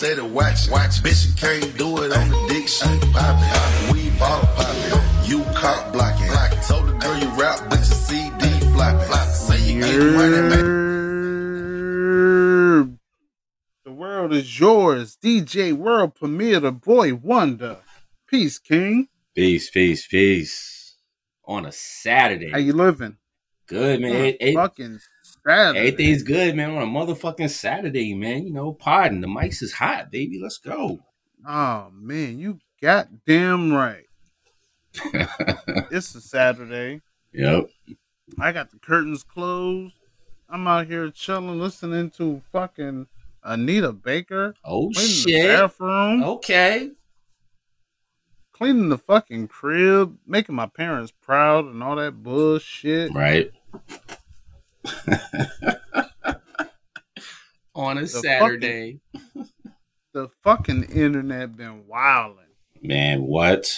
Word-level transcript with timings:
your 0.00 0.10
bitch 0.10 0.16
steady 0.16 0.20
watch. 0.32 0.68
Watch, 0.70 1.02
bitch, 1.02 1.26
you 1.26 1.34
can't 1.34 1.76
do 1.78 2.02
it 2.02 2.12
on 2.12 2.28
the 2.28 2.46
dick. 2.48 2.68
She 2.68 2.84
poppin', 3.12 3.94
we 3.94 4.10
ball 4.18 4.40
poppin'. 4.40 5.00
You 5.28 5.44
cock 5.54 5.92
blocking. 5.92 6.28
Told 6.66 6.88
the 6.88 6.92
girl 6.92 7.18
you 7.18 7.28
rap, 7.40 7.60
but 7.68 7.78
your 7.78 7.84
CD 7.84 8.60
flopping. 8.72 9.32
Say 9.32 9.72
you 9.72 9.84
ain't 9.84 10.16
running, 10.16 10.48
man. 10.48 10.74
The 13.84 13.92
world 13.92 14.32
is 14.32 14.58
yours. 14.58 15.16
DJ 15.22 15.72
World 15.72 16.14
Premiere, 16.14 16.60
the 16.60 16.72
boy 16.72 17.14
Wonder. 17.14 17.78
Peace, 18.26 18.58
King. 18.58 19.08
Peace, 19.34 19.70
peace, 19.70 20.06
peace. 20.06 20.96
On 21.44 21.64
a 21.64 21.72
Saturday. 21.72 22.50
How 22.50 22.58
you 22.58 22.74
living? 22.74 23.16
good, 23.66 24.00
man. 24.00 24.12
On 24.12 24.16
It- 24.24 24.36
it- 24.40 24.54
fucking 24.54 24.98
Saturday. 25.48 25.78
everything's 25.78 26.22
good, 26.22 26.54
man. 26.56 26.70
On 26.70 26.82
a 26.82 26.86
motherfucking 26.86 27.50
Saturday, 27.50 28.14
man. 28.14 28.46
You 28.46 28.52
know, 28.52 28.72
pardon. 28.72 29.20
The 29.20 29.26
mics 29.26 29.62
is 29.62 29.72
hot, 29.72 30.10
baby. 30.10 30.38
Let's 30.42 30.58
go. 30.58 31.00
Oh 31.46 31.88
man, 31.92 32.38
you 32.38 32.58
got 32.82 33.08
damn 33.26 33.72
right. 33.72 34.04
It's 35.90 36.14
a 36.14 36.20
Saturday. 36.20 37.00
Yep. 37.32 37.68
I 38.38 38.52
got 38.52 38.70
the 38.70 38.78
curtains 38.78 39.22
closed. 39.22 39.94
I'm 40.50 40.66
out 40.66 40.86
here 40.86 41.10
chilling, 41.10 41.58
listening 41.60 42.10
to 42.12 42.42
fucking 42.52 43.06
Anita 43.44 43.92
Baker 43.92 44.54
Oh 44.64 44.92
shit. 44.92 45.46
bathroom, 45.48 46.22
Okay. 46.24 46.90
cleaning 48.52 48.88
the 48.88 48.98
fucking 48.98 49.48
crib, 49.48 50.18
making 50.26 50.54
my 50.54 50.66
parents 50.66 51.12
proud, 51.22 51.66
and 51.66 51.82
all 51.82 51.96
that 51.96 52.22
bullshit. 52.22 53.12
Right. 53.14 53.50
On 57.74 57.98
a 57.98 58.02
The 58.02 58.08
Saturday. 58.08 59.00
The 60.12 60.28
fucking 60.42 60.84
internet 60.84 61.56
been 61.56 61.86
wilding. 61.86 62.44
Man, 62.82 63.22
what? 63.22 63.72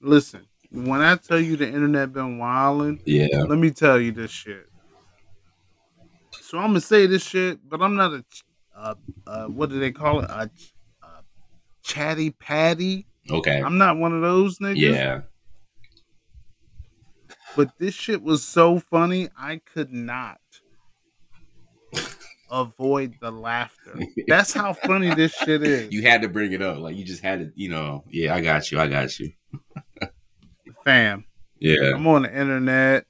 Listen, 0.00 0.46
when 0.70 1.00
I 1.00 1.16
tell 1.16 1.40
you 1.40 1.56
the 1.56 1.66
internet 1.66 2.12
been 2.12 2.38
wilding, 2.38 3.00
Yeah. 3.06 3.42
let 3.48 3.58
me 3.58 3.70
tell 3.70 3.98
you 4.00 4.12
this 4.12 4.30
shit. 4.30 4.66
So 6.32 6.58
I'm 6.58 6.68
gonna 6.68 6.80
say 6.80 7.06
this 7.06 7.24
shit, 7.24 7.58
but 7.68 7.80
I'm 7.80 7.96
not 7.96 8.12
a, 8.12 8.22
ch- 8.22 8.44
uh, 8.76 8.94
uh, 9.26 9.46
what 9.46 9.70
do 9.70 9.80
they 9.80 9.90
call 9.92 10.20
it? 10.20 10.26
A, 10.30 10.48
ch- 10.54 10.74
a 11.02 11.06
chatty 11.82 12.30
patty. 12.30 13.06
Okay. 13.30 13.60
I'm 13.60 13.78
not 13.78 13.96
one 13.96 14.12
of 14.12 14.20
those 14.22 14.58
niggas. 14.58 14.76
Yeah. 14.76 15.20
But 17.56 17.70
this 17.78 17.94
shit 17.94 18.22
was 18.22 18.44
so 18.44 18.78
funny, 18.78 19.28
I 19.36 19.60
could 19.72 19.92
not 19.92 20.38
avoid 22.50 23.14
the 23.20 23.30
laughter. 23.30 23.98
That's 24.26 24.52
how 24.52 24.72
funny 24.74 25.14
this 25.14 25.32
shit 25.32 25.62
is. 25.62 25.92
You 25.92 26.02
had 26.02 26.22
to 26.22 26.28
bring 26.28 26.52
it 26.52 26.62
up. 26.62 26.78
Like 26.78 26.96
you 26.96 27.04
just 27.04 27.22
had 27.22 27.40
to, 27.40 27.52
you 27.54 27.70
know. 27.70 28.04
Yeah, 28.10 28.34
I 28.34 28.40
got 28.40 28.70
you. 28.70 28.78
I 28.78 28.86
got 28.86 29.18
you. 29.18 29.32
Fam, 30.84 31.24
Yeah. 31.58 31.94
I'm 31.94 32.06
on 32.06 32.22
the 32.22 32.30
internet. 32.30 33.06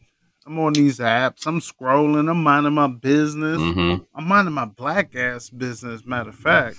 I'm 0.47 0.58
on 0.61 0.72
these 0.74 0.98
apps. 0.98 1.47
I'm 1.47 1.61
scrolling. 1.61 2.30
I'm 2.30 2.42
minding 2.42 2.74
my 2.74 2.86
business. 2.86 3.58
Mm-hmm. 3.58 4.05
I'm 4.14 4.28
minding 4.28 4.55
my 4.55 4.64
black 4.64 5.17
ass 5.17 5.50
business. 5.50 6.06
Matter 6.06 6.30
of 6.30 6.36
fact, 6.36 6.78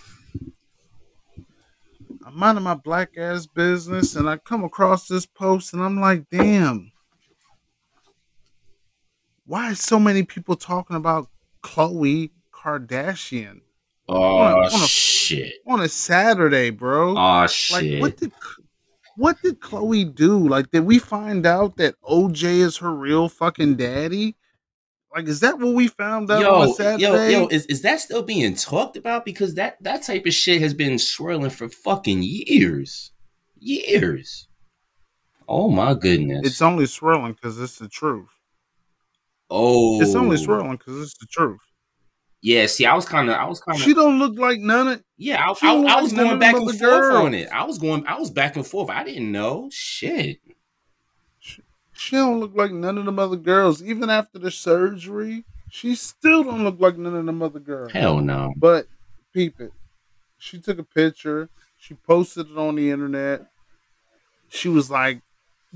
I'm 2.25 2.39
minding 2.39 2.63
my 2.63 2.75
black 2.75 3.17
ass 3.17 3.45
business, 3.45 4.15
and 4.15 4.29
I 4.29 4.37
come 4.37 4.63
across 4.63 5.07
this 5.07 5.25
post, 5.25 5.73
and 5.73 5.83
I'm 5.83 5.99
like, 5.99 6.29
damn, 6.31 6.91
why 9.47 9.71
is 9.71 9.79
so 9.79 9.97
many 9.99 10.21
people 10.23 10.55
talking 10.55 10.95
about 10.95 11.29
Khloe 11.63 12.29
Kardashian 12.53 13.61
Oh 14.09 14.37
On 14.37 14.51
a- 14.53 14.55
on 14.67 14.83
a- 14.83 14.87
shit. 14.87 15.53
on 15.65 15.81
a 15.81 15.89
Saturday, 15.89 16.69
bro? 16.69 17.11
Oh 17.11 17.13
like, 17.13 17.49
shit. 17.49 17.99
what 18.01 18.17
did 18.17 18.31
what 19.17 19.41
did 19.41 19.59
Khloe 19.59 20.13
do? 20.13 20.47
Like, 20.47 20.69
did 20.71 20.85
we 20.85 20.99
find 20.99 21.45
out 21.47 21.77
that 21.77 21.95
OJ 22.03 22.43
is 22.59 22.77
her 22.77 22.93
real 22.93 23.27
fucking 23.29 23.75
daddy? 23.75 24.35
Like, 25.15 25.25
is 25.27 25.39
that 25.39 25.57
what 25.57 25.73
we 25.73 25.87
found 25.87 26.29
out 26.29 26.41
yo, 26.41 26.71
Saturday? 26.73 27.01
yo, 27.03 27.15
yo, 27.41 27.47
is, 27.47 27.65
is 27.65 27.81
that 27.81 27.99
still 27.99 28.21
being 28.21 28.53
talked 28.53 28.95
about? 28.95 29.25
Because 29.25 29.55
that 29.55 29.81
that 29.81 30.03
type 30.03 30.25
of 30.27 30.33
shit 30.33 30.61
has 30.61 30.73
been 30.75 30.99
swirling 30.99 31.49
for 31.49 31.67
fucking 31.67 32.21
years, 32.21 33.11
years. 33.57 34.47
Oh 35.49 35.69
my 35.71 35.93
goodness! 35.95 36.45
It's 36.45 36.61
only 36.61 36.85
swirling 36.85 37.33
because 37.33 37.59
it's 37.59 37.79
the 37.79 37.87
truth. 37.89 38.29
Oh, 39.49 40.01
It's 40.01 40.15
only 40.15 40.35
oh. 40.35 40.39
swirling 40.39 40.77
because 40.77 41.01
it's 41.01 41.17
the 41.17 41.25
truth. 41.27 41.59
Yeah, 42.41 42.67
see, 42.67 42.85
I 42.85 42.95
was 42.95 43.05
kind 43.05 43.29
of, 43.29 43.35
I 43.35 43.45
was 43.45 43.59
kind 43.59 43.77
of, 43.77 43.83
She 43.83 43.93
don't 43.93 44.19
look 44.19 44.37
like 44.37 44.59
none 44.59 44.87
of. 44.87 45.03
yeah, 45.17 45.49
I, 45.49 45.53
she 45.53 45.67
I, 45.67 45.71
I 45.71 45.75
like 45.75 46.01
was 46.03 46.13
going 46.13 46.39
back 46.39 46.55
and 46.55 46.79
forth 46.79 47.15
on 47.15 47.33
it. 47.33 47.49
I 47.49 47.63
was 47.65 47.77
going, 47.77 48.05
I 48.05 48.19
was 48.19 48.29
back 48.29 48.55
and 48.55 48.65
forth. 48.65 48.89
I 48.89 49.03
didn't 49.03 49.31
know 49.31 49.69
shit. 49.71 50.39
She 51.97 52.15
don't 52.15 52.39
look 52.39 52.55
like 52.55 52.71
none 52.71 52.99
of 52.99 53.05
them 53.05 53.17
other 53.17 53.35
girls. 53.35 53.81
Even 53.81 54.11
after 54.11 54.37
the 54.37 54.51
surgery, 54.51 55.45
she 55.71 55.95
still 55.95 56.43
don't 56.43 56.63
look 56.63 56.79
like 56.79 56.95
none 56.95 57.15
of 57.15 57.25
them 57.25 57.41
other 57.41 57.59
girls. 57.59 57.91
Hell 57.91 58.21
no. 58.21 58.53
But 58.55 58.87
peep 59.33 59.59
it. 59.59 59.73
She 60.37 60.59
took 60.59 60.77
a 60.77 60.83
picture. 60.83 61.49
She 61.75 61.95
posted 61.95 62.51
it 62.51 62.57
on 62.57 62.75
the 62.75 62.91
internet. 62.91 63.47
She 64.49 64.69
was 64.69 64.91
like 64.91 65.21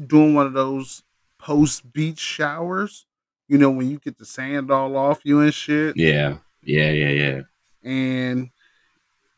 doing 0.07 0.35
one 0.35 0.45
of 0.45 0.53
those 0.53 1.01
post 1.39 1.91
beach 1.91 2.19
showers. 2.19 3.05
You 3.51 3.57
know, 3.57 3.69
when 3.69 3.91
you 3.91 3.99
get 3.99 4.17
the 4.17 4.23
sand 4.23 4.71
all 4.71 4.95
off 4.95 5.25
you 5.25 5.41
and 5.41 5.53
shit. 5.53 5.97
Yeah, 5.97 6.37
yeah, 6.63 6.89
yeah, 6.89 7.09
yeah. 7.09 7.41
And 7.83 8.49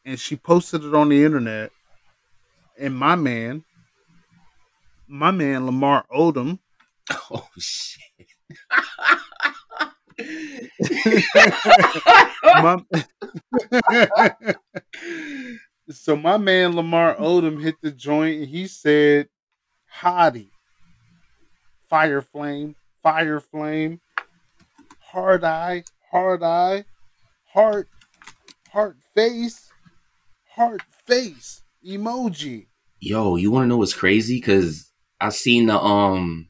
and 0.06 0.20
she 0.20 0.36
posted 0.36 0.84
it 0.84 0.94
on 0.94 1.10
the 1.10 1.26
internet. 1.26 1.72
And 2.80 2.96
my 2.96 3.16
man, 3.16 3.64
my 5.08 5.32
man 5.32 5.66
Lamar 5.66 6.06
Odom, 6.16 6.60
Oh 7.32 7.48
shit. 7.58 8.28
my, 12.62 12.78
so 15.90 16.16
my 16.16 16.38
man 16.38 16.76
Lamar 16.76 17.16
Odom 17.16 17.60
hit 17.60 17.78
the 17.82 17.90
joint 17.90 18.42
and 18.42 18.48
he 18.48 18.68
said, 18.68 19.28
Hottie, 20.02 20.52
fire 21.90 22.22
flame, 22.22 22.76
fire 23.04 23.40
flame, 23.40 24.00
hard 25.12 25.44
eye, 25.44 25.84
hard 26.12 26.42
eye, 26.42 26.86
heart, 27.52 27.90
heart 28.72 28.98
face, 29.14 29.70
heart 30.56 30.82
face 31.06 31.62
emoji. 31.86 32.68
Yo, 33.00 33.36
you 33.36 33.52
want 33.52 33.66
to 33.66 33.68
know 33.68 33.78
what's 33.78 33.94
crazy? 33.94 34.38
Because 34.38 34.92
I 35.20 35.30
seen 35.30 35.66
the 35.68 35.78
um 35.78 36.48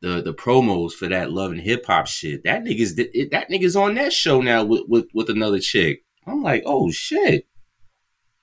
the 0.00 0.22
the 0.22 0.32
promos 0.32 0.92
for 0.92 1.08
that 1.08 1.32
love 1.32 1.50
and 1.50 1.60
hip 1.60 1.84
hop 1.86 2.06
shit. 2.06 2.44
That 2.44 2.62
nigga's 2.62 2.96
it, 2.96 3.32
that 3.32 3.50
nigga's 3.50 3.76
on 3.76 3.94
that 3.94 4.12
show 4.12 4.40
now 4.40 4.64
with, 4.64 4.82
with 4.88 5.06
with 5.12 5.28
another 5.28 5.58
chick. 5.58 6.04
I'm 6.26 6.42
like, 6.42 6.62
oh 6.66 6.90
shit, 6.90 7.46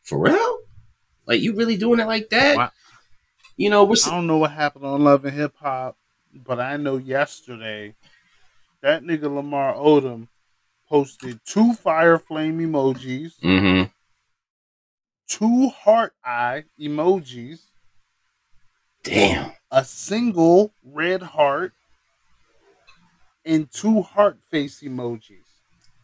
for 0.03 0.19
real? 0.19 0.57
Like 1.25 1.41
you 1.41 1.55
really 1.55 1.77
doing 1.77 1.99
it 1.99 2.07
like 2.07 2.29
that? 2.29 2.57
Wow. 2.57 2.71
You 3.57 3.69
know, 3.69 3.85
we're 3.85 3.95
I 4.05 4.09
don't 4.09 4.27
know 4.27 4.37
what 4.37 4.51
happened 4.51 4.85
on 4.85 5.03
Love 5.03 5.23
and 5.23 5.35
Hip 5.35 5.55
Hop, 5.61 5.97
but 6.35 6.59
I 6.59 6.77
know 6.77 6.97
yesterday 6.97 7.95
that 8.81 9.03
nigga 9.03 9.33
Lamar 9.33 9.73
Odom 9.75 10.27
posted 10.87 11.39
two 11.45 11.73
fire 11.73 12.19
flame 12.19 12.59
emojis, 12.59 13.39
mm-hmm. 13.39 13.83
two 15.27 15.69
heart 15.69 16.13
eye 16.23 16.65
emojis, 16.79 17.61
Damn. 19.03 19.51
a 19.71 19.83
single 19.83 20.73
red 20.83 21.21
heart, 21.21 21.73
and 23.45 23.71
two 23.71 24.01
heart 24.01 24.37
face 24.51 24.81
emojis 24.81 25.45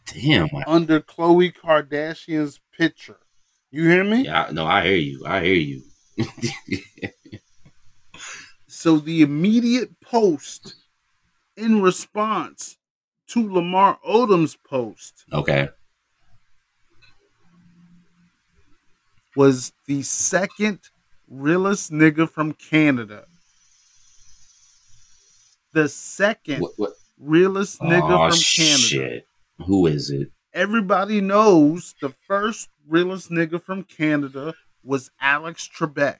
Damn. 0.06 0.48
under 0.66 1.00
Khloe 1.00 1.54
Kardashian's 1.54 2.60
picture. 2.76 3.18
You 3.70 3.88
hear 3.88 4.04
me? 4.04 4.24
Yeah, 4.24 4.48
no, 4.52 4.66
I 4.66 4.84
hear 4.84 4.96
you. 4.96 5.24
I 5.26 5.42
hear 5.42 5.54
you. 5.54 5.82
So 8.82 8.98
the 8.98 9.22
immediate 9.22 10.00
post 10.00 10.74
in 11.56 11.82
response 11.82 12.78
to 13.28 13.48
Lamar 13.48 14.00
Odom's 14.04 14.56
post 14.56 15.24
okay. 15.32 15.68
was 19.36 19.72
the 19.86 20.02
second 20.02 20.80
realest 21.28 21.92
nigga 21.92 22.28
from 22.28 22.54
Canada. 22.54 23.26
The 25.72 25.88
second 25.88 26.62
What, 26.62 26.72
what? 26.76 26.92
realest 27.20 27.80
nigga 27.80 28.02
oh, 28.02 28.30
from 28.30 28.40
Canada. 28.40 28.78
shit. 28.78 29.26
Who 29.64 29.86
is 29.86 30.10
it? 30.10 30.32
Everybody 30.52 31.20
knows 31.20 31.94
the 32.00 32.12
first 32.26 32.68
realest 32.88 33.30
nigga 33.30 33.62
from 33.62 33.84
Canada 33.84 34.54
was 34.82 35.12
Alex 35.20 35.68
Trebek. 35.72 36.18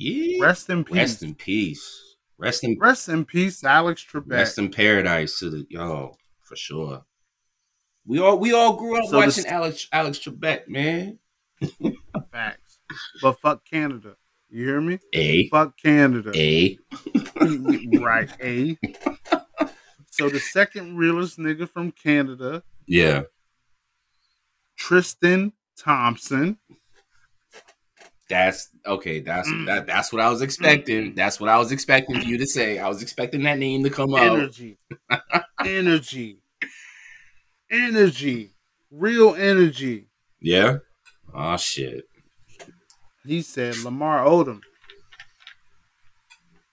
Yeah. 0.00 0.42
Rest 0.44 0.70
in 0.70 0.82
peace. 0.84 0.96
Rest 0.96 1.22
in 1.22 1.34
peace. 1.34 2.16
Rest 2.38 2.64
in 2.64 2.78
Rest 2.78 3.08
in 3.10 3.24
peace, 3.26 3.62
Alex 3.62 4.02
Trebek. 4.10 4.30
rest 4.30 4.56
in 4.58 4.70
paradise 4.70 5.38
to 5.40 5.50
the 5.50 5.66
yo. 5.68 6.16
For 6.40 6.56
sure. 6.56 7.04
We 8.06 8.18
all 8.18 8.38
we 8.38 8.52
all 8.54 8.76
grew 8.76 8.98
up 8.98 9.04
So 9.10 9.18
watching 9.18 9.44
this- 9.44 9.44
Alex 9.46 9.88
Alex 9.92 10.18
Trebek, 10.18 10.66
man. 10.68 11.18
Facts. 12.32 12.78
But 13.20 13.38
fuck 13.40 13.64
Canada. 13.66 14.16
You 14.48 14.64
hear 14.66 14.80
me? 14.80 14.98
A 15.14 15.48
Fuck 15.50 15.76
Canada. 15.78 16.32
A. 16.34 16.78
right, 18.00 18.30
A. 18.42 18.76
So 20.10 20.28
the 20.28 20.40
second 20.40 20.96
realest 20.96 21.38
nigga 21.38 21.68
from 21.68 21.92
Canada, 21.92 22.62
Yeah. 22.86 23.22
Tristan 24.76 25.52
Thompson. 25.78 26.58
That's 28.30 28.68
okay. 28.86 29.18
That's 29.20 29.48
Mm. 29.50 29.66
that. 29.66 29.86
That's 29.88 30.12
what 30.12 30.22
I 30.22 30.30
was 30.30 30.40
expecting. 30.40 31.14
That's 31.16 31.40
what 31.40 31.50
I 31.50 31.58
was 31.58 31.72
expecting 31.72 32.20
for 32.20 32.24
you 32.26 32.38
to 32.38 32.46
say. 32.46 32.78
I 32.78 32.88
was 32.88 33.02
expecting 33.02 33.42
that 33.42 33.58
name 33.58 33.82
to 33.82 33.90
come 33.90 34.14
up. 34.14 34.22
Energy. 34.22 34.78
energy. 35.66 36.38
Energy. 37.70 38.54
Real 38.92 39.34
energy. 39.34 40.06
Yeah. 40.40 40.78
Oh 41.34 41.56
shit. 41.56 42.04
He 43.26 43.42
said, 43.42 43.76
Lamar 43.78 44.24
Odom, 44.24 44.60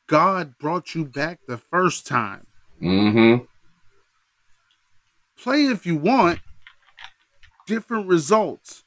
God 0.08 0.58
brought 0.60 0.96
you 0.96 1.04
back 1.06 1.40
the 1.48 1.58
first 1.58 2.08
time. 2.08 2.46
Mm-hmm. 2.82 3.44
Play 5.42 5.66
if 5.66 5.86
you 5.86 5.98
want. 5.98 6.40
Different 7.66 8.08
results. 8.08 8.84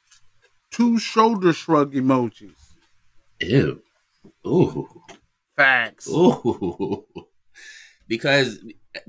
Two 0.71 0.99
shoulder 0.99 1.53
shrug 1.53 1.93
emojis. 1.95 2.60
Ew. 3.41 3.83
Ooh. 4.47 4.89
Facts. 5.57 6.09
Ooh. 6.09 7.07
because 8.09 8.59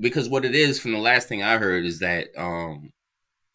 because 0.00 0.28
what 0.28 0.44
it 0.44 0.54
is 0.54 0.78
from 0.78 0.92
the 0.92 0.98
last 0.98 1.28
thing 1.28 1.42
I 1.42 1.58
heard 1.58 1.84
is 1.84 1.98
that 2.00 2.28
um 2.36 2.92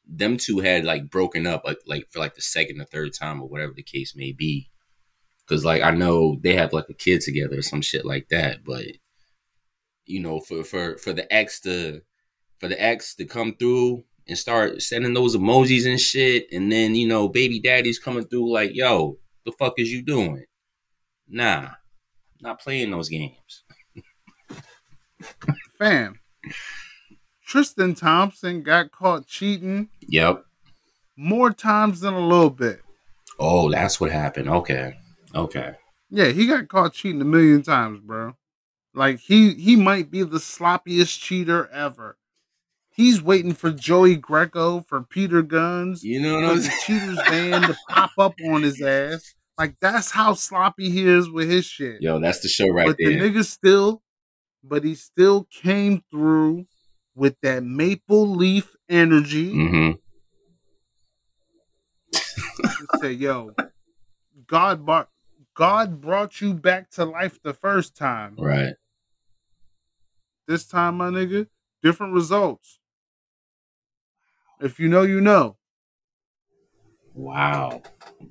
them 0.05 0.37
two 0.37 0.59
had 0.59 0.85
like 0.85 1.09
broken 1.09 1.45
up 1.47 1.63
like 1.65 1.79
like 1.85 2.07
for 2.11 2.19
like 2.19 2.35
the 2.35 2.41
second 2.41 2.79
or 2.79 2.85
third 2.85 3.13
time 3.13 3.41
or 3.41 3.47
whatever 3.47 3.73
the 3.73 3.83
case 3.83 4.15
may 4.15 4.31
be. 4.31 4.69
Cause 5.47 5.63
like 5.63 5.81
I 5.81 5.91
know 5.91 6.37
they 6.41 6.55
have 6.55 6.73
like 6.73 6.89
a 6.89 6.93
kid 6.93 7.21
together 7.21 7.59
or 7.59 7.61
some 7.61 7.81
shit 7.81 8.05
like 8.05 8.27
that, 8.29 8.63
but 8.65 8.85
you 10.05 10.19
know, 10.21 10.39
for 10.39 10.63
for 10.63 10.97
for 10.97 11.13
the 11.13 11.31
ex 11.33 11.59
to 11.61 12.01
for 12.59 12.67
the 12.67 12.81
ex 12.81 13.15
to 13.15 13.25
come 13.25 13.55
through 13.55 14.03
and 14.27 14.37
start 14.37 14.81
sending 14.81 15.13
those 15.13 15.35
emojis 15.35 15.89
and 15.89 15.99
shit, 15.99 16.47
and 16.51 16.71
then 16.71 16.95
you 16.95 17.07
know, 17.07 17.27
baby 17.27 17.59
daddy's 17.59 17.99
coming 17.99 18.25
through 18.25 18.51
like, 18.51 18.71
yo, 18.73 19.17
the 19.45 19.51
fuck 19.53 19.73
is 19.77 19.91
you 19.91 20.01
doing? 20.01 20.45
Nah, 21.29 21.69
not 22.41 22.59
playing 22.59 22.91
those 22.91 23.09
games. 23.09 23.63
Fam. 25.77 26.19
Tristan 27.45 27.95
Thompson 27.95 28.61
got 28.61 28.91
caught 28.91 29.25
cheating 29.27 29.89
Yep. 30.07 30.43
more 31.15 31.51
times 31.51 32.01
than 32.01 32.13
a 32.13 32.25
little 32.27 32.49
bit. 32.49 32.81
Oh, 33.39 33.69
that's 33.71 33.99
what 33.99 34.11
happened. 34.11 34.49
Okay. 34.49 34.97
Okay. 35.35 35.73
Yeah, 36.09 36.27
he 36.29 36.47
got 36.47 36.67
caught 36.67 36.93
cheating 36.93 37.21
a 37.21 37.25
million 37.25 37.61
times, 37.63 37.99
bro. 37.99 38.35
Like 38.93 39.19
he 39.19 39.53
he 39.53 39.75
might 39.75 40.09
be 40.09 40.23
the 40.23 40.39
sloppiest 40.39 41.19
cheater 41.19 41.67
ever. 41.69 42.17
He's 42.95 43.21
waiting 43.21 43.53
for 43.53 43.69
Joey 43.71 44.15
Greco 44.15 44.79
for 44.81 45.03
Peter 45.03 45.43
Guns 45.43 46.03
You 46.03 46.19
know 46.19 46.35
what 46.35 46.43
I'm 46.45 46.55
the 46.57 46.63
saying? 46.63 46.77
cheater's 46.85 47.19
van 47.29 47.61
to 47.63 47.77
pop 47.89 48.11
up 48.17 48.33
on 48.43 48.63
his 48.63 48.81
ass. 48.81 49.35
Like 49.57 49.75
that's 49.79 50.11
how 50.11 50.33
sloppy 50.33 50.89
he 50.89 51.07
is 51.07 51.29
with 51.29 51.49
his 51.49 51.65
shit. 51.65 52.01
Yo, 52.01 52.19
that's 52.19 52.41
the 52.41 52.47
show 52.47 52.67
right 52.67 52.85
but 52.87 52.97
there. 52.99 53.09
the 53.09 53.17
nigga 53.17 53.43
still, 53.43 54.03
but 54.63 54.83
he 54.83 54.93
still 54.95 55.47
came 55.51 56.03
through 56.11 56.67
with 57.15 57.35
that 57.41 57.63
maple 57.63 58.27
leaf 58.27 58.75
energy. 58.87 59.53
mm-hmm. 59.53 59.91
say, 63.01 63.11
"Yo, 63.11 63.55
God 64.45 64.85
brought 64.85 65.09
God 65.57 65.99
brought 66.01 66.39
you 66.39 66.53
back 66.53 66.91
to 66.91 67.03
life 67.03 67.39
the 67.41 67.53
first 67.53 67.95
time. 67.95 68.35
Right. 68.37 68.75
This 70.47 70.65
time, 70.65 70.97
my 70.97 71.09
nigga, 71.09 71.47
different 71.81 72.13
results. 72.13 72.79
If 74.61 74.79
you 74.79 74.87
know, 74.87 75.01
you 75.01 75.19
know. 75.19 75.56
Wow. 77.17 77.81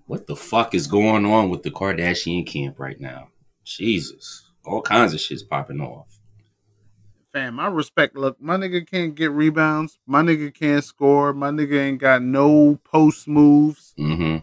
What 0.06 0.28
the 0.28 0.36
fuck 0.36 0.72
is 0.72 0.86
going 0.86 1.26
on 1.26 1.50
with 1.50 1.64
the 1.64 1.72
Kardashian 1.72 2.46
camp 2.46 2.78
right 2.78 3.00
now? 3.00 3.28
Jesus. 3.64 4.48
All 4.64 4.80
kinds 4.80 5.12
of 5.12 5.20
shit's 5.20 5.42
popping 5.42 5.80
off. 5.80 6.06
Fam, 7.32 7.58
I 7.58 7.66
respect. 7.66 8.16
Look, 8.16 8.40
my 8.40 8.56
nigga 8.56 8.88
can't 8.88 9.16
get 9.16 9.32
rebounds. 9.32 9.98
My 10.06 10.22
nigga 10.22 10.54
can't 10.54 10.84
score. 10.84 11.32
My 11.32 11.50
nigga 11.50 11.80
ain't 11.80 11.98
got 11.98 12.22
no 12.22 12.78
post 12.84 13.26
moves. 13.26 13.92
Mm-hmm. 13.98 14.38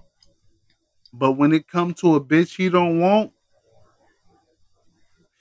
But 1.13 1.31
when 1.31 1.54
it 1.54 1.68
come 1.68 1.94
to 1.96 2.16
a 2.16 2.22
bitch 2.22 2.57
he 2.57 2.68
don't 2.68 3.00
want, 3.00 3.31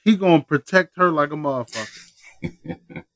he 0.04 0.16
gonna 0.16 0.42
protect 0.42 0.96
her 0.96 1.10
like 1.10 1.32
a 1.32 1.36
motherfucker. 1.36 3.04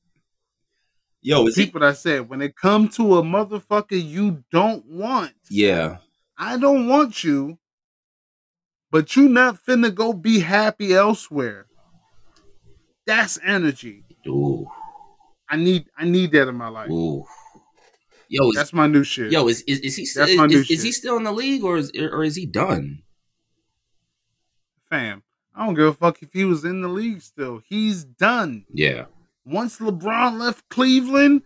Yo, 1.27 1.45
is 1.49 1.57
he? 1.57 1.63
Repeat 1.63 1.75
what 1.75 1.83
I 1.83 1.93
said. 1.93 2.29
When 2.29 2.41
it 2.41 2.55
come 2.55 2.89
to 2.91 3.17
a 3.17 3.23
motherfucker 3.23 4.01
you 4.01 4.45
don't 4.53 4.87
want, 4.87 5.33
Yeah. 5.51 5.97
I 6.39 6.57
don't 6.57 6.87
want 6.87 7.25
you, 7.25 7.59
but 8.93 9.17
you 9.17 9.29
not 9.29 9.59
finna 9.61 9.93
go 9.93 10.13
be 10.13 10.39
happy 10.39 10.95
elsewhere. 10.95 11.67
That's 13.09 13.41
energy. 13.43 14.05
Ooh. 14.29 14.69
I 15.49 15.57
need 15.57 15.87
I 15.99 16.05
need 16.05 16.31
that 16.31 16.47
in 16.47 16.55
my 16.55 16.69
life. 16.69 16.91
Ooh. 16.91 17.25
Yo, 18.29 18.51
is, 18.51 18.55
That's 18.55 18.73
my 18.73 18.87
new 18.87 19.03
shit. 19.03 19.33
yo, 19.33 19.49
is, 19.49 19.63
is, 19.63 19.81
is 19.81 19.97
he 19.97 20.05
still 20.05 20.27
That's 20.27 20.39
my 20.39 20.47
new 20.47 20.61
is, 20.61 20.71
is 20.71 20.83
he 20.85 20.93
still 20.93 21.17
in 21.17 21.25
the 21.25 21.33
league 21.33 21.65
or 21.65 21.77
is 21.77 21.91
or 21.97 22.23
is 22.23 22.37
he 22.37 22.47
done? 22.47 23.03
Fam, 24.89 25.25
I 25.57 25.67
don't 25.67 25.75
give 25.75 25.87
a 25.87 25.93
fuck 25.93 26.23
if 26.23 26.33
he 26.33 26.45
was 26.45 26.65
in 26.65 26.83
the 26.83 26.89
league 26.89 27.21
still. 27.21 27.63
He's 27.69 28.05
done. 28.05 28.65
Yeah. 28.73 29.07
Once 29.47 29.79
LeBron 29.79 30.39
left 30.39 30.69
Cleveland, 30.69 31.43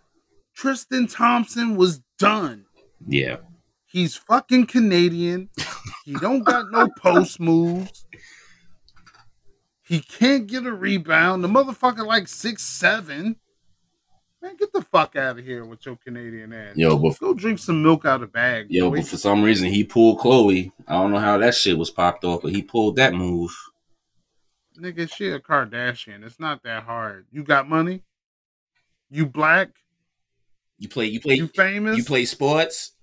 Tristan 0.54 1.06
Thompson 1.06 1.76
was 1.76 2.00
done. 2.18 2.64
Yeah. 3.06 3.36
He's 3.86 4.16
fucking 4.16 4.66
Canadian. 4.66 5.50
He 6.04 6.14
don't 6.14 6.42
got 6.44 6.70
no 6.70 6.88
post 6.98 7.38
moves. 7.40 8.06
He 9.82 10.00
can't 10.00 10.46
get 10.46 10.64
a 10.66 10.72
rebound. 10.72 11.42
The 11.44 11.48
motherfucker 11.48 12.06
like 12.06 12.28
six 12.28 12.62
seven. 12.62 13.36
Man, 14.42 14.56
get 14.56 14.72
the 14.72 14.80
fuck 14.80 15.16
out 15.16 15.38
of 15.38 15.44
here 15.44 15.64
with 15.66 15.84
your 15.84 15.96
Canadian 15.96 16.52
ass. 16.54 16.74
Yo, 16.76 16.96
but 16.96 17.18
Go 17.18 17.34
drink 17.34 17.58
some 17.58 17.82
milk 17.82 18.06
out 18.06 18.22
of 18.22 18.32
bag. 18.32 18.68
yo, 18.70 18.88
boy. 18.88 18.96
but 18.98 19.06
for 19.08 19.18
some 19.18 19.42
reason 19.42 19.68
he 19.68 19.84
pulled 19.84 20.20
Khloe. 20.20 20.72
I 20.88 20.92
don't 20.94 21.10
know 21.10 21.18
how 21.18 21.36
that 21.38 21.54
shit 21.54 21.76
was 21.76 21.90
popped 21.90 22.24
off, 22.24 22.40
but 22.42 22.52
he 22.52 22.62
pulled 22.62 22.96
that 22.96 23.12
move. 23.12 23.54
Nigga, 24.80 25.12
she 25.14 25.28
a 25.28 25.38
Kardashian. 25.40 26.24
It's 26.24 26.40
not 26.40 26.62
that 26.62 26.84
hard. 26.84 27.26
You 27.30 27.42
got 27.44 27.68
money? 27.68 28.02
You 29.10 29.26
black? 29.26 29.70
You 30.78 30.88
play 30.88 31.06
you 31.06 31.20
play 31.20 31.34
You 31.34 31.48
famous? 31.48 31.96
you 31.98 32.04
play 32.04 32.24
sports. 32.24 32.92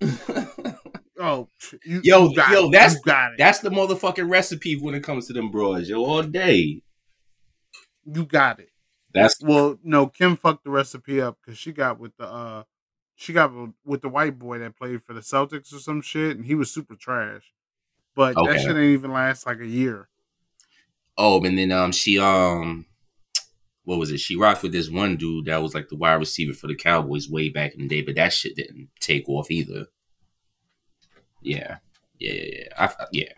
Oh, 1.20 1.48
you, 1.84 2.00
Yo, 2.04 2.28
you 2.28 2.36
got 2.36 2.52
yo, 2.52 2.68
it. 2.68 2.72
that's- 2.72 2.94
you 2.94 3.00
got 3.04 3.32
it. 3.32 3.38
That's 3.38 3.58
the 3.58 3.70
motherfucking 3.70 4.30
recipe 4.30 4.76
when 4.80 4.94
it 4.94 5.02
comes 5.02 5.26
to 5.26 5.32
them 5.32 5.50
broads, 5.50 5.88
yo, 5.88 6.04
all 6.04 6.22
day. 6.22 6.82
you 8.04 8.24
got 8.24 8.60
it. 8.60 8.68
That's 9.12 9.42
Well, 9.42 9.80
no, 9.82 10.06
Kim 10.06 10.36
fucked 10.36 10.62
the 10.62 10.70
recipe 10.70 11.20
up 11.20 11.36
because 11.42 11.58
she 11.58 11.72
got 11.72 11.98
with 11.98 12.16
the 12.18 12.24
uh, 12.24 12.62
she 13.16 13.32
got 13.32 13.52
with- 13.52 13.72
with 13.84 14.02
the 14.02 14.08
white 14.08 14.38
boy 14.38 14.60
that 14.60 14.76
played 14.76 15.02
for 15.02 15.12
the 15.12 15.20
Celtics 15.20 15.74
or 15.74 15.80
some 15.80 16.02
shit, 16.02 16.36
and 16.36 16.46
he 16.46 16.54
was 16.54 16.70
super 16.70 16.94
trash. 16.94 17.52
But 18.14 18.36
Okay. 18.36 18.52
that 18.52 18.60
shit 18.60 18.76
ain't 18.76 18.78
even 18.96 19.10
last 19.12 19.44
like 19.44 19.58
a 19.58 19.66
year. 19.66 20.08
Oh, 21.18 21.44
and 21.44 21.58
then 21.58 21.70
um 21.72 21.92
she 21.92 22.18
um 22.18 22.86
what 23.84 23.98
was 23.98 24.10
it? 24.10 24.20
She 24.20 24.36
rocked 24.36 24.62
with 24.62 24.72
this 24.72 24.90
one 24.90 25.16
dude 25.16 25.46
that 25.46 25.62
was 25.62 25.74
like 25.74 25.88
the 25.88 25.96
wide 25.96 26.14
receiver 26.14 26.52
for 26.52 26.66
the 26.66 26.74
Cowboys 26.74 27.28
way 27.28 27.48
back 27.48 27.74
in 27.74 27.80
the 27.80 27.88
day, 27.88 28.02
but 28.02 28.16
that 28.16 28.34
shit 28.34 28.54
didn't 28.54 28.90
take 29.00 29.26
off 29.28 29.50
either. 29.50 29.86
Yeah. 31.40 31.78
Yeah, 32.18 32.32
yeah, 32.32 32.44
yeah. 32.52 32.66
I, 32.78 33.06
yeah. 33.12 33.32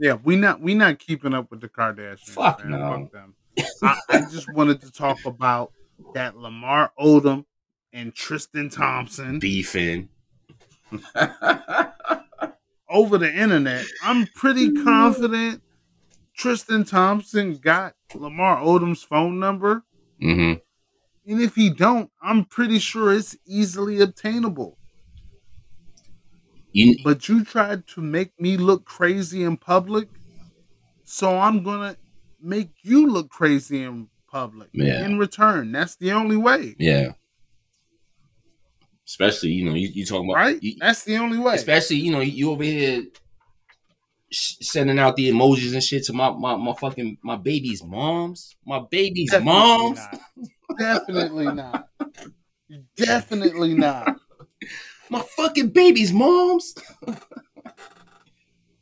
Yeah, 0.00 0.16
we 0.24 0.34
not 0.36 0.60
we 0.60 0.74
not 0.74 0.98
keeping 0.98 1.34
up 1.34 1.50
with 1.50 1.60
the 1.60 1.68
Kardashians. 1.68 2.30
Fuck 2.30 2.64
man. 2.64 2.80
no. 2.80 3.00
Fuck 3.02 3.12
them. 3.12 3.34
I, 3.82 3.98
I 4.08 4.20
just 4.22 4.52
wanted 4.52 4.80
to 4.80 4.90
talk 4.90 5.24
about 5.24 5.72
that 6.14 6.36
Lamar 6.36 6.92
Odom 6.98 7.44
and 7.92 8.14
Tristan 8.14 8.68
Thompson 8.68 9.38
Beefing. 9.38 10.08
over 12.88 13.18
the 13.18 13.32
internet. 13.32 13.84
I'm 14.02 14.26
pretty 14.34 14.72
confident 14.72 15.62
Tristan 16.36 16.84
Thompson 16.84 17.56
got 17.56 17.94
Lamar 18.14 18.58
Odom's 18.58 19.02
phone 19.02 19.38
number. 19.40 19.84
hmm 20.20 20.54
And 21.26 21.40
if 21.40 21.54
he 21.54 21.70
don't, 21.70 22.10
I'm 22.22 22.44
pretty 22.44 22.78
sure 22.78 23.12
it's 23.12 23.36
easily 23.46 24.00
obtainable. 24.00 24.78
You 26.72 26.96
But 27.02 27.28
you 27.28 27.44
tried 27.44 27.86
to 27.88 28.00
make 28.00 28.38
me 28.38 28.56
look 28.56 28.84
crazy 28.84 29.42
in 29.42 29.56
public, 29.56 30.08
so 31.04 31.38
I'm 31.38 31.62
gonna 31.62 31.96
make 32.40 32.68
you 32.82 33.06
look 33.06 33.30
crazy 33.30 33.82
in 33.82 34.08
public 34.30 34.68
Yeah. 34.72 35.04
in 35.04 35.18
return. 35.18 35.72
That's 35.72 35.96
the 35.96 36.12
only 36.12 36.36
way. 36.36 36.76
yeah. 36.78 37.12
Especially, 39.08 39.50
you 39.52 39.64
know, 39.64 39.74
you, 39.74 39.86
you 39.88 40.04
talking 40.04 40.28
about 40.28 40.40
right? 40.40 40.60
you- 40.62 40.74
That's 40.80 41.04
the 41.04 41.16
only 41.16 41.38
way. 41.38 41.54
especially, 41.54 41.96
you 41.96 42.10
know, 42.10 42.20
you, 42.20 42.50
over 42.50 42.64
here 42.64 43.04
sending 44.32 44.98
out 44.98 45.16
the 45.16 45.30
emojis 45.30 45.72
and 45.72 45.82
shit 45.82 46.04
to 46.04 46.12
my, 46.12 46.30
my 46.30 46.56
my 46.56 46.74
fucking 46.74 47.18
my 47.22 47.36
baby's 47.36 47.82
moms, 47.84 48.54
my 48.66 48.80
baby's 48.90 49.30
Definitely 49.30 49.52
moms. 49.52 49.98
not. 49.98 50.20
Definitely 50.78 51.46
not. 51.52 51.88
Definitely 52.96 53.74
not. 53.74 54.16
my 55.10 55.20
fucking 55.36 55.68
baby's 55.68 56.12
moms. 56.12 56.74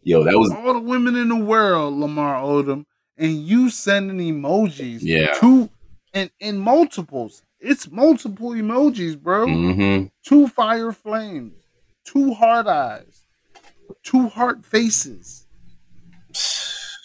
Yo, 0.02 0.22
that 0.24 0.36
was 0.38 0.50
All 0.52 0.74
the 0.74 0.80
women 0.80 1.16
in 1.16 1.28
the 1.28 1.36
world, 1.36 1.94
Lamar 1.94 2.36
Odom, 2.42 2.84
and 3.16 3.32
you 3.46 3.70
sending 3.70 4.18
emojis 4.18 4.98
Yeah. 5.00 5.32
to 5.40 5.70
and 6.12 6.30
in 6.40 6.58
multiples. 6.58 7.42
It's 7.58 7.90
multiple 7.90 8.50
emojis, 8.50 9.18
bro. 9.18 9.46
mm-hmm. 9.46 10.06
Two 10.22 10.48
fire 10.48 10.92
flames, 10.92 11.54
two 12.04 12.34
hard 12.34 12.66
eyes, 12.66 13.23
two 14.04 14.28
heart 14.28 14.64
faces. 14.64 15.46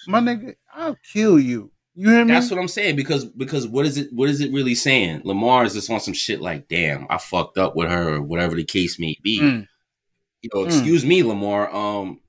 My 0.08 0.20
nigga, 0.20 0.56
I'll 0.74 0.98
kill 1.14 1.40
you. 1.40 1.72
You 1.96 2.10
hear 2.10 2.24
me? 2.26 2.32
That's 2.32 2.50
what 2.50 2.60
I'm 2.60 2.68
saying 2.68 2.96
because 2.96 3.26
because 3.26 3.68
what 3.68 3.86
is 3.86 3.98
it 3.98 4.08
what 4.14 4.30
is 4.30 4.40
it 4.42 4.54
really 4.54 4.76
saying? 4.76 5.22
Lamar 5.26 5.66
is 5.66 5.74
just 5.74 5.90
on 5.90 6.00
some 6.00 6.14
shit 6.14 6.40
like, 6.42 6.68
damn, 6.68 7.06
I 7.10 7.18
fucked 7.18 7.58
up 7.58 7.76
with 7.76 7.90
her, 7.90 8.16
or 8.16 8.22
whatever 8.22 8.56
the 8.56 8.64
case 8.64 8.98
may 9.00 9.18
be. 9.22 9.40
Mm. 9.42 9.68
You 10.42 10.50
know, 10.54 10.62
Mm. 10.62 10.68
excuse 10.68 11.06
me, 11.06 11.24
Lamar. 11.24 11.74
Um, 11.76 12.22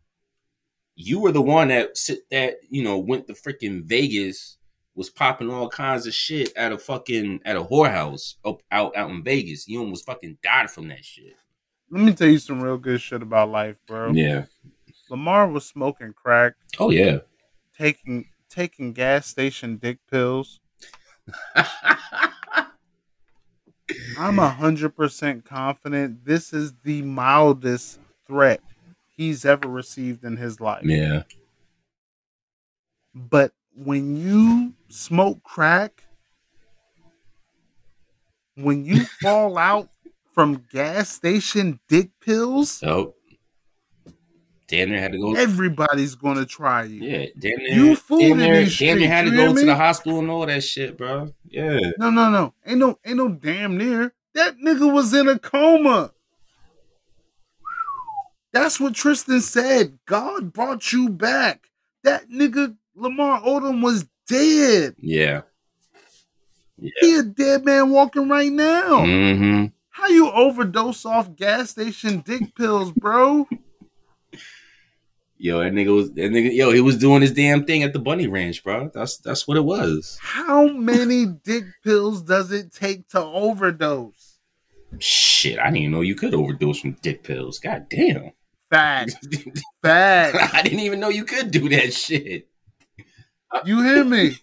you 0.96 1.20
were 1.20 1.32
the 1.32 1.40
one 1.42 1.68
that 1.68 1.96
sit 1.96 2.28
that 2.30 2.56
you 2.68 2.82
know 2.82 2.98
went 2.98 3.28
to 3.28 3.34
freaking 3.34 3.84
Vegas, 3.84 4.56
was 4.96 5.08
popping 5.08 5.50
all 5.50 5.68
kinds 5.68 6.06
of 6.06 6.14
shit 6.14 6.52
at 6.56 6.72
a 6.72 6.78
fucking 6.78 7.40
at 7.44 7.56
a 7.56 7.62
whorehouse 7.62 8.34
up 8.44 8.62
out 8.72 8.96
out 8.96 9.10
in 9.10 9.22
Vegas. 9.22 9.68
You 9.68 9.78
almost 9.80 10.04
fucking 10.04 10.38
died 10.42 10.70
from 10.70 10.88
that 10.88 11.04
shit. 11.04 11.34
Let 11.90 12.02
me 12.02 12.12
tell 12.12 12.28
you 12.28 12.38
some 12.38 12.61
real 12.62 12.78
good 12.78 13.00
shit 13.00 13.23
about 13.23 13.50
life, 13.50 13.76
bro. 13.87 14.12
Yeah. 14.12 14.44
Lamar 15.09 15.49
was 15.49 15.66
smoking 15.66 16.12
crack, 16.12 16.54
Oh 16.78 16.90
yeah. 16.90 17.18
taking 17.76 18.26
taking 18.49 18.92
gas 18.92 19.26
station 19.26 19.76
dick 19.76 19.99
pills. 20.11 20.61
I'm 24.18 24.38
a 24.38 24.50
hundred 24.50 24.90
percent 24.97 25.44
confident 25.44 26.25
this 26.25 26.52
is 26.52 26.75
the 26.85 27.02
mildest 27.02 27.99
threat 28.26 28.61
he's 29.16 29.44
ever 29.44 29.68
received 29.68 30.25
in 30.25 30.37
his 30.37 30.61
life. 30.61 30.85
yeah. 30.85 31.23
But 33.14 33.52
when 33.75 34.16
you 34.16 34.75
smoke 34.88 35.42
crack, 35.42 36.04
when 38.54 38.85
you 38.85 39.04
fall 39.23 39.59
out 39.59 39.88
from 40.40 40.64
gas 40.73 41.11
station 41.11 41.78
dick 41.87 42.09
pills, 42.18 42.70
So. 42.70 43.14
Damn 44.68 44.88
near 44.88 45.00
had 45.00 45.12
to 45.12 45.18
go. 45.18 45.35
everybody's 45.35 46.14
gonna 46.14 46.47
try 46.47 46.85
you. 46.85 47.02
Yeah, 47.02 47.26
damn 47.38 47.59
near. 47.59 47.75
You 47.75 47.97
fool 47.97 48.20
damn 48.20 48.38
near, 48.38 48.61
these 48.61 48.78
damn 48.78 48.99
near 48.99 49.09
had 49.09 49.25
to 49.26 49.32
go 49.32 49.37
hear 49.37 49.49
to 49.49 49.54
me? 49.54 49.64
the 49.64 49.76
hospital 49.76 50.20
and 50.20 50.30
all 50.30 50.47
that 50.47 50.62
shit, 50.64 50.97
bro. 50.97 51.35
Yeah. 51.44 51.78
No, 51.99 52.09
no, 52.09 52.30
no. 52.30 52.54
Ain't 52.64 52.78
no 52.78 52.99
ain't 53.04 53.16
no 53.18 53.28
damn 53.28 53.76
near. 53.76 54.14
That 54.35 54.56
nigga 54.59 54.90
was 54.90 55.12
in 55.12 55.28
a 55.28 55.38
coma. 55.38 56.12
That's 58.52 58.80
what 58.80 58.94
Tristan 58.94 59.42
said. 59.42 59.99
God 60.06 60.54
brought 60.54 60.90
you 60.90 61.11
back. 61.11 61.66
That 62.04 62.30
nigga 62.30 62.76
Lamar 62.94 63.42
Odom 63.42 63.82
was 63.82 64.06
dead. 64.26 64.94
Yeah. 64.99 65.42
Yeah. 66.78 66.90
He 67.00 67.18
a 67.18 67.23
dead 67.25 67.64
man 67.64 67.90
walking 67.90 68.28
right 68.28 68.50
now. 68.52 69.00
Mm-hmm. 69.00 69.66
How 69.90 70.06
you 70.09 70.30
overdose 70.30 71.04
off 71.04 71.35
gas 71.37 71.70
station 71.70 72.20
dick 72.20 72.54
pills, 72.54 72.92
bro? 72.92 73.49
Yo, 75.37 75.61
that 75.61 75.73
nigga 75.73 75.94
was 75.94 76.12
that 76.12 76.30
nigga. 76.30 76.54
Yo, 76.54 76.70
he 76.70 76.80
was 76.80 76.99
doing 76.99 77.23
his 77.23 77.32
damn 77.32 77.64
thing 77.64 77.82
at 77.82 77.92
the 77.92 77.99
Bunny 77.99 78.26
Ranch, 78.26 78.62
bro. 78.62 78.90
That's 78.92 79.16
that's 79.18 79.49
what 79.49 79.56
it 79.56 79.64
was. 79.64 80.18
How 80.20 80.66
many 80.68 81.26
dick 81.26 81.64
pills 81.82 82.23
does 82.23 82.52
it 82.52 82.73
take 82.73 83.09
to 83.09 83.25
overdose? 83.25 84.38
Shit, 84.99 85.59
I 85.59 85.64
didn't 85.64 85.78
even 85.78 85.92
know 85.92 86.00
you 86.02 86.14
could 86.14 86.35
overdose 86.35 86.80
from 86.80 86.92
dick 87.00 87.23
pills. 87.23 87.59
God 87.59 87.87
damn. 87.88 88.32
Fact. 88.70 89.16
Fact. 89.82 90.37
I 90.54 90.62
didn't 90.62 90.80
even 90.80 91.00
know 91.00 91.09
you 91.09 91.25
could 91.25 91.50
do 91.50 91.68
that 91.70 91.94
shit. 91.94 92.47
You 93.64 93.82
hear 93.82 94.04
me? 94.04 94.37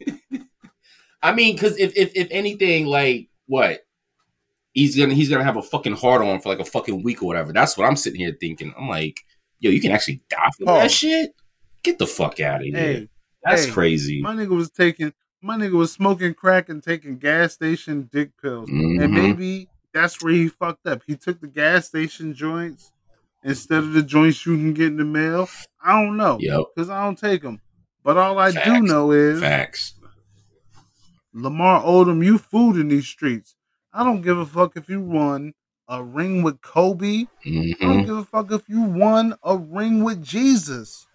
I 1.21 1.33
mean, 1.33 1.55
because 1.55 1.77
if, 1.77 1.95
if 1.95 2.11
if 2.15 2.27
anything, 2.31 2.87
like 2.87 3.29
what 3.45 3.85
he's 4.77 4.95
gonna 4.95 5.13
he's 5.13 5.29
gonna 5.29 5.43
have 5.43 5.57
a 5.57 5.61
fucking 5.61 5.95
hard 5.95 6.21
on 6.21 6.39
for 6.39 6.49
like 6.49 6.59
a 6.59 6.65
fucking 6.65 7.01
week 7.03 7.23
or 7.23 7.25
whatever. 7.25 7.51
That's 7.51 7.77
what 7.77 7.87
I'm 7.87 7.95
sitting 7.95 8.19
here 8.19 8.35
thinking. 8.39 8.73
I'm 8.77 8.87
like, 8.87 9.19
yo, 9.59 9.71
you 9.71 9.81
can 9.81 9.91
actually 9.91 10.21
die 10.29 10.49
from 10.55 10.67
that 10.67 10.91
shit. 10.91 11.31
Get 11.83 11.97
the 11.97 12.07
fuck 12.07 12.39
out 12.39 12.61
of 12.61 12.67
here. 12.67 12.77
Hey, 12.77 13.09
That's 13.43 13.65
hey, 13.65 13.71
crazy. 13.71 14.21
My 14.21 14.35
nigga 14.35 14.55
was 14.55 14.69
taking 14.69 15.13
my 15.41 15.57
nigga 15.57 15.73
was 15.73 15.91
smoking 15.91 16.33
crack 16.33 16.69
and 16.69 16.83
taking 16.83 17.17
gas 17.17 17.53
station 17.53 18.09
dick 18.11 18.31
pills. 18.41 18.69
Mhm. 18.69 19.03
And 19.03 19.13
maybe 19.13 19.67
that's 19.93 20.21
where 20.21 20.33
he 20.33 20.47
fucked 20.47 20.85
up. 20.85 21.01
He 21.07 21.15
took 21.15 21.41
the 21.41 21.47
gas 21.47 21.87
station 21.87 22.33
joints 22.33 22.91
instead 23.43 23.79
of 23.79 23.93
the 23.93 24.03
joints 24.03 24.45
you 24.45 24.55
can 24.55 24.73
get 24.73 24.87
in 24.87 24.97
the 24.97 25.05
mail. 25.05 25.49
I 25.83 26.01
don't 26.01 26.17
know. 26.17 26.37
Yep. 26.39 26.61
Because 26.75 26.89
I 26.89 27.03
don't 27.03 27.17
take 27.17 27.41
them. 27.41 27.61
But 28.03 28.17
all 28.17 28.37
I 28.37 28.51
do 28.51 28.81
know 28.81 29.11
is 29.11 29.39
Facts. 29.39 29.93
Lamar 31.33 31.83
Odom, 31.83 32.23
you 32.23 32.37
food 32.37 32.77
in 32.77 32.87
these 32.87 33.07
streets. 33.07 33.56
I 33.97 34.03
don't 34.03 34.21
give 34.21 34.37
a 34.37 34.45
fuck 34.45 34.77
if 34.77 34.87
you 34.89 35.01
won 35.01 35.55
a 35.87 36.03
ring 36.03 36.43
with 36.43 36.61
Kobe. 36.61 37.25
I 37.81 37.81
don't 37.81 37.97
hmm 37.97 38.05
give 38.05 38.17
a 38.17 38.23
fuck 38.25 38.51
if 38.51 38.69
you 38.69 38.81
won 38.83 39.33
a 39.41 39.57
ring 39.57 40.03
with 40.03 40.23
Jesus. 40.23 41.07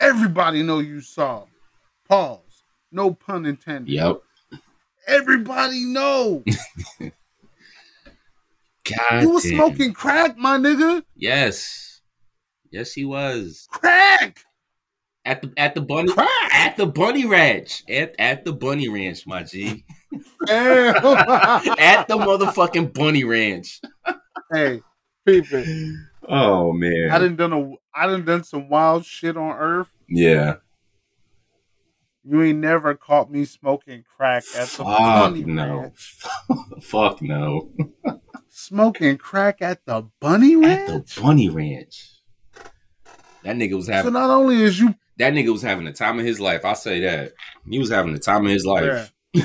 Everybody 0.00 0.64
know 0.64 0.80
you 0.80 1.00
saw. 1.00 1.44
Pause. 2.08 2.64
No 2.90 3.14
pun 3.14 3.46
intended. 3.46 3.94
Yep. 3.94 4.22
Everybody 5.06 5.84
know. 5.84 6.42
God 6.98 7.12
you 9.22 9.30
was 9.30 9.44
damn. 9.44 9.54
smoking 9.54 9.92
crack, 9.92 10.36
my 10.36 10.58
nigga. 10.58 11.04
Yes. 11.14 12.00
Yes, 12.72 12.92
he 12.92 13.04
was 13.04 13.68
Crack. 13.70 14.40
at 15.24 15.42
the 15.42 15.52
at 15.56 15.76
the 15.76 15.80
bunny 15.80 16.12
Crack. 16.12 16.28
at 16.52 16.76
the 16.76 16.86
bunny 16.86 17.24
ranch 17.24 17.84
at 17.88 18.16
at 18.18 18.44
the 18.44 18.52
bunny 18.52 18.88
ranch, 18.88 19.28
my 19.28 19.44
G. 19.44 19.84
Damn. 20.46 20.96
at 21.78 22.08
the 22.08 22.16
motherfucking 22.16 22.92
bunny 22.94 23.24
ranch. 23.24 23.80
hey, 24.52 24.80
people. 25.26 25.64
Oh 26.28 26.72
man. 26.72 27.08
I 27.10 27.18
done 27.18 27.36
done 27.36 27.52
a 27.52 27.72
I 27.94 28.06
done 28.06 28.24
done 28.24 28.44
some 28.44 28.68
wild 28.68 29.04
shit 29.04 29.36
on 29.36 29.56
Earth. 29.56 29.88
yeah. 30.08 30.56
You 32.24 32.40
ain't 32.42 32.60
never 32.60 32.94
caught 32.94 33.32
me 33.32 33.44
smoking 33.44 34.04
crack 34.16 34.44
at 34.54 34.68
the 34.68 34.84
Fuck 34.84 34.86
bunny 34.86 35.42
no. 35.44 35.78
ranch. 35.80 36.18
Fuck 36.82 37.20
no. 37.20 37.72
Smoking 38.48 39.18
crack 39.18 39.60
at 39.60 39.84
the 39.86 40.06
bunny 40.20 40.54
At 40.64 40.88
ranch. 40.88 41.16
the 41.16 41.20
bunny 41.20 41.48
ranch. 41.48 42.10
That 43.42 43.56
nigga 43.56 43.74
was 43.74 43.86
so 43.86 43.92
having 43.92 44.12
not 44.12 44.30
only 44.30 44.62
is 44.62 44.78
you 44.78 44.94
that 45.18 45.32
nigga 45.32 45.50
was 45.50 45.62
having 45.62 45.84
the 45.84 45.92
time 45.92 46.18
of 46.20 46.24
his 46.24 46.38
life. 46.38 46.64
I'll 46.64 46.76
say 46.76 47.00
that. 47.00 47.32
He 47.68 47.78
was 47.80 47.90
having 47.90 48.12
the 48.12 48.20
time 48.20 48.46
of 48.46 48.52
his 48.52 48.64
life. 48.64 49.11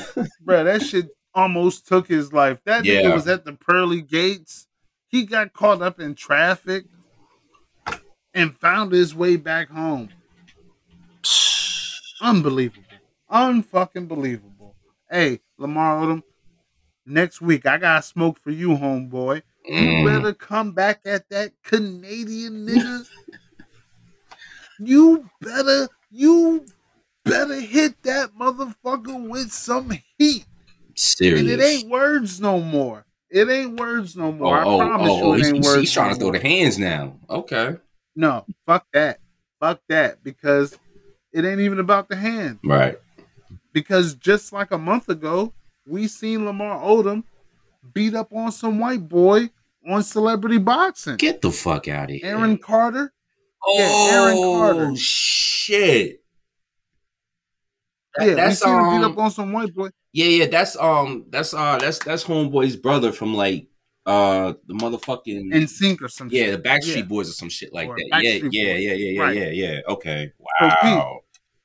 Bruh, 0.45 0.63
that 0.65 0.81
shit 0.83 1.09
almost 1.33 1.87
took 1.87 2.07
his 2.07 2.33
life. 2.33 2.59
That 2.65 2.85
Yeah. 2.85 3.01
nigga 3.01 3.13
was 3.13 3.27
at 3.27 3.45
the 3.45 3.53
pearly 3.53 4.01
gates. 4.01 4.67
He 5.07 5.25
got 5.25 5.53
caught 5.53 5.81
up 5.81 5.99
in 5.99 6.15
traffic 6.15 6.85
and 8.33 8.57
found 8.57 8.91
his 8.91 9.15
way 9.15 9.37
back 9.37 9.69
home. 9.69 10.09
Unbelievable. 12.21 12.83
Unfucking 13.31 14.07
believable. 14.07 14.75
Hey, 15.09 15.39
Lamar 15.57 16.01
Odom, 16.01 16.23
next 17.05 17.41
week 17.41 17.65
I 17.65 17.77
got 17.77 18.03
smoke 18.05 18.39
for 18.39 18.51
you, 18.51 18.69
homeboy. 18.69 19.43
You 19.65 19.73
Mm. 19.73 20.05
better 20.05 20.33
come 20.33 20.71
back 20.71 21.01
at 21.05 21.29
that 21.29 21.51
Canadian 21.63 22.65
nigga. 22.65 23.05
you 24.79 25.29
better, 25.41 25.89
you 26.11 26.65
better 27.29 27.59
hit 27.59 28.01
that 28.03 28.31
motherfucker 28.39 29.27
with 29.29 29.51
some 29.51 29.91
heat. 30.17 30.45
Serious. 30.95 31.41
And 31.41 31.49
it 31.49 31.61
ain't 31.61 31.89
words 31.89 32.39
no 32.41 32.59
more. 32.59 33.05
It 33.29 33.49
ain't 33.49 33.79
words 33.79 34.15
no 34.15 34.27
Oh, 34.27 34.31
more. 34.31 34.63
oh, 34.63 34.79
I 34.79 34.87
promise 34.87 35.09
oh, 35.09 35.13
oh, 35.13 35.17
you, 35.17 35.23
oh, 35.23 35.33
it 35.33 35.37
he's, 35.37 35.47
ain't 35.47 35.55
he's- 35.57 35.65
words. 35.65 35.79
he's 35.81 35.91
trying 35.93 36.07
no 36.07 36.13
to 36.13 36.19
throw 36.19 36.27
more. 36.31 36.39
the 36.39 36.47
hands 36.47 36.79
now. 36.79 37.17
Okay. 37.29 37.75
No, 38.15 38.45
fuck 38.65 38.85
that. 38.93 39.19
Fuck 39.59 39.81
that. 39.89 40.23
Because 40.23 40.77
it 41.33 41.45
ain't 41.45 41.59
even 41.59 41.79
about 41.79 42.09
the 42.09 42.15
hand. 42.15 42.59
Right. 42.63 42.97
Because 43.73 44.15
just 44.15 44.51
like 44.53 44.71
a 44.71 44.77
month 44.77 45.09
ago, 45.09 45.53
we 45.85 46.07
seen 46.07 46.45
Lamar 46.45 46.79
Odom 46.83 47.23
beat 47.93 48.15
up 48.15 48.33
on 48.33 48.51
some 48.51 48.79
white 48.79 49.07
boy 49.07 49.49
on 49.87 50.01
celebrity 50.03 50.57
boxing. 50.57 51.17
Get 51.17 51.41
the 51.41 51.51
fuck 51.51 51.87
out 51.87 52.09
of 52.09 52.15
here. 52.15 52.25
Aaron 52.25 52.57
Carter. 52.57 53.13
Oh 53.63 53.77
yeah, 53.77 54.15
Aaron 54.17 54.37
Carter. 54.37 54.89
Oh, 54.91 54.95
shit. 54.95 56.23
That- 58.17 58.25
yeah, 58.25 58.29
we 58.31 58.35
that's 58.35 58.59
seen 58.61 58.73
um, 58.73 58.99
beat 59.01 59.05
up 59.05 59.17
on 59.17 59.31
some 59.31 59.51
white 59.53 59.73
boy. 59.73 59.89
yeah, 60.13 60.25
yeah. 60.25 60.45
That's 60.47 60.75
um, 60.77 61.25
that's 61.29 61.53
uh, 61.53 61.77
that's 61.77 61.99
that's 61.99 62.23
homeboy's 62.23 62.75
brother 62.75 63.11
from 63.11 63.33
like 63.33 63.67
uh 64.05 64.53
the 64.67 64.73
motherfucking 64.73 65.53
NSYNC 65.53 66.01
or 66.01 66.07
some 66.07 66.29
yeah, 66.31 66.45
shit. 66.45 66.63
the 66.63 66.69
Backstreet 66.69 66.95
Yeah. 66.95 67.01
Boys 67.03 67.29
or 67.29 67.33
some 67.33 67.49
shit 67.49 67.73
like 67.73 67.89
Or 67.89 67.97
that. 68.11 68.23
Yeah, 68.23 68.31
yeah, 68.51 68.73
yeah, 68.75 68.75
yeah, 68.75 68.93
yeah, 68.93 69.21
Right. 69.21 69.35
yeah, 69.35 69.49
yeah. 69.49 69.79
Okay. 69.89 70.31
So, 70.59 70.69
Pete, 70.81 70.91
Wow. 70.95 71.19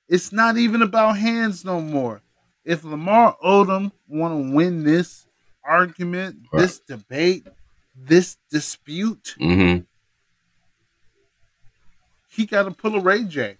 It's 0.08 0.32
not 0.32 0.56
even 0.58 0.82
about 0.82 1.16
hands 1.16 1.64
no 1.64 1.80
more. 1.80 2.20
If 2.64 2.84
Lamar 2.84 3.36
Odom 3.42 3.92
want 4.08 4.34
to 4.50 4.54
win 4.54 4.82
this 4.84 5.26
argument, 5.64 6.36
Right. 6.52 6.60
this 6.62 6.80
debate, 6.80 7.46
this 7.96 8.36
dispute, 8.50 9.36
Mm-hmm. 9.40 9.84
he 12.28 12.46
got 12.46 12.64
to 12.64 12.70
pull 12.72 12.96
a 12.96 13.00
Ray 13.00 13.24
J. 13.24 13.56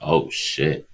Oh 0.00 0.30
shit. 0.30 0.86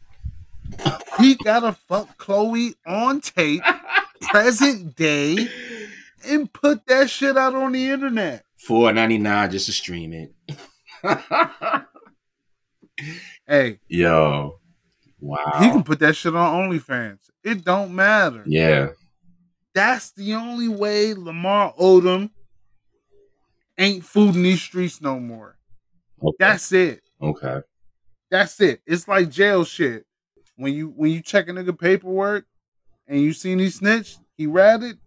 He 1.18 1.36
got 1.36 1.60
to 1.60 1.72
fuck 1.72 2.18
Khloe 2.18 2.75
on 2.86 3.20
tape, 3.20 3.62
present 4.20 4.96
day, 4.96 5.48
and 6.26 6.52
put 6.52 6.84
that 6.86 7.08
shit 7.08 7.36
out 7.36 7.54
on 7.54 7.72
the 7.72 7.88
internet. 7.90 8.44
Four 8.58 8.92
ninety 8.92 9.18
nine 9.18 9.50
just 9.50 9.66
to 9.66 9.72
stream 9.72 10.12
it. 10.12 10.34
Hey, 13.46 13.78
Yo. 13.88 14.58
Wow. 15.20 15.36
he 15.60 15.70
can 15.70 15.82
put 15.84 15.98
that 16.00 16.16
shit 16.16 16.34
on 16.34 16.68
OnlyFans. 16.70 17.18
It 17.44 17.64
don't 17.64 17.94
matter. 17.94 18.42
yeah. 18.46 18.88
That's 19.75 20.12
the 20.12 20.34
only 20.34 20.68
way 20.68 21.12
Lamar 21.12 21.75
Odom 21.78 22.30
ain't 23.76 24.02
food 24.04 24.34
in 24.34 24.42
these 24.42 24.62
streets 24.62 25.02
no 25.02 25.20
more. 25.20 25.58
Okay. 26.22 26.36
That's 26.38 26.72
it. 26.72 27.02
okay. 27.20 27.60
That's 28.30 28.61
it. 28.61 28.80
It's 28.87 29.06
like 29.09 29.30
jail 29.30 29.64
shit. 29.64 30.04
When 30.56 30.73
you 30.75 30.88
when 30.97 31.11
you 31.11 31.21
check 31.23 31.49
a 31.49 31.52
nigga 31.52 31.78
paperwork 31.78 32.47
and 33.06 33.21
you 33.21 33.33
seen 33.33 33.59
he 33.59 33.71
snitched, 33.71 34.18
he 34.37 34.47
ratted, 34.47 34.99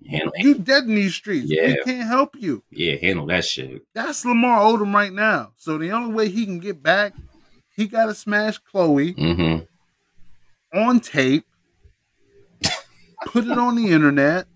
you 0.00 0.54
dead 0.58 0.84
in 0.84 0.94
these 0.96 1.14
streets. 1.14 1.46
Yeah. 1.48 1.68
We 1.68 1.82
can't 1.84 2.08
help 2.08 2.34
you. 2.38 2.64
yeah, 2.70 2.96
handle 3.00 3.26
that 3.26 3.44
shit. 3.44 3.82
That's 3.94 4.24
Lamar 4.24 4.58
Odom 4.60 4.92
right 4.92 5.12
now. 5.12 5.52
So 5.56 5.78
the 5.78 5.90
only 5.92 6.12
way 6.12 6.28
he 6.28 6.44
can 6.44 6.58
get 6.58 6.82
back, 6.82 7.14
he 7.76 7.86
gotta 7.86 8.14
smash 8.14 8.60
Khloe 8.62 9.16
Mm-hmm. 9.16 10.78
on 10.78 11.00
tape, 11.00 11.44
put 13.26 13.44
it 13.46 13.56
on 13.58 13.76
the 13.76 13.88
internet, 13.92 14.46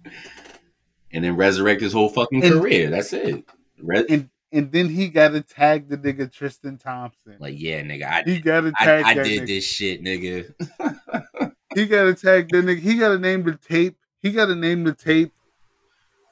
And 1.12 1.24
then 1.24 1.36
resurrect 1.36 1.80
his 1.80 1.92
whole 1.92 2.08
fucking 2.08 2.42
And- 2.44 2.52
career. 2.60 2.90
That's 2.90 3.12
it. 3.12 3.44
Re- 3.80 4.04
and 4.08 4.28
and 4.56 4.72
then 4.72 4.88
he 4.88 5.08
gotta 5.08 5.40
tag 5.42 5.88
the 5.88 5.96
nigga 5.98 6.32
Tristan 6.32 6.78
Thompson. 6.78 7.36
like, 7.38 7.54
yeah, 7.58 7.82
nigga, 7.82 8.04
I 8.04 8.22
He 8.24 8.40
gotta 8.40 8.72
I, 8.78 8.84
tag 8.84 9.04
I 9.04 9.14
that 9.14 9.24
did 9.24 9.42
nigga. 9.42 9.46
this 9.46 9.64
shit, 9.64 10.02
nigga. 10.02 10.52
He 11.74 11.84
gotta 11.86 12.14
tag 12.14 12.48
that 12.50 12.64
nigga. 12.64 12.78
He 12.78 12.96
gotta 12.96 13.18
name 13.18 13.42
the 13.44 13.54
tape. 13.56 13.98
He 14.22 14.32
gotta 14.32 14.54
name 14.54 14.84
the 14.84 14.94
tape 14.94 15.32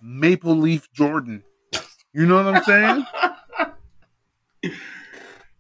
Maple 0.00 0.56
Leaf 0.56 0.90
Jordan. 0.92 1.42
You 2.14 2.24
know 2.26 2.42
what 2.42 2.54
I'm 2.56 2.62
saying? 2.64 3.06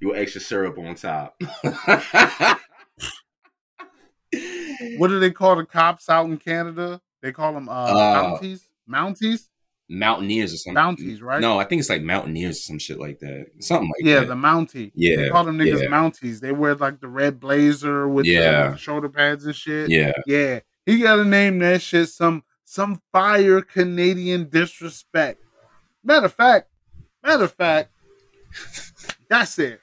You 0.00 0.08
want 0.08 0.20
extra 0.20 0.40
syrup 0.40 0.76
on 0.78 0.94
top. 0.96 1.34
what 4.96 5.08
do 5.08 5.18
they 5.20 5.30
call 5.30 5.56
the 5.56 5.64
cops 5.64 6.08
out 6.08 6.26
in 6.26 6.36
Canada? 6.36 7.00
They 7.22 7.32
call 7.32 7.54
them 7.54 7.68
uh, 7.68 7.72
Uh, 7.72 8.38
Mounties. 8.38 8.60
Mounties? 8.90 9.48
Mountaineers 9.88 10.54
or 10.54 10.56
something. 10.56 10.82
Mounties, 10.82 11.20
right? 11.22 11.40
No, 11.40 11.58
I 11.58 11.64
think 11.64 11.80
it's 11.80 11.90
like 11.90 12.02
Mountaineers 12.02 12.56
or 12.58 12.60
some 12.62 12.78
shit 12.78 12.98
like 12.98 13.18
that. 13.20 13.46
Something 13.60 13.88
like 13.88 14.04
yeah, 14.06 14.20
that. 14.20 14.28
the 14.28 14.34
Mountie. 14.34 14.92
Yeah, 14.94 15.16
They 15.16 15.28
call 15.28 15.44
them 15.44 15.58
niggas 15.58 15.82
yeah. 15.82 15.88
Mounties. 15.88 16.40
They 16.40 16.52
wear 16.52 16.74
like 16.74 17.00
the 17.00 17.08
red 17.08 17.38
blazer 17.38 18.08
with, 18.08 18.24
the, 18.24 18.32
Yeah. 18.32 18.62
with 18.64 18.72
the 18.72 18.78
shoulder 18.78 19.08
pads 19.08 19.44
and 19.44 19.54
shit. 19.54 19.90
yeah. 19.90 20.12
Yeah. 20.26 20.60
He 20.86 20.98
gotta 21.00 21.24
name 21.24 21.58
that 21.60 21.80
shit 21.82 22.08
some 22.10 22.44
some 22.64 23.00
fire 23.12 23.60
Canadian 23.62 24.48
disrespect. 24.48 25.40
Matter 26.02 26.26
of 26.26 26.34
fact, 26.34 26.68
matter 27.22 27.44
of 27.44 27.52
fact, 27.52 27.90
that's 29.28 29.58
it. 29.58 29.80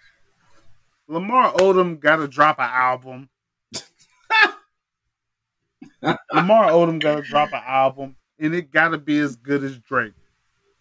Lamar 1.07 1.53
Odom 1.53 1.99
gotta 1.99 2.27
drop 2.27 2.59
an 2.59 2.69
album. 2.71 3.29
Lamar 6.33 6.69
Odom 6.71 6.99
gotta 7.01 7.21
drop 7.21 7.49
an 7.53 7.61
album, 7.65 8.15
and 8.41 8.53
it 8.55 8.71
gotta 8.71 8.97
be 8.97 9.19
as 9.19 9.35
good 9.35 9.63
as 9.63 9.77
Drake. 9.77 10.13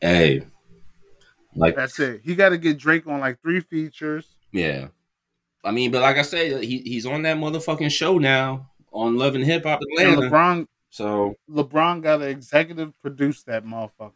Hey. 0.00 0.42
Like 1.54 1.76
That's 1.76 1.98
it. 1.98 2.22
He 2.24 2.34
gotta 2.34 2.58
get 2.58 2.78
Drake 2.78 3.06
on 3.06 3.20
like 3.20 3.40
three 3.42 3.60
features. 3.60 4.26
Yeah. 4.52 4.88
I 5.64 5.72
mean, 5.72 5.90
but 5.90 6.00
like 6.02 6.16
I 6.16 6.22
said, 6.22 6.62
he 6.64 6.78
he's 6.78 7.06
on 7.06 7.22
that 7.22 7.36
motherfucking 7.36 7.90
show 7.90 8.18
now 8.18 8.70
on 8.92 9.16
Love 9.16 9.34
and 9.34 9.44
Hip 9.44 9.64
Hop 9.64 9.80
And 9.82 10.08
Atlanta. 10.10 10.30
LeBron 10.30 10.66
So 10.90 11.34
LeBron 11.50 12.02
gotta 12.02 12.26
executive 12.28 12.92
produce 13.02 13.42
that 13.44 13.64
motherfucker. 13.64 14.12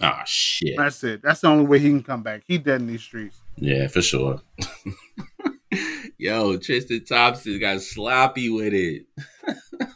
ah 0.00 0.22
shit. 0.26 0.76
That's 0.76 1.02
it. 1.04 1.22
That's 1.22 1.40
the 1.40 1.48
only 1.48 1.64
way 1.66 1.78
he 1.78 1.88
can 1.88 2.02
come 2.02 2.22
back. 2.22 2.42
He 2.46 2.58
dead 2.58 2.80
in 2.80 2.86
these 2.86 3.02
streets. 3.02 3.40
Yeah, 3.56 3.88
for 3.88 4.02
sure. 4.02 4.40
Yo, 6.18 6.56
Tristan 6.58 7.04
Thompson 7.04 7.58
got 7.58 7.80
sloppy 7.82 8.48
with 8.48 8.72
it. 8.72 9.06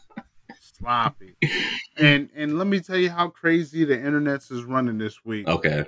sloppy. 0.79 1.37
and 1.97 2.29
and 2.35 2.59
let 2.59 2.67
me 2.67 2.81
tell 2.81 2.97
you 2.97 3.11
how 3.11 3.29
crazy 3.29 3.85
the 3.85 3.97
internet's 3.97 4.51
is 4.51 4.65
running 4.65 4.99
this 4.99 5.25
week. 5.25 5.47
Okay. 5.47 5.85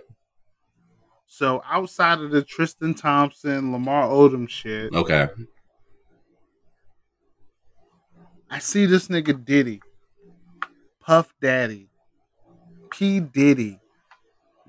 So 1.26 1.62
outside 1.68 2.18
of 2.18 2.30
the 2.30 2.42
Tristan 2.42 2.94
Thompson, 2.94 3.72
Lamar 3.72 4.08
Odom 4.08 4.48
shit, 4.48 4.92
Okay. 4.92 5.28
I 8.50 8.58
see 8.58 8.86
this 8.86 9.06
nigga 9.06 9.44
Diddy, 9.44 9.80
Puff 11.00 11.32
Daddy, 11.40 11.88
P 12.90 13.20
Diddy, 13.20 13.78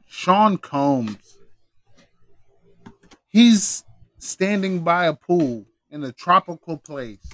Sean 0.07 0.57
Combs. 0.59 1.37
He's 3.27 3.83
standing 4.19 4.81
by 4.81 5.07
a 5.07 5.13
pool 5.13 5.65
in 5.89 6.03
a 6.03 6.11
tropical 6.11 6.77
place 6.77 7.25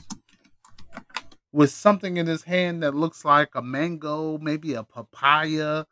with 1.57 1.71
something 1.71 2.17
in 2.17 2.27
his 2.27 2.43
hand 2.43 2.83
that 2.83 2.93
looks 2.93 3.25
like 3.25 3.55
a 3.55 3.63
mango, 3.63 4.37
maybe 4.37 4.75
a 4.75 4.83
papaya. 4.83 5.85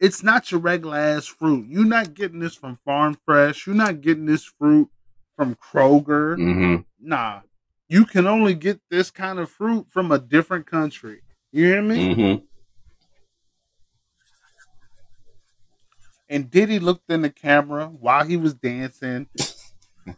It's 0.00 0.24
not 0.24 0.50
your 0.50 0.58
regular 0.58 0.96
ass 0.96 1.26
fruit. 1.26 1.66
You're 1.68 1.84
not 1.84 2.14
getting 2.14 2.40
this 2.40 2.56
from 2.56 2.76
Farm 2.84 3.16
Fresh. 3.24 3.68
You're 3.68 3.76
not 3.76 4.00
getting 4.00 4.26
this 4.26 4.42
fruit 4.42 4.88
from 5.36 5.54
Kroger. 5.54 6.36
Mm-hmm. 6.36 6.76
Nah. 6.98 7.42
You 7.88 8.06
can 8.06 8.26
only 8.26 8.54
get 8.54 8.80
this 8.90 9.08
kind 9.08 9.38
of 9.38 9.48
fruit 9.48 9.86
from 9.88 10.10
a 10.10 10.18
different 10.18 10.66
country. 10.66 11.20
You 11.52 11.66
hear 11.66 11.82
me? 11.82 12.14
Mm-hmm. 12.14 12.44
And 16.28 16.50
Diddy 16.50 16.80
looked 16.80 17.08
in 17.08 17.22
the 17.22 17.30
camera 17.30 17.86
while 17.86 18.24
he 18.24 18.36
was 18.36 18.54
dancing. 18.54 19.28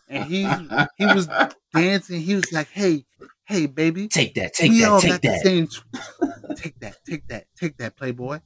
And 0.09 0.25
he 0.25 0.49
he 0.97 1.05
was 1.05 1.29
dancing. 1.75 2.23
He 2.23 2.35
was 2.35 2.51
like, 2.51 2.69
"Hey, 2.71 3.05
hey, 3.49 3.67
baby, 3.67 4.09
Take 4.09 4.35
that, 4.35 4.53
take 4.55 4.71
we 4.71 4.81
that, 4.81 4.89
all 4.91 5.01
take 5.01 5.11
got 5.11 5.23
the 5.23 5.29
that. 5.29 5.43
same. 5.43 5.67
Tw- 5.67 6.57
take 6.57 6.79
that, 6.81 6.97
take 7.05 7.27
that, 7.29 7.45
take 7.57 7.77
that, 7.79 7.97
Playboy. 7.97 8.41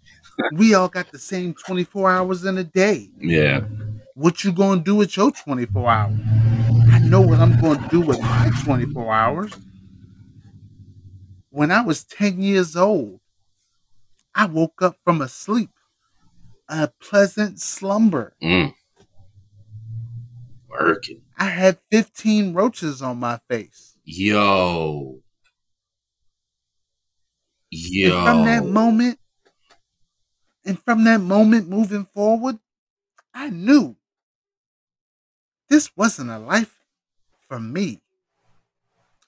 We 0.55 0.75
all 0.75 0.89
got 0.89 1.11
the 1.11 1.19
same 1.19 1.55
twenty 1.55 1.85
four 1.85 2.11
hours 2.11 2.45
in 2.45 2.57
a 2.59 2.65
day. 2.65 3.11
Yeah. 3.19 3.61
What 4.15 4.45
you 4.45 4.53
gonna 4.53 4.81
do 4.81 4.95
with 4.95 5.17
your 5.17 5.33
twenty 5.33 5.67
four 5.67 5.91
hours? 5.91 6.19
I 6.91 6.99
know 7.01 7.21
what 7.21 7.39
I'm 7.41 7.61
gonna 7.61 7.87
do 7.91 8.01
with 8.01 8.21
my 8.21 8.51
twenty 8.65 8.87
four 8.87 9.13
hours. 9.13 9.53
When 11.51 11.71
I 11.71 11.83
was 11.83 12.05
ten 12.05 12.41
years 12.41 12.77
old, 12.77 13.21
I 14.35 14.47
woke 14.47 14.81
up 14.83 14.97
from 15.05 15.21
a 15.21 15.29
sleep, 15.29 15.71
a 16.69 16.89
pleasant 17.01 17.61
slumber. 17.61 18.35
Mm. 18.43 18.73
Working. 20.71 21.21
I 21.37 21.47
had 21.47 21.79
15 21.91 22.55
roaches 22.55 23.03
on 23.03 23.19
my 23.19 23.39
face. 23.51 23.92
Yo. 24.05 25.21
Yo. 27.71 28.17
And 28.17 28.27
from 28.27 28.45
that 28.45 28.65
moment, 28.65 29.19
and 30.65 30.79
from 30.79 31.05
that 31.05 31.21
moment 31.21 31.69
moving 31.69 32.05
forward, 32.05 32.59
I 33.35 33.51
knew 33.51 33.97
this 35.69 35.97
wasn't 35.97 36.31
a 36.31 36.39
life 36.39 36.79
for 37.49 37.59
me. 37.59 38.01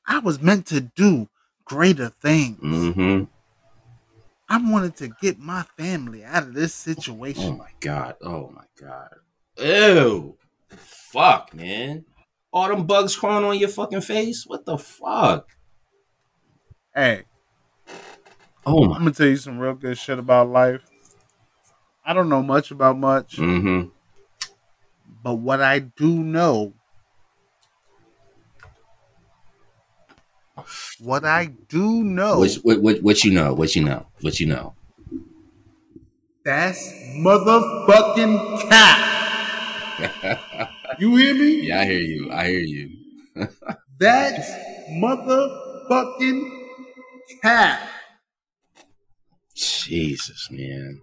I 0.07 0.19
was 0.19 0.43
meant 0.43 0.67
to 0.67 0.81
do 0.81 1.29
greater 1.65 2.11
things. 2.11 2.59
Mm-hmm. 2.61 3.25
I 4.49 4.59
wanted 4.59 4.97
to 4.97 5.09
get 5.23 5.39
my 5.39 5.63
family 5.77 6.23
out 6.23 6.43
of 6.43 6.55
this 6.55 6.75
situation. 6.75 7.45
Oh 7.45 7.57
my 7.57 7.71
god. 7.81 8.17
Oh 8.21 8.53
my 8.55 8.65
god. 8.79 9.15
Ew. 9.59 10.37
Fuck, 10.77 11.55
man. 11.55 12.05
All 12.55 12.69
them 12.69 12.87
bugs 12.87 13.17
crawling 13.17 13.45
on 13.45 13.59
your 13.59 13.69
fucking 13.69 14.01
face? 14.03 14.45
What 14.47 14.65
the 14.65 14.79
fuck? 14.79 15.49
Hey, 16.95 17.25
Oh 18.65 18.85
I'm 18.95 19.01
gonna 19.01 19.11
tell 19.11 19.27
you 19.27 19.37
some 19.37 19.59
real 19.59 19.75
good 19.75 19.99
shit 19.99 20.19
about 20.21 20.49
life. 20.49 20.81
I 22.07 22.13
don't 22.15 22.29
know 22.29 22.43
much 22.43 22.71
about 22.71 22.97
much, 22.97 23.37
Mm-hmm. 23.39 23.89
but 25.23 25.35
what 25.35 25.61
I 25.61 25.81
do 25.81 26.23
know 26.23 26.73
What 31.01 31.25
I 31.25 31.47
do 31.69 32.05
know, 32.05 32.39
What, 32.39 32.53
what 32.63 32.81
what 32.81 33.03
what 33.03 33.25
you 33.25 33.33
know? 33.33 33.53
What 33.55 33.75
you 33.75 33.83
know? 33.85 34.07
What 34.21 34.39
you 34.39 34.47
know? 34.47 34.75
that's 36.45 36.93
motherfucking 37.17 38.69
cap. 38.69 40.41
You 40.99 41.17
hear 41.17 41.35
me? 41.35 41.67
Yeah, 41.67 41.81
I 41.81 41.85
hear 41.85 42.01
you. 42.01 42.31
I 42.33 42.49
hear 42.49 42.61
you. 42.61 42.91
That's 43.99 44.51
motherfucking 44.91 46.67
cat. 47.43 47.89
Jesus, 49.55 50.49
man. 50.51 51.01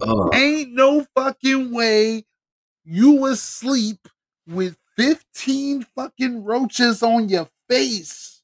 Oh, 0.00 0.30
Ain't 0.34 0.72
no 0.72 1.04
fucking 1.14 1.74
way 1.74 2.24
you 2.84 3.26
asleep 3.26 4.08
with 4.46 4.76
15 4.96 5.86
fucking 5.94 6.44
roaches 6.44 7.02
on 7.02 7.28
your 7.28 7.48
face. 7.68 8.42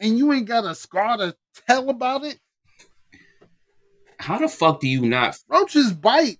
And 0.00 0.18
you 0.18 0.32
ain't 0.32 0.46
got 0.46 0.64
a 0.64 0.74
scar 0.74 1.16
to 1.16 1.36
tell 1.66 1.90
about 1.90 2.24
it? 2.24 2.38
how 4.20 4.36
the 4.36 4.48
fuck 4.48 4.80
do 4.80 4.88
you 4.88 5.06
not 5.08 5.38
Roaches 5.48 5.92
bite. 5.92 6.38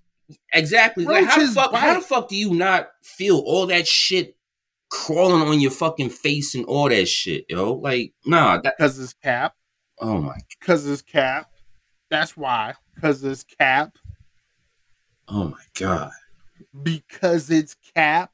Exactly 0.53 1.05
like 1.05 1.25
how 1.25 1.39
the 1.39 1.47
fuck 1.51 1.73
how 1.73 1.93
the 1.95 2.01
fuck 2.01 2.29
do 2.29 2.35
you 2.35 2.53
not 2.53 2.89
feel 3.03 3.37
all 3.39 3.65
that 3.67 3.87
shit 3.87 4.35
crawling 4.91 5.47
on 5.47 5.59
your 5.59 5.71
fucking 5.71 6.09
face 6.09 6.55
and 6.55 6.65
all 6.65 6.89
that 6.89 7.07
shit, 7.07 7.45
yo? 7.49 7.73
Like, 7.73 8.13
nah, 8.25 8.59
that 8.61 8.75
Because 8.77 8.99
it's 8.99 9.13
cap. 9.13 9.53
oh 9.99 10.19
my 10.19 10.37
Because 10.59 10.87
it's 10.87 11.01
cap. 11.01 11.49
That's 12.09 12.35
why. 12.35 12.73
Because 12.95 13.23
it's 13.23 13.43
cap. 13.43 13.97
oh 15.27 15.49
my 15.49 15.63
god. 15.79 16.11
Because 16.83 17.49
it's 17.49 17.75
cap. 17.95 18.31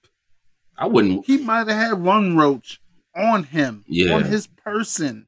I 0.78 0.88
wouldn't 0.88 1.26
He 1.26 1.38
might 1.38 1.68
have 1.68 1.78
had 1.78 2.02
one 2.02 2.36
roach 2.36 2.82
on 3.16 3.44
him, 3.44 3.84
Yeah. 3.88 4.14
on 4.16 4.24
his 4.26 4.48
person. 4.48 5.28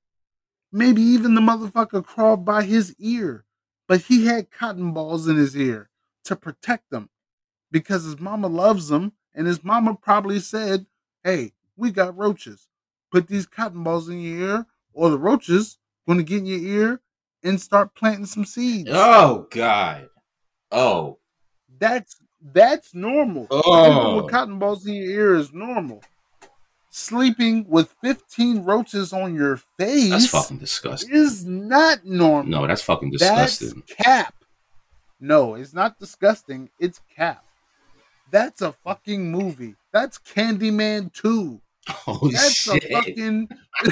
Maybe 0.71 1.01
even 1.01 1.36
the 1.36 1.41
motherfucker 1.41 2.03
crawled 2.06 2.43
by 2.45 2.63
his 2.63 2.93
ear, 2.99 3.45
but 3.88 4.01
he 4.01 4.25
had 4.25 4.51
cotton 4.51 4.91
balls 4.91 5.27
in 5.27 5.38
his 5.38 5.56
ear 5.56 5.89
to 6.27 6.35
protect 6.35 6.91
him 6.93 7.09
because 7.71 8.03
his 8.03 8.19
mama 8.19 8.47
loves 8.47 8.91
him, 8.91 9.13
and 9.33 9.47
his 9.47 9.63
mama 9.63 9.95
probably 9.95 10.39
said, 10.39 10.85
"Hey, 11.23 11.53
we 11.75 11.91
got 11.91 12.17
roaches. 12.17 12.67
Put 13.11 13.27
these 13.27 13.45
cotton 13.45 13.83
balls 13.83 14.09
in 14.09 14.19
your 14.19 14.49
ear, 14.49 14.65
or 14.93 15.09
the 15.09 15.17
roaches 15.17 15.77
going 16.05 16.19
to 16.19 16.23
get 16.23 16.39
in 16.39 16.45
your 16.45 16.59
ear 16.59 17.01
and 17.43 17.59
start 17.59 17.95
planting 17.95 18.25
some 18.25 18.45
seeds." 18.45 18.89
Oh 18.91 19.47
god. 19.49 20.09
Oh. 20.71 21.19
That's 21.79 22.17
that's 22.41 22.93
normal. 22.93 23.47
Oh. 23.49 23.61
Sleeping 23.61 24.15
with 24.15 24.25
oh. 24.25 24.27
cotton 24.27 24.59
balls 24.59 24.85
in 24.85 24.93
your 24.93 25.09
ear 25.11 25.35
is 25.35 25.53
normal. 25.53 26.03
Sleeping 26.89 27.65
with 27.67 27.93
15 28.01 28.63
roaches 28.63 29.13
on 29.13 29.35
your 29.35 29.57
face 29.77 30.09
That's 30.09 30.27
fucking 30.27 30.57
disgusting. 30.57 31.13
is 31.13 31.45
not 31.45 32.03
normal. 32.05 32.49
No, 32.49 32.67
that's 32.67 32.81
fucking 32.81 33.11
That's 33.11 33.59
disgusting. 33.59 33.83
cap. 33.83 34.33
No, 35.19 35.56
it's 35.56 35.73
not 35.73 35.99
disgusting. 35.99 36.69
It's 36.80 37.01
cap. 37.15 37.43
That's 38.32 38.62
a 38.62 38.71
fucking 38.73 39.32
movie. 39.32 39.75
That's 39.93 40.17
Candyman 40.19 41.12
2. 41.13 41.62
Holy 41.89 42.34
That's 42.34 42.53
shit. 42.53 42.84
a 42.84 42.89
fucking. 42.95 43.47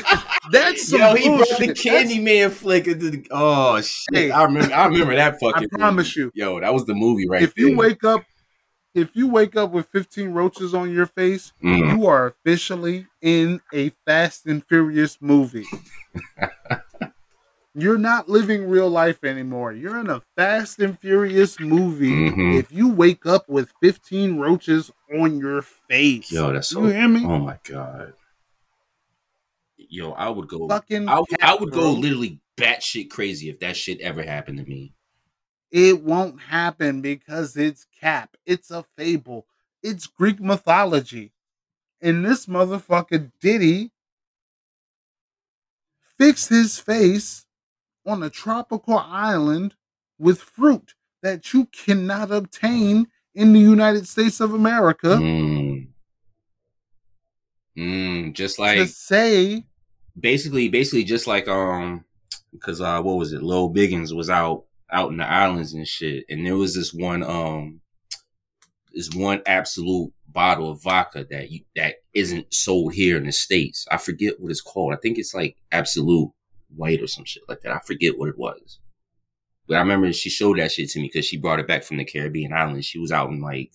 that's 0.52 0.90
some 0.90 1.00
Yo, 1.00 1.16
he 1.16 1.28
brought 1.30 1.38
bullshit. 1.48 1.58
the 1.60 1.68
That's- 1.68 1.82
Candyman 2.12 2.52
flick 2.52 2.88
into 2.88 3.10
the. 3.10 3.26
Oh 3.32 3.80
shit! 3.80 3.96
Hey, 4.14 4.32
I 4.32 4.44
remember. 4.44 4.74
I 4.76 4.86
remember 4.88 5.16
that 5.16 5.40
fucking. 5.40 5.70
I 5.74 5.78
promise 5.78 6.18
movie. 6.18 6.32
you. 6.36 6.44
Yo, 6.46 6.60
that 6.60 6.74
was 6.74 6.86
the 6.86 6.94
movie 6.94 7.26
right 7.30 7.42
if 7.44 7.56
there. 7.56 7.70
you 7.70 7.78
wake 7.78 8.04
up, 8.04 8.26
if 8.94 9.16
you 9.16 9.28
wake 9.28 9.56
up 9.56 9.72
with 9.72 9.88
15 9.94 10.30
roaches 10.34 10.74
on 10.74 10.92
your 10.92 11.06
face, 11.06 11.54
Mm. 11.64 11.96
you 11.98 12.06
are 12.08 12.28
officially 12.28 13.08
in 13.22 13.62
a 13.74 13.92
Fast 14.06 14.46
and 14.46 14.62
Furious 14.68 15.18
movie. 15.22 15.66
You're 17.78 17.98
not 17.98 18.30
living 18.30 18.70
real 18.70 18.90
life 18.90 19.24
anymore. 19.26 19.74
You're 19.74 20.00
in 20.00 20.10
a 20.10 20.22
Fast 20.38 20.80
and 20.80 20.98
Furious 20.98 21.60
movie 21.60 22.30
Mhm. 22.32 22.58
if 22.58 22.72
you 22.72 22.88
wake 22.88 23.26
up 23.26 23.50
with 23.50 23.74
15 23.82 24.38
roaches 24.38 24.92
on 25.14 25.38
your 25.40 25.62
face. 25.62 26.32
Yo, 26.32 26.54
that's 26.54 26.70
so. 26.70 26.84
you 26.84 26.88
hear 26.94 27.08
me? 27.10 27.26
Oh 27.26 27.38
my 27.40 27.60
god. 27.66 28.14
Yo, 29.78 30.14
I 30.14 30.30
would 30.30 30.48
go. 30.48 30.68
Fucking 30.70 31.10
I, 31.10 31.20
would- 31.20 31.42
I 31.44 31.56
would 31.56 31.72
go 31.74 31.92
literally 31.92 32.40
batshit 32.58 33.10
crazy 33.10 33.50
if 33.50 33.60
that 33.60 33.76
shit 33.76 34.00
ever 34.00 34.24
happened 34.24 34.60
to 34.60 34.64
me. 34.66 34.94
It 35.70 36.02
won't 36.02 36.40
happen 36.40 37.02
because 37.02 37.58
it's 37.58 37.86
cap. 38.00 38.38
It's 38.46 38.72
a 38.72 38.86
fable. 38.98 39.48
It's 39.84 40.08
Greek 40.08 40.40
mythology. 40.40 41.34
And 42.02 42.24
this 42.26 42.46
motherfucker 42.46 43.32
Diddy 43.42 43.92
fixed 46.18 46.50
his 46.50 46.80
face 46.80 47.45
on 48.06 48.24
a 48.24 48.30
tropical 48.30 48.98
island 48.98 49.76
with 50.20 50.39
fruit 50.39 50.94
that 51.22 51.54
you 51.54 51.65
cannot 51.68 52.32
obtain 52.32 53.08
in 53.34 53.54
the 53.54 53.60
United 53.60 54.08
States 54.08 54.39
of 54.39 54.54
America 54.54 55.18
Mm. 55.18 55.88
Mm, 57.78 58.34
just 58.34 58.58
like 58.58 58.78
to 58.78 58.88
say 58.88 59.65
basically 60.18 60.70
basically 60.70 61.04
just 61.04 61.28
like 61.28 61.48
um 61.48 62.06
because 62.54 62.80
uh 62.80 63.02
what 63.02 63.18
was 63.18 63.34
it? 63.34 63.44
Lil 63.44 63.74
Biggins 63.74 64.15
was 64.15 64.30
out 64.30 64.63
out 64.91 65.12
in 65.12 65.18
the 65.18 65.28
islands 65.30 65.74
and 65.74 65.86
shit 65.86 66.24
and 66.30 66.46
there 66.46 66.56
was 66.56 66.74
this 66.74 66.94
one 66.94 67.22
um 67.24 67.82
this 68.94 69.10
one 69.13 69.41
Absolut 69.46 70.13
bottle 70.30 70.72
of 70.72 70.82
vodka 70.82 71.26
that 71.30 71.52
you 71.52 71.62
that 71.76 71.96
isn't 72.13 72.54
sold 72.54 72.94
here 72.94 73.18
in 73.18 73.26
the 73.26 73.32
states. 73.32 73.86
I 73.91 73.98
forget 73.98 74.39
what 74.39 74.52
it's 74.52 74.62
called. 74.62 74.94
I 74.94 74.98
think 74.98 75.18
it's 75.18 75.34
like 75.34 75.58
Absolut 75.72 76.30
white 76.76 77.02
or 77.02 77.08
some 77.08 77.26
shit 77.26 77.44
like 77.48 77.62
that 77.62 77.72
I 77.72 77.80
forget 77.80 78.18
what 78.18 78.30
it 78.30 78.38
was 78.38 78.80
but 79.68 79.78
I 79.78 79.80
remember 79.80 80.12
she 80.14 80.30
showed 80.30 80.60
that 80.60 80.72
shit 80.72 80.90
to 80.92 81.00
me 81.00 81.10
because 81.12 81.26
she 81.26 81.38
brought 81.38 81.60
it 81.60 81.68
back 81.68 81.84
from 81.84 81.98
the 81.98 82.06
Caribbean 82.06 82.54
islands 82.54 82.86
she 82.86 83.00
was 83.00 83.12
out 83.12 83.30
in 83.30 83.42
like 83.42 83.72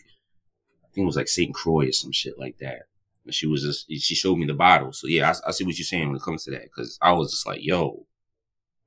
I 0.84 0.88
think 0.92 1.04
it 1.04 1.06
was 1.06 1.16
like 1.16 1.28
St. 1.28 1.54
Croix 1.54 1.88
or 1.88 1.92
some 1.92 2.12
shit 2.12 2.38
like 2.38 2.58
that 2.58 2.82
and 3.24 3.34
she 3.34 3.46
was 3.46 3.62
just, 3.62 3.86
she 4.02 4.14
showed 4.14 4.38
me 4.38 4.46
the 4.46 4.54
bottle. 4.54 4.92
So 4.92 5.06
yeah, 5.06 5.30
I, 5.30 5.48
I 5.48 5.50
see 5.52 5.64
what 5.64 5.78
you're 5.78 5.84
saying 5.84 6.08
when 6.08 6.16
it 6.16 6.22
comes 6.22 6.44
to 6.44 6.50
that. 6.52 6.72
Cause 6.72 6.98
I 7.00 7.12
was 7.12 7.30
just 7.30 7.46
like, 7.46 7.60
yo, 7.62 8.06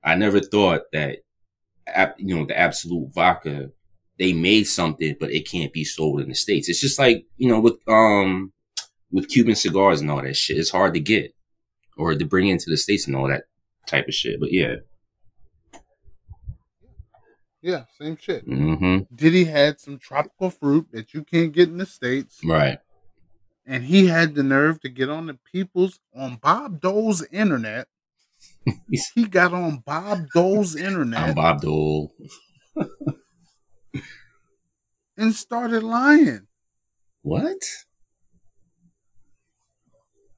I 0.03 0.15
never 0.15 0.39
thought 0.39 0.81
that, 0.91 1.19
you 2.17 2.35
know, 2.35 2.45
the 2.45 2.57
Absolut 2.57 3.13
vodka, 3.13 3.69
they 4.19 4.33
made 4.33 4.65
something, 4.65 5.15
but 5.19 5.31
it 5.31 5.49
can't 5.49 5.73
be 5.73 5.83
sold 5.83 6.21
in 6.21 6.29
the 6.29 6.35
States. 6.35 6.69
It's 6.69 6.81
just 6.81 6.99
like, 6.99 7.25
you 7.37 7.49
know, 7.49 7.59
with, 7.59 7.75
um, 7.87 8.53
with 9.11 9.29
Cuban 9.29 9.55
cigars 9.55 10.01
and 10.01 10.09
all 10.11 10.21
that 10.21 10.35
shit, 10.35 10.57
it's 10.57 10.71
hard 10.71 10.93
to 10.95 10.99
get 10.99 11.33
or 11.97 12.15
to 12.15 12.25
bring 12.25 12.47
into 12.47 12.69
the 12.69 12.77
States 12.77 13.07
and 13.07 13.15
all 13.15 13.27
that 13.29 13.43
type 13.87 14.07
of 14.07 14.13
shit. 14.13 14.39
But 14.39 14.51
yeah. 14.51 14.75
yeah, 17.61 17.83
same 17.99 18.17
shit. 18.17 18.47
Mm-hmm. 18.47 19.15
Diddy 19.15 19.45
had 19.45 19.79
some 19.79 19.97
tropical 19.97 20.49
fruit 20.49 20.87
that 20.91 21.13
you 21.13 21.23
can't 21.23 21.51
get 21.51 21.69
in 21.69 21.77
the 21.77 21.85
States. 21.85 22.39
Right. 22.43 22.79
and 23.65 23.83
he 23.85 24.07
had 24.07 24.35
the 24.35 24.43
nerve 24.43 24.81
to 24.81 24.89
get 24.89 25.09
on 25.09 25.27
the 25.27 25.37
people's 25.51 25.99
on 26.15 26.37
Bob 26.41 26.81
Dole's 26.81 27.23
internet. 27.31 27.87
he 29.15 29.25
got 29.25 29.53
on 29.53 29.83
Bob 29.85 30.27
Dole's 30.33 30.75
internet. 30.75 31.29
I'm 31.29 31.35
Bob 31.35 31.61
Dole. 31.61 32.13
and 35.17 35.33
started 35.33 35.83
lying. 35.83 36.47
What? 37.21 37.61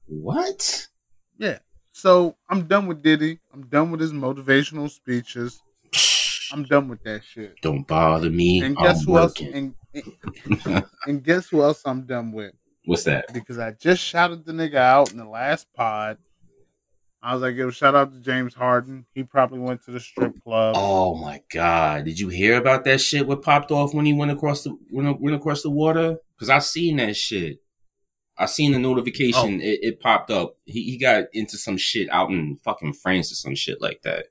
What? 0.06 0.88
Yeah. 1.38 1.58
So 1.96 2.36
I'm 2.50 2.66
done 2.66 2.86
with 2.88 3.02
Diddy. 3.02 3.38
I'm 3.54 3.62
done 3.68 3.90
with 3.90 4.00
his 4.02 4.12
motivational 4.12 4.90
speeches. 4.90 5.62
I'm 6.52 6.64
done 6.64 6.88
with 6.88 7.02
that 7.04 7.24
shit. 7.24 7.58
Don't 7.62 7.86
bother 7.86 8.28
me. 8.28 8.60
And 8.60 8.76
guess 8.76 9.00
I'm 9.00 9.06
who 9.06 9.16
else? 9.16 9.40
And, 9.40 9.74
and, 9.94 10.84
and 11.06 11.24
guess 11.24 11.48
who 11.48 11.62
else 11.62 11.80
I'm 11.86 12.02
done 12.02 12.32
with? 12.32 12.52
What's 12.84 13.04
that? 13.04 13.32
Because 13.32 13.58
I 13.58 13.70
just 13.70 14.02
shouted 14.02 14.44
the 14.44 14.52
nigga 14.52 14.74
out 14.74 15.10
in 15.10 15.16
the 15.16 15.24
last 15.24 15.68
pod. 15.72 16.18
I 17.22 17.32
was 17.32 17.40
like, 17.40 17.56
yo, 17.56 17.70
shout 17.70 17.94
out 17.94 18.12
to 18.12 18.20
James 18.20 18.52
Harden. 18.52 19.06
He 19.14 19.22
probably 19.22 19.60
went 19.60 19.82
to 19.86 19.90
the 19.90 19.98
strip 19.98 20.38
club. 20.44 20.74
Oh 20.76 21.14
my 21.14 21.40
god! 21.50 22.04
Did 22.04 22.20
you 22.20 22.28
hear 22.28 22.58
about 22.58 22.84
that 22.84 23.00
shit? 23.00 23.26
What 23.26 23.40
popped 23.40 23.70
off 23.70 23.94
when 23.94 24.04
he 24.04 24.12
went 24.12 24.32
across 24.32 24.64
the 24.64 24.76
went, 24.92 25.18
went 25.18 25.34
across 25.34 25.62
the 25.62 25.70
water? 25.70 26.18
Because 26.36 26.50
I 26.50 26.58
seen 26.58 26.96
that 26.96 27.16
shit. 27.16 27.56
I 28.38 28.46
seen 28.46 28.72
the 28.72 28.78
notification. 28.78 29.60
It, 29.60 29.78
it 29.82 30.00
popped 30.00 30.30
up. 30.30 30.56
He 30.64 30.82
he 30.90 30.98
got 30.98 31.24
into 31.32 31.56
some 31.56 31.76
shit 31.76 32.08
out 32.10 32.30
in 32.30 32.56
fucking 32.64 32.92
France 32.94 33.32
or 33.32 33.34
some 33.36 33.54
shit 33.54 33.80
like 33.80 34.02
that. 34.02 34.26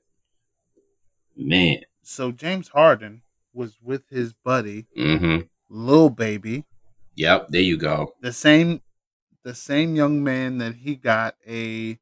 Man. 1.36 1.80
So 2.02 2.30
James 2.32 2.68
Harden 2.68 3.22
was 3.52 3.78
with 3.82 4.08
his 4.10 4.32
buddy, 4.32 4.86
Mm-hmm. 4.96 5.46
Lil 5.68 6.10
Baby, 6.10 6.64
Yep. 7.16 7.48
There 7.48 7.60
you 7.60 7.76
go. 7.76 8.14
the 8.20 8.32
same 8.32 8.82
the 9.42 9.54
same 9.54 9.94
young 9.96 10.22
man 10.22 10.58
that 10.58 10.74
he 10.76 10.94
got 10.96 11.36
a 11.48 11.98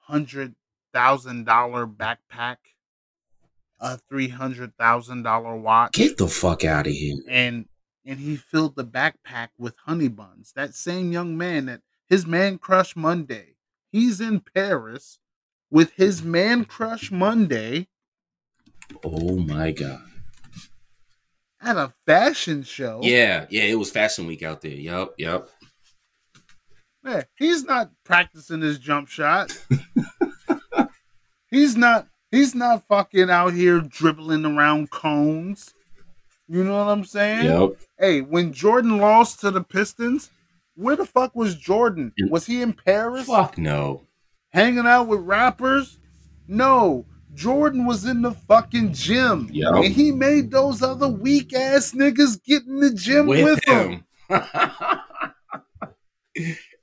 hundred 0.00 0.54
thousand 0.92 1.44
dollar 1.44 1.86
backpack, 1.86 2.56
a 3.80 3.98
three 4.08 4.28
hundred 4.28 4.76
thousand 4.76 5.22
dollar 5.22 5.56
watch, 5.56 5.92
Get 5.92 6.18
the 6.18 6.28
fuck 6.28 6.64
out 6.64 6.86
of 6.86 6.92
here. 6.92 7.16
and 7.28 7.66
and 8.06 8.20
he 8.20 8.36
filled 8.36 8.76
the 8.76 8.84
backpack 8.84 9.48
with 9.58 9.74
honey 9.84 10.08
buns. 10.08 10.52
That 10.54 10.74
same 10.74 11.12
young 11.12 11.36
man 11.36 11.66
that 11.66 11.82
his 12.08 12.24
man 12.26 12.58
crush 12.58 12.94
Monday 12.96 13.56
he's 13.92 14.20
in 14.20 14.40
Paris 14.40 15.18
with 15.70 15.92
his 15.94 16.22
man 16.22 16.64
crush 16.64 17.10
Monday 17.10 17.88
Oh 19.04 19.36
my 19.38 19.72
god. 19.72 20.02
at 21.60 21.76
a 21.76 21.92
fashion 22.06 22.62
show. 22.62 23.00
Yeah, 23.02 23.46
yeah, 23.50 23.64
it 23.64 23.78
was 23.78 23.90
Fashion 23.90 24.26
Week 24.26 24.42
out 24.44 24.60
there. 24.60 24.70
Yup, 24.70 25.14
yup. 25.18 25.50
Man, 27.02 27.24
he's 27.36 27.64
not 27.64 27.90
practicing 28.04 28.60
his 28.60 28.78
jump 28.78 29.08
shot. 29.08 29.56
he's 31.50 31.76
not 31.76 32.08
he's 32.30 32.54
not 32.54 32.86
fucking 32.88 33.30
out 33.30 33.54
here 33.54 33.80
dribbling 33.80 34.44
around 34.44 34.90
cones. 34.90 35.72
You 36.48 36.62
know 36.64 36.76
what 36.84 36.90
I'm 36.92 37.04
saying? 37.04 37.46
Yup. 37.46 37.76
Hey, 37.98 38.20
when 38.20 38.52
Jordan 38.52 38.98
lost 38.98 39.40
to 39.40 39.50
the 39.50 39.62
Pistons, 39.62 40.30
where 40.74 40.94
the 40.96 41.04
fuck 41.06 41.34
was 41.34 41.56
Jordan? 41.56 42.12
Was 42.28 42.46
he 42.46 42.62
in 42.62 42.72
Paris 42.72 43.26
Fuck 43.26 43.58
no. 43.58 44.02
hanging 44.50 44.86
out 44.86 45.08
with 45.08 45.20
rappers? 45.20 45.98
No. 46.46 47.04
Jordan 47.34 47.84
was 47.84 48.04
in 48.04 48.22
the 48.22 48.32
fucking 48.32 48.92
gym. 48.92 49.48
Yup. 49.52 49.74
And 49.76 49.92
he 49.92 50.12
made 50.12 50.50
those 50.50 50.82
other 50.82 51.08
weak 51.08 51.52
ass 51.54 51.92
niggas 51.92 52.42
get 52.44 52.64
in 52.64 52.78
the 52.80 52.90
gym 52.92 53.26
with, 53.26 53.62
him. 53.64 54.04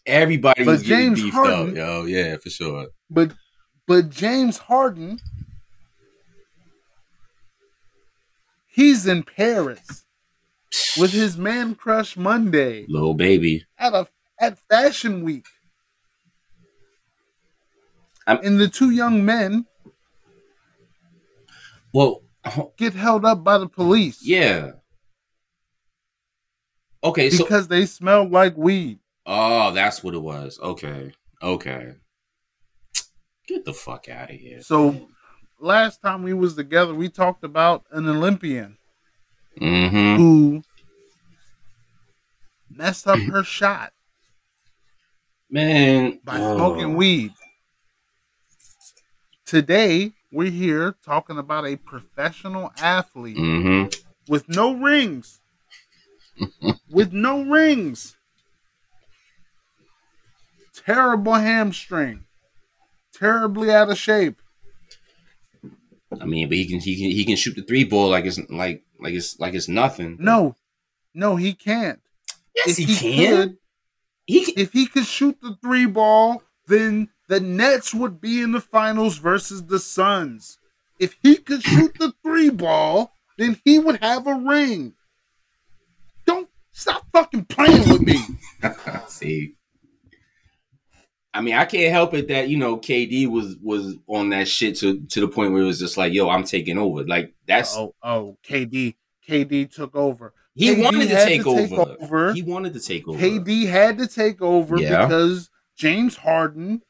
Everybody 0.05 0.65
But 0.65 0.71
was 0.71 0.83
James 0.83 1.21
beefed 1.21 1.33
Harden- 1.35 1.69
up, 1.69 1.75
yo. 1.75 2.03
Yeah, 2.05 2.37
for 2.37 2.49
sure. 2.49 2.87
But 3.09 3.31
but 3.87 4.09
James 4.09 4.57
Harden, 4.57 5.19
he's 8.73 9.05
in 9.07 9.23
Paris 9.23 10.05
with 10.97 11.11
his 11.11 11.37
man 11.37 11.75
crush 11.75 12.17
Monday 12.17 12.85
Lil 12.89 13.13
Baby. 13.13 13.65
at 13.77 13.93
a 13.93 14.07
at 14.39 14.57
Fashion 14.69 15.23
Week. 15.23 15.45
I'm- 18.27 18.39
and 18.43 18.59
the 18.59 18.67
two 18.67 18.89
young 18.89 19.25
men 19.25 19.65
Well, 21.93 22.21
get 22.77 22.93
held 22.93 23.23
up 23.25 23.43
by 23.43 23.57
the 23.57 23.67
police 23.69 24.19
yeah. 24.25 24.71
Okay, 27.03 27.29
so 27.29 27.43
because 27.43 27.67
they 27.67 27.85
smell 27.85 28.27
like 28.27 28.55
weed. 28.57 28.99
oh, 29.25 29.71
that's 29.73 30.01
what 30.03 30.13
it 30.13 30.21
was. 30.21 30.57
Okay, 30.61 31.11
okay. 31.41 31.95
Get 33.45 33.65
the 33.65 33.73
fuck 33.73 34.07
out 34.07 34.29
of 34.31 34.37
here. 34.37 34.61
So 34.61 35.09
last 35.63 36.01
time 36.01 36.23
we 36.23 36.33
was 36.33 36.55
together, 36.55 36.93
we 36.93 37.09
talked 37.09 37.43
about 37.43 37.83
an 37.91 38.07
Olympian 38.07 38.77
Mm-hmm. 39.61 40.15
who 40.15 40.63
messed 42.71 43.07
up 43.07 43.19
her 43.19 43.43
shot 43.43 43.93
Man, 45.51 46.19
by 46.23 46.39
oh. 46.39 46.55
smoking 46.57 46.95
weed. 46.95 47.33
Today, 49.45 50.13
we're 50.31 50.49
here 50.49 50.95
talking 51.05 51.37
about 51.37 51.67
a 51.67 51.75
professional 51.75 52.71
athlete 52.79 53.37
Mm-hmm. 53.37 53.89
with 54.27 54.49
no 54.49 54.73
rings. 54.73 55.39
with 56.89 57.13
no 57.13 57.43
rings. 57.43 58.15
Terrible 60.83 61.35
hamstring. 61.35 62.25
Terribly 63.13 63.69
out 63.71 63.91
of 63.91 63.99
shape. 63.99 64.41
I 66.21 66.25
mean, 66.25 66.47
but 66.49 66.57
he 66.57 66.67
can 66.67 66.79
he 66.79 66.95
can 66.95 67.11
he 67.11 67.25
can 67.25 67.35
shoot 67.35 67.55
the 67.55 67.63
three 67.63 67.83
ball 67.83 68.09
like 68.09 68.25
it's 68.25 68.39
like 68.49 68.83
like 68.99 69.13
it's 69.13 69.39
like 69.39 69.53
it's 69.53 69.67
nothing. 69.67 70.17
No, 70.19 70.55
no, 71.13 71.35
he 71.35 71.53
can't. 71.53 71.99
Yes, 72.55 72.77
If 72.79 72.87
he, 72.89 72.95
can. 73.17 73.35
could, 73.35 73.57
he 74.25 74.45
can. 74.45 74.53
if 74.57 74.73
he 74.73 74.85
could 74.85 75.05
shoot 75.05 75.37
the 75.41 75.57
three 75.61 75.85
ball, 75.85 76.43
then 76.67 77.09
the 77.27 77.39
Nets 77.39 77.93
would 77.93 78.21
be 78.21 78.41
in 78.41 78.51
the 78.51 78.61
finals 78.61 79.17
versus 79.17 79.63
the 79.63 79.79
Suns. 79.79 80.59
If 80.99 81.15
he 81.23 81.37
could 81.37 81.63
shoot 81.63 81.95
the 81.97 82.13
three 82.23 82.49
ball, 82.49 83.13
then 83.37 83.59
he 83.65 83.79
would 83.79 84.01
have 84.03 84.27
a 84.27 84.35
ring. 84.35 84.93
Don't 86.25 86.49
stop 86.71 87.05
fucking 87.11 87.45
playing 87.45 87.89
with 87.89 88.01
me. 88.01 88.19
See. 89.07 89.55
I 91.35 91.41
mean, 91.41 91.55
I 91.55 91.65
can't 91.65 91.91
help 91.91 92.13
it 92.13 92.27
that 92.27 92.47
you 92.49 92.57
know 92.57 92.77
KD 92.77 93.27
was 93.27 93.55
was 93.61 93.95
on 94.07 94.29
that 94.29 94.47
shit 94.47 94.77
to 94.77 94.99
to 95.07 95.19
the 95.21 95.27
point 95.27 95.51
where 95.53 95.63
it 95.63 95.65
was 95.65 95.79
just 95.79 95.97
like, 95.97 96.13
yo, 96.13 96.29
I'm 96.29 96.43
taking 96.43 96.77
over. 96.77 97.03
Like 97.05 97.33
that's 97.47 97.75
Oh, 97.75 97.95
oh, 98.03 98.37
KD, 98.47 98.95
KD 99.27 99.71
took 99.73 99.95
over. 99.95 100.33
he 100.53 100.69
KD 100.75 100.83
wanted 100.83 101.09
to 101.09 101.15
take, 101.25 101.43
to 101.43 101.49
over. 101.49 101.67
take 101.67 102.01
over. 102.03 102.33
He 102.33 102.41
wanted 102.43 102.73
to 102.73 102.79
take 102.79 103.07
over. 103.07 103.17
KD 103.19 103.67
had 103.67 103.97
to 103.97 104.07
take 104.07 104.41
over 104.41 104.79
Yeah. 104.79 105.05
because 105.07 105.49
James 105.75 106.17
Harden 106.17 106.81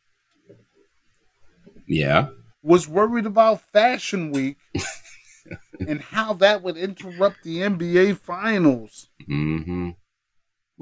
Yeah. 1.87 2.27
was 2.61 2.87
worried 2.87 3.25
about 3.25 3.61
Fashion 3.71 4.31
Week 4.31 4.57
and 5.87 6.01
how 6.01 6.33
that 6.33 6.61
would 6.63 6.77
interrupt 6.77 7.43
the 7.43 7.57
NBA 7.59 8.17
Finals. 8.17 9.09
Mm-hmm. 9.29 9.91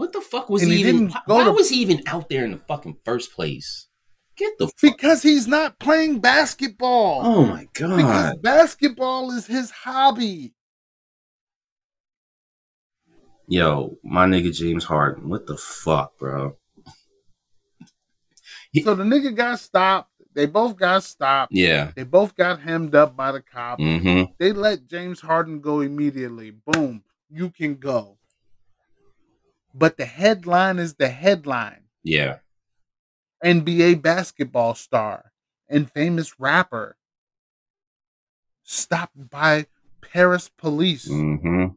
What 0.02 0.14
the 0.14 0.22
fuck 0.22 0.50
was 0.50 0.64
And 0.64 0.72
he, 0.72 0.82
he 0.82 0.90
even? 0.90 1.14
Why, 1.28 1.44
to- 1.44 1.52
was 1.52 1.70
he 1.70 1.76
even 1.76 2.02
out 2.08 2.28
there 2.28 2.44
in 2.44 2.50
the 2.50 2.58
fucking 2.58 2.98
first 3.06 3.36
place? 3.36 3.88
Get 4.36 4.58
the 4.58 4.66
fuck. 4.66 4.76
Because 4.82 5.22
he's 5.22 5.48
not 5.48 5.78
playing 5.78 6.22
basketball. 6.22 7.22
Oh 7.24 7.46
my 7.46 7.68
god! 7.74 7.98
Because 7.98 8.36
basketball 8.38 9.30
is 9.30 9.46
his 9.46 9.70
hobby. 9.70 10.56
Yo, 13.48 14.00
my 14.04 14.26
nigga 14.26 14.52
James 14.52 14.86
Harden. 14.86 15.30
What 15.30 15.46
the 15.46 15.56
fuck, 15.56 16.18
bro? 16.18 16.58
So 18.84 18.96
the 18.96 19.04
nigga 19.04 19.36
got 19.36 19.60
stopped. 19.60 20.10
They 20.34 20.48
both 20.48 20.78
got 20.78 21.04
stopped. 21.04 21.52
Yeah. 21.54 21.92
They 21.96 22.06
both 22.06 22.36
got 22.36 22.60
hemmed 22.60 22.96
up 22.96 23.16
by 23.16 23.34
the 23.34 23.42
cops. 23.42 23.84
Mm-hmm. 23.84 24.32
They 24.40 24.52
let 24.52 24.88
James 24.88 25.22
Harden 25.22 25.62
go 25.62 25.82
immediately. 25.82 26.50
Boom, 26.50 27.04
you 27.30 27.52
can 27.52 27.76
go. 27.76 28.18
But 29.74 29.98
the 29.98 30.06
headline 30.06 30.80
is 30.80 30.96
the 30.96 31.10
headline. 31.10 31.84
Yeah. 32.04 32.38
NBA 33.44 34.02
basketball 34.02 34.76
star 34.76 35.32
and 35.70 35.90
famous 35.92 36.40
rapper 36.40 36.98
stopped 38.64 39.30
by 39.30 39.66
Paris 40.02 40.50
police 40.50 41.08
Mm-hmm. 41.08 41.68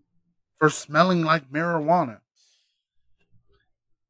for 0.58 0.70
smelling 0.70 1.22
like 1.22 1.50
marijuana. 1.50 2.18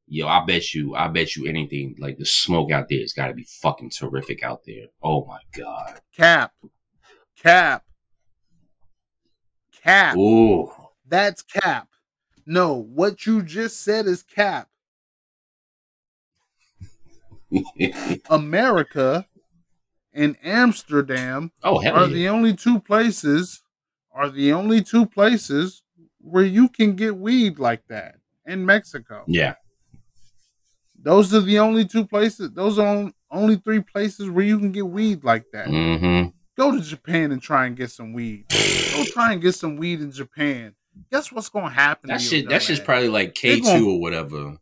Yo, 0.07 0.29
I 0.29 0.45
bet 0.45 0.75
you, 0.75 0.95
I 0.95 1.09
bet 1.09 1.35
you 1.35 1.47
anything. 1.47 1.97
Like 1.99 2.19
the 2.19 2.27
smoke 2.27 2.71
out 2.71 2.87
there 2.89 3.01
has 3.01 3.13
got 3.13 3.29
to 3.29 3.35
be 3.35 3.47
fucking 3.63 3.91
terrific 3.91 4.43
out 4.43 4.63
there. 4.67 4.87
Oh 5.03 5.25
my 5.25 5.39
god. 5.57 6.01
Cap. 6.17 6.53
Cap. 7.41 7.85
Cap. 9.83 10.17
Ooh. 10.17 10.71
That's 11.07 11.43
cap. 11.43 11.89
No, 12.47 12.75
what 12.75 13.27
you 13.27 13.43
just 13.43 13.83
said 13.83 14.07
is 14.07 14.23
cap. 14.23 14.69
America 18.31 19.27
and 20.13 20.37
Amsterdam 20.43 21.53
oh 21.63 21.79
are 21.79 22.07
yeah. 22.07 22.07
the 22.07 22.29
only 22.29 22.55
two 22.55 22.81
places 22.81 23.63
are 24.13 24.31
the 24.31 24.53
only 24.53 24.83
two 24.83 25.07
places 25.07 25.83
where 26.21 26.45
you 26.45 26.69
can 26.69 26.95
get 26.95 27.17
weed 27.17 27.59
like 27.59 27.87
that 27.89 28.17
in 28.47 28.65
Mexico. 28.65 29.25
yeah. 29.27 29.55
Those 31.01 31.35
are 31.35 31.41
the 31.41 31.59
only 31.59 31.85
two 31.85 32.07
places. 32.07 32.53
Those 32.53 32.79
are 32.79 32.87
on- 32.87 33.13
only 33.31 33.57
three 33.57 33.81
places 33.81 34.31
where 34.31 34.45
you 34.45 34.59
can 34.59 34.73
get 34.73 34.87
weed 34.87 35.23
like 35.23 35.45
that. 35.53 35.67
Mm-hmm. 35.67 36.31
Go 36.57 36.73
to 36.73 36.81
Japan 36.81 37.31
and 37.31 37.43
try 37.43 37.67
and 37.67 37.77
get 37.77 37.91
some 37.91 38.15
weed. 38.15 38.47
Go 38.95 39.05
try 39.05 39.33
and 39.33 39.43
get 39.43 39.55
some 39.55 39.77
weed 39.77 40.01
in 40.01 40.11
Japan. 40.11 40.75
Guess 41.11 41.33
what's 41.33 41.49
gonna 41.49 41.71
happen? 41.71 42.09
That 42.09 42.21
shit. 42.21 42.49
That 42.49 42.63
shit's 42.63 42.81
probably 42.81 43.09
like 43.09 43.35
K 43.35 43.61
two 43.61 43.91
or 43.91 44.01
whatever. 44.01 44.59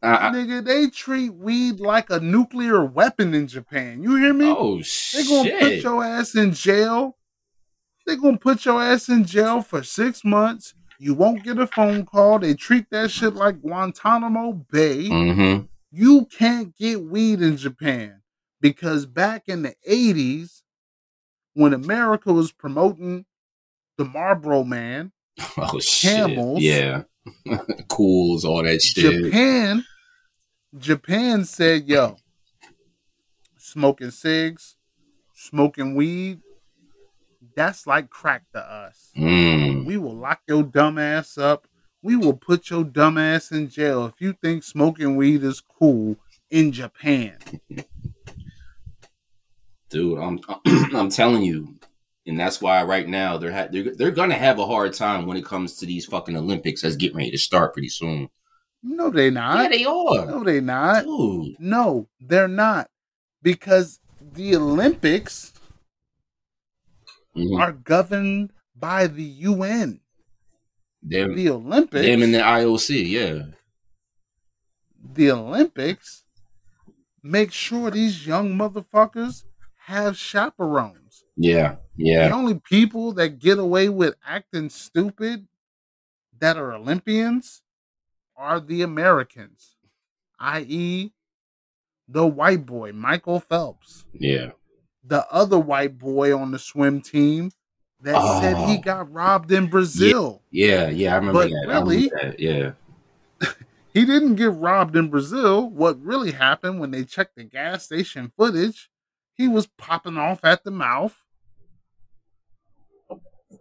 I, 0.00 0.30
Nigga, 0.30 0.64
they 0.64 0.88
treat 0.88 1.34
weed 1.34 1.80
like 1.80 2.08
a 2.10 2.20
nuclear 2.20 2.84
weapon 2.84 3.34
in 3.34 3.48
Japan. 3.48 4.02
You 4.02 4.14
hear 4.16 4.32
me? 4.32 4.46
oh 4.46 4.80
they 5.12 5.24
gonna 5.24 5.58
put 5.58 5.82
your 5.82 6.04
ass 6.04 6.36
in 6.36 6.52
jail. 6.52 7.16
They 8.06 8.16
gonna 8.16 8.38
put 8.38 8.64
your 8.64 8.80
ass 8.80 9.08
in 9.08 9.24
jail 9.24 9.60
for 9.60 9.82
six 9.82 10.24
months. 10.24 10.74
You 11.00 11.14
won't 11.14 11.44
get 11.44 11.58
a 11.58 11.66
phone 11.66 12.04
call. 12.06 12.38
They 12.38 12.54
treat 12.54 12.86
that 12.90 13.10
shit 13.10 13.34
like 13.34 13.60
Guantanamo 13.60 14.52
Bay. 14.70 15.08
Mm-hmm. 15.08 15.64
You 15.90 16.26
can't 16.26 16.76
get 16.76 17.02
weed 17.02 17.40
in 17.40 17.56
Japan 17.56 18.22
because 18.60 19.06
back 19.06 19.44
in 19.46 19.62
the 19.62 19.74
80s, 19.88 20.62
when 21.54 21.72
America 21.72 22.32
was 22.32 22.52
promoting 22.52 23.24
the 23.98 24.04
Marlboro 24.04 24.64
Man, 24.64 25.12
Oh 25.58 25.78
shit. 25.78 26.14
Camels. 26.16 26.62
Yeah. 26.62 27.02
Cools, 27.88 28.44
all 28.44 28.62
that 28.62 28.80
shit. 28.80 29.24
Japan, 29.24 29.84
Japan 30.78 31.44
said, 31.44 31.86
"Yo, 31.86 32.16
smoking 33.58 34.10
cigs, 34.10 34.76
smoking 35.34 35.94
weed, 35.94 36.40
that's 37.54 37.86
like 37.86 38.08
crack 38.08 38.44
to 38.54 38.60
us. 38.60 39.10
Mm. 39.16 39.84
We 39.84 39.98
will 39.98 40.16
lock 40.16 40.40
your 40.48 40.62
dumb 40.62 40.96
ass 40.96 41.36
up. 41.36 41.66
We 42.02 42.16
will 42.16 42.34
put 42.34 42.70
your 42.70 42.84
dumb 42.84 43.18
ass 43.18 43.50
in 43.50 43.68
jail 43.68 44.06
if 44.06 44.14
you 44.20 44.32
think 44.40 44.62
smoking 44.62 45.16
weed 45.16 45.42
is 45.42 45.60
cool. 45.60 46.16
in 46.50 46.72
Japan. 46.72 47.36
dude. 49.90 50.18
I'm 50.18 50.38
I'm 50.94 51.10
telling 51.10 51.42
you, 51.42 51.77
and 52.28 52.38
that's 52.38 52.60
why 52.60 52.82
right 52.84 53.08
now 53.08 53.36
they're 53.38 53.52
ha- 53.52 53.68
they're 53.72 53.94
they're 53.96 54.10
gonna 54.12 54.34
have 54.36 54.58
a 54.60 54.66
hard 54.66 54.92
time 54.94 55.26
when 55.26 55.36
it 55.36 55.44
comes 55.44 55.76
to 55.78 55.86
these 55.86 56.06
fucking 56.06 56.36
Olympics 56.36 56.82
that's 56.82 56.94
getting 56.96 57.16
ready 57.16 57.30
to 57.32 57.38
start 57.38 57.72
pretty 57.72 57.88
soon. 57.88 58.28
No, 58.82 59.10
they 59.10 59.30
not. 59.30 59.62
yeah, 59.62 59.68
they 59.76 59.84
are, 59.84 60.26
no, 60.26 60.44
they 60.44 60.60
not. 60.60 61.04
dude. 61.04 61.56
No, 61.58 62.06
they're 62.20 62.46
not. 62.46 62.88
Because 63.42 63.98
the 64.20 64.54
Olympics 64.56 65.52
Mhm. 67.36 67.58
are 67.60 67.72
governed 67.72 68.52
by 68.76 69.06
the 69.08 69.24
UN. 69.24 70.00
Them, 71.02 71.34
The 71.36 71.48
Olympics, 71.50 72.04
them 72.06 72.22
in 72.22 72.32
the 72.32 72.38
IOC, 72.42 73.02
yeah, 73.08 73.42
the 75.14 75.30
Olympics 75.30 76.24
make 77.22 77.52
sure 77.52 77.90
these 77.90 78.26
young 78.26 78.56
motherfuckers 78.56 79.44
have 79.86 80.16
chaperones. 80.16 80.97
Yeah, 81.38 81.76
Yeah. 81.96 82.28
The 82.28 82.34
only 82.34 82.54
people 82.58 83.12
that 83.14 83.38
get 83.38 83.58
away 83.58 83.88
with 83.88 84.14
acting 84.26 84.68
stupid 84.70 85.46
that 86.38 86.56
are 86.56 86.72
Olympians 86.72 87.62
are 88.36 88.60
the 88.60 88.82
Americans, 88.82 89.76
i.e., 90.38 91.12
the 92.08 92.26
white 92.26 92.64
boy, 92.66 92.92
Michael 92.92 93.40
Phelps, 93.40 94.04
yeah. 94.12 94.50
the 95.04 95.26
other 95.32 95.58
white 95.58 95.98
boy 95.98 96.36
on 96.36 96.50
the 96.52 96.58
swim 96.58 97.00
team 97.00 97.50
that 98.00 98.40
said 98.40 98.56
he 98.68 98.76
Oh. 98.78 98.80
got 98.80 99.12
robbed 99.12 99.50
in 99.52 99.66
Brazil. 99.66 100.42
Yeah, 100.50 100.88
yeah, 100.88 101.14
I 101.14 101.16
remember 101.16 101.40
But 101.40 101.50
that. 101.50 101.56
I 101.56 101.60
remember 101.62 101.90
really- 101.90 102.08
that. 102.10 102.40
Yeah, 102.40 102.72
He 103.92 104.04
didn't 104.04 104.36
get 104.36 104.52
robbed 104.52 104.94
in 104.96 105.08
Brazil. 105.10 105.68
What 105.68 106.00
really 106.00 106.30
happened 106.32 106.78
when 106.78 106.92
they 106.92 107.04
checked 107.04 107.34
the 107.36 107.42
gas 107.44 107.84
station 107.86 108.30
footage, 108.36 108.90
he 109.34 109.48
was 109.48 109.66
popping 109.66 110.16
off 110.16 110.44
at 110.44 110.62
the 110.62 110.70
mouth. 110.70 111.16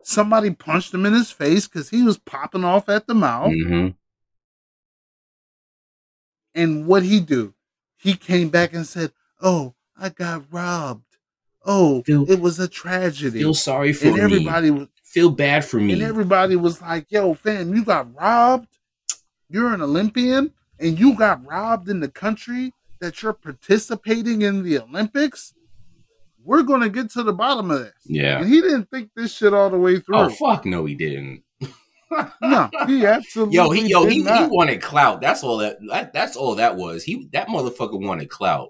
Somebody 0.09 0.51
punched 0.51 0.93
him 0.93 1.05
in 1.05 1.11
his 1.11 1.31
face 1.31 1.67
because 1.67 1.89
he 1.89 2.01
was 2.01 2.17
popping 2.17 2.63
off 2.63 2.87
at 2.87 3.07
the 3.07 3.13
mouth. 3.13 3.51
hmm 3.51 3.89
And 6.55 6.87
what 6.87 7.03
he 7.03 7.19
do? 7.19 7.53
He 7.97 8.13
came 8.15 8.47
back 8.47 8.73
and 8.73 8.87
said, 8.87 9.11
"Oh, 9.41 9.75
I 9.97 10.07
got 10.07 10.45
robbed. 10.49 11.17
Oh, 11.65 12.03
Feel- 12.03 12.29
it 12.31 12.39
was 12.39 12.57
a 12.57 12.69
tragedy." 12.69 13.39
Feel 13.39 13.53
sorry 13.53 13.91
for 13.91 14.05
and 14.07 14.15
me. 14.15 14.21
everybody 14.21 14.71
was 14.71 14.87
Feel 15.03 15.29
bad 15.29 15.65
for 15.65 15.77
me. 15.79 15.91
and 15.93 16.01
everybody 16.01 16.55
was 16.55 16.81
like, 16.81 17.07
"Yo, 17.11 17.33
fam, 17.33 17.75
you 17.75 17.83
got 17.83 18.13
robbed. 18.15 18.77
You're 19.49 19.73
an 19.73 19.81
Olympian, 19.81 20.53
and 20.79 20.97
you 20.97 21.15
got 21.15 21.45
robbed 21.45 21.89
in 21.89 21.99
the 21.99 22.07
country 22.09 22.73
that 22.99 23.21
you're 23.21 23.33
participating 23.33 24.41
in 24.41 24.63
the 24.63 24.79
Olympics. 24.79 25.53
We're 26.47 26.63
gonna 26.63 26.87
get 26.87 27.11
to 27.11 27.23
the 27.23 27.33
bottom 27.33 27.71
of 27.71 27.79
this." 27.79 27.93
yeah. 28.05 28.39
And 28.39 28.47
he 28.47 28.61
didn't 28.61 28.89
think 28.89 29.09
this 29.15 29.35
shit 29.35 29.53
all 29.53 29.69
the 29.69 29.77
way 29.77 29.97
oh, 29.97 29.99
through. 29.99 30.17
Oh 30.17 30.29
fuck 30.29 30.65
no, 30.65 30.85
he 30.85 30.95
didn't. 30.95 31.43
no, 32.41 32.69
he 32.87 33.05
absolutely 33.05 33.55
Yo, 33.55 33.69
he 33.69 33.87
yo 33.87 34.05
he, 34.05 34.23
he 34.23 34.47
wanted 34.47 34.81
clout. 34.81 35.19
That's 35.19 35.43
all 35.43 35.57
that, 35.57 35.77
that 35.89 36.13
that's 36.13 36.37
all 36.37 36.55
that 36.55 36.77
was. 36.77 37.03
He 37.03 37.27
that 37.33 37.49
motherfucker 37.49 38.01
wanted 38.01 38.29
clout. 38.29 38.69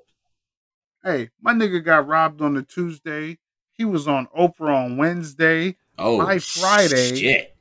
Hey, 1.04 1.30
my 1.40 1.54
nigga 1.54 1.86
got 1.86 2.08
robbed 2.08 2.42
on 2.42 2.58
a 2.58 2.64
Tuesday. 2.64 3.38
He 3.74 3.86
was 3.86 4.08
on 4.08 4.28
Oprah 4.36 4.86
on 4.86 4.98
Wednesday. 4.98 5.78
Oh, 6.00 6.18
By 6.18 6.40
Friday- 6.40 7.16
shit. 7.16 7.56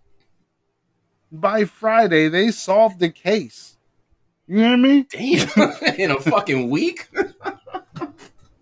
By 1.30 1.64
Friday, 1.64 2.28
they 2.28 2.50
solved 2.52 3.00
the 3.00 3.10
case. 3.10 3.76
You 4.46 4.58
hear 4.58 4.76
me? 4.76 5.02
Damn, 5.10 5.48
in 5.98 6.10
a 6.12 6.20
fucking 6.20 6.70
week. 6.70 7.08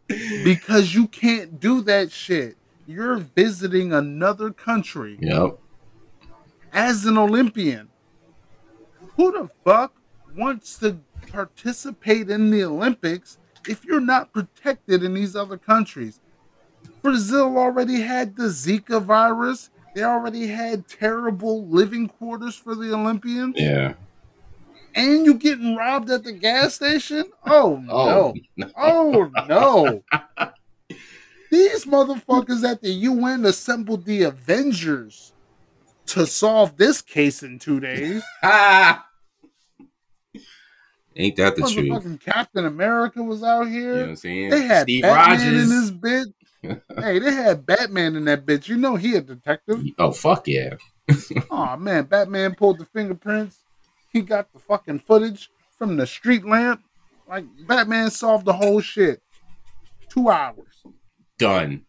Because 0.09 0.95
you 0.95 1.07
can't 1.09 1.59
do 1.61 1.81
that 1.83 2.13
shit. 2.13 2.57
You're 2.87 3.17
visiting 3.17 3.93
another 3.93 4.51
country 4.51 5.17
Yep. 5.21 5.59
as 6.73 7.07
an 7.07 7.17
Olympian. 7.17 7.89
Who 9.17 9.33
the 9.33 9.49
fuck 9.65 9.95
wants 10.37 10.79
to 10.79 10.99
participate 11.31 12.29
in 12.29 12.51
the 12.51 12.65
Olympics 12.65 13.39
if 13.69 13.85
you're 13.85 14.01
not 14.01 14.33
protected 14.33 15.03
in 15.03 15.15
these 15.15 15.35
other 15.35 15.57
countries? 15.57 16.21
Brazil 17.01 17.57
already 17.57 18.01
had 18.03 18.37
the 18.37 18.45
Zika 18.49 19.01
virus. 19.03 19.71
They 19.95 20.03
already 20.03 20.49
had 20.49 20.89
terrible 20.89 21.67
living 21.67 22.09
quarters 22.09 22.57
for 22.57 22.75
the 22.75 22.93
Olympians. 22.93 23.55
Yeah. 23.57 23.95
And 24.95 25.27
you 25.27 25.35
getting 25.35 25.75
robbed 25.77 26.11
at 26.11 26.25
the 26.25 26.33
gas 26.33 26.75
station? 26.75 27.25
Oh 27.47 27.83
Oh, 27.91 28.35
no. 28.57 28.71
Oh 28.77 29.31
no. 29.49 30.03
These 31.51 31.85
motherfuckers 31.85 32.69
at 32.69 32.81
the 32.83 32.91
UN 32.91 33.45
assembled 33.45 34.05
the 34.05 34.23
Avengers 34.25 35.33
to 36.07 36.27
solve 36.27 36.77
this 36.77 37.01
case 37.01 37.43
in 37.43 37.59
two 37.59 37.81
days. 37.81 38.23
ah. 38.43 39.07
Ain't 41.17 41.37
that 41.37 41.55
the 41.55 41.63
truth? 41.63 42.21
Captain 42.21 42.67
America 42.67 43.23
was 43.23 43.43
out 43.45 43.69
You 43.69 43.71
know 43.71 43.71
here. 43.95 44.01
what 44.01 44.09
I'm 44.11 44.17
saying? 44.17 44.51
they 44.51 44.63
had 44.63 44.83
Steve 44.83 45.03
Batman 45.03 45.39
Rogers. 45.39 45.63
in 45.63 45.69
this 45.81 45.91
bit. 45.91 46.29
hey, 46.99 47.19
they 47.21 47.33
had 47.33 47.67
Batman 47.67 48.17
in 48.17 48.25
that 48.25 48.45
bitch. 48.47 48.69
You 48.69 48.77
know 48.77 48.97
he 48.97 49.15
a 49.15 49.21
detective. 49.21 49.85
Oh 49.99 50.11
fuck 50.13 50.49
yeah. 50.49 50.75
Oh 51.51 51.77
man, 51.77 52.05
Batman 52.05 52.55
pulled 52.55 52.79
the 52.79 52.87
fingerprints. 52.87 53.64
He 54.15 54.23
got 54.23 54.53
the 54.53 54.61
fucking 54.61 55.01
footage 55.01 55.51
from 55.77 55.97
the 55.97 56.07
street 56.07 56.47
lamp. 56.47 56.83
Like 57.29 57.45
Batman 57.67 58.11
solved 58.11 58.45
the 58.47 58.53
whole 58.53 58.81
shit. 58.81 59.21
Two 60.09 60.31
hours. 60.31 60.85
Done. 61.37 61.85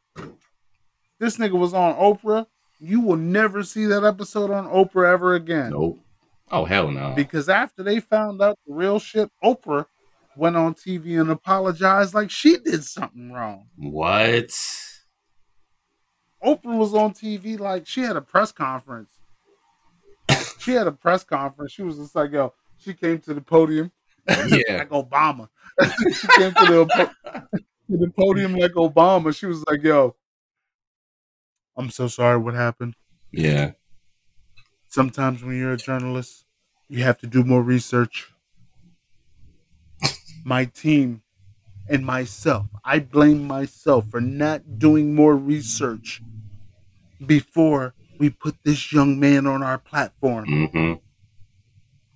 This 1.19 1.38
nigga 1.38 1.51
was 1.51 1.75
on 1.75 1.93
Oprah. 1.93 2.47
You 2.79 2.99
will 2.99 3.15
never 3.15 3.61
see 3.61 3.85
that 3.85 4.03
episode 4.03 4.49
on 4.49 4.65
Oprah 4.65 5.13
ever 5.13 5.35
again. 5.35 5.69
Nope. 5.69 5.99
Oh 6.51 6.65
hell 6.65 6.89
no. 6.89 7.13
Because 7.15 7.47
after 7.47 7.83
they 7.83 7.99
found 7.99 8.41
out 8.41 8.57
the 8.65 8.73
real 8.73 8.97
shit, 8.97 9.29
Oprah 9.43 9.85
went 10.35 10.55
on 10.55 10.73
TV 10.73 11.21
and 11.21 11.29
apologized 11.29 12.15
like 12.15 12.31
she 12.31 12.57
did 12.57 12.83
something 12.83 13.31
wrong. 13.31 13.67
What? 13.77 14.49
Oprah 16.43 16.77
was 16.77 16.95
on 16.95 17.13
TV 17.13 17.59
like 17.59 17.85
she 17.85 18.01
had 18.01 18.15
a 18.15 18.21
press 18.21 18.51
conference. 18.51 19.19
She 20.59 20.71
had 20.71 20.88
a 20.88 20.91
press 20.91 21.23
conference. 21.23 21.71
She 21.71 21.83
was 21.83 21.97
just 21.97 22.15
like, 22.15 22.31
yo, 22.31 22.53
she 22.77 22.93
came 22.93 23.19
to 23.19 23.33
the 23.33 23.41
podium 23.41 23.91
Yeah. 24.27 24.77
like 24.77 24.89
Obama. 24.89 25.49
she 25.83 26.27
came 26.27 26.53
to 26.53 26.65
the, 26.65 27.11
to 27.89 27.97
the 27.97 28.11
podium 28.17 28.55
like 28.55 28.73
Obama. 28.73 29.35
She 29.35 29.45
was 29.45 29.63
like, 29.69 29.83
yo, 29.83 30.15
I'm 31.77 31.89
so 31.89 32.07
sorry 32.07 32.38
what 32.38 32.53
happened. 32.53 32.95
Yeah. 33.31 33.71
Sometimes 34.88 35.43
when 35.43 35.57
you're 35.57 35.73
a 35.73 35.77
journalist, 35.77 36.45
you 36.88 37.03
have 37.03 37.19
to 37.19 37.27
do 37.27 37.43
more 37.43 37.61
research. 37.61 38.31
My 40.45 40.65
team 40.65 41.21
and 41.89 42.05
myself, 42.05 42.67
I 42.83 42.99
blame 42.99 43.45
myself 43.45 44.07
for 44.09 44.21
not 44.21 44.79
doing 44.79 45.13
more 45.15 45.35
research 45.35 46.21
before 47.25 47.93
we 48.19 48.30
put 48.30 48.56
this 48.63 48.91
young 48.91 49.19
man 49.19 49.47
on 49.47 49.63
our 49.63 49.78
platform. 49.78 50.45
Mm-hmm. 50.47 50.93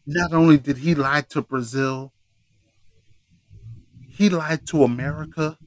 Not 0.08 0.34
only 0.34 0.58
did 0.58 0.78
he 0.78 0.96
lie 0.96 1.22
to 1.30 1.42
Brazil, 1.42 2.14
he 4.08 4.30
lied 4.30 4.66
to 4.68 4.84
America 4.84 5.58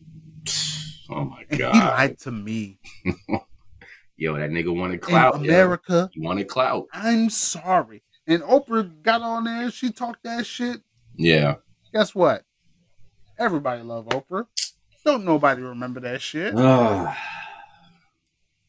Oh 1.11 1.24
my 1.24 1.45
and 1.51 1.59
he 1.61 1.64
lied 1.64 2.18
to 2.20 2.30
me. 2.30 2.78
Yo, 4.16 4.37
that 4.39 4.51
nigga 4.51 4.74
wanted 4.74 4.95
In 4.95 5.01
clout. 5.01 5.35
yo. 5.37 5.41
America, 5.41 6.09
He 6.12 6.20
wanted 6.20 6.49
clout. 6.49 6.87
I'm 6.93 7.28
sorry. 7.28 8.03
And 8.26 8.43
Oprah 8.43 9.03
got 9.03 9.20
on 9.20 9.45
there, 9.45 9.70
she 9.70 9.91
talked 9.91 10.22
that 10.24 10.47
shit. 10.47 10.80
Yeah. 11.16 11.57
Guess 11.93 12.14
what? 12.14 12.43
Everybody 13.39 13.83
love 13.83 14.07
Oprah. 14.07 14.47
Don't 15.05 15.24
nobody 15.24 15.62
remember 15.62 16.01
that 16.01 16.22
shit. 16.22 16.55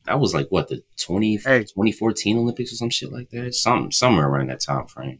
That 0.05 0.19
was 0.19 0.33
like 0.33 0.47
what 0.49 0.67
the 0.67 0.83
20, 0.99 1.37
Hey. 1.37 1.59
2014 1.61 2.37
Olympics 2.37 2.73
or 2.73 2.75
some 2.75 2.89
shit 2.89 3.11
like 3.11 3.29
that. 3.29 3.53
Some 3.53 3.91
somewhere 3.91 4.27
around 4.27 4.49
that 4.49 4.59
time 4.59 4.87
frame. 4.87 5.19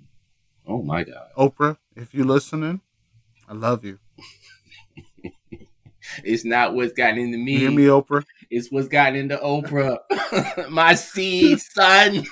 Oh 0.66 0.82
my 0.82 1.04
god. 1.04 1.28
Oprah, 1.38 1.78
if 1.96 2.14
you're 2.14 2.26
listening, 2.26 2.82
I 3.48 3.54
love 3.54 3.84
you. 3.86 4.00
It's 6.24 6.44
not 6.44 6.76
what's 6.76 6.92
gotten 6.92 7.18
into 7.18 7.38
me. 7.38 7.54
You 7.54 7.60
hear 7.60 7.72
me, 7.72 7.86
Oprah? 7.86 8.26
It's 8.50 8.70
what's 8.70 8.90
gotten 8.90 9.16
into 9.16 9.38
Oprah. 9.38 10.00
My 10.70 10.96
seed, 10.96 11.60
son. 11.62 12.26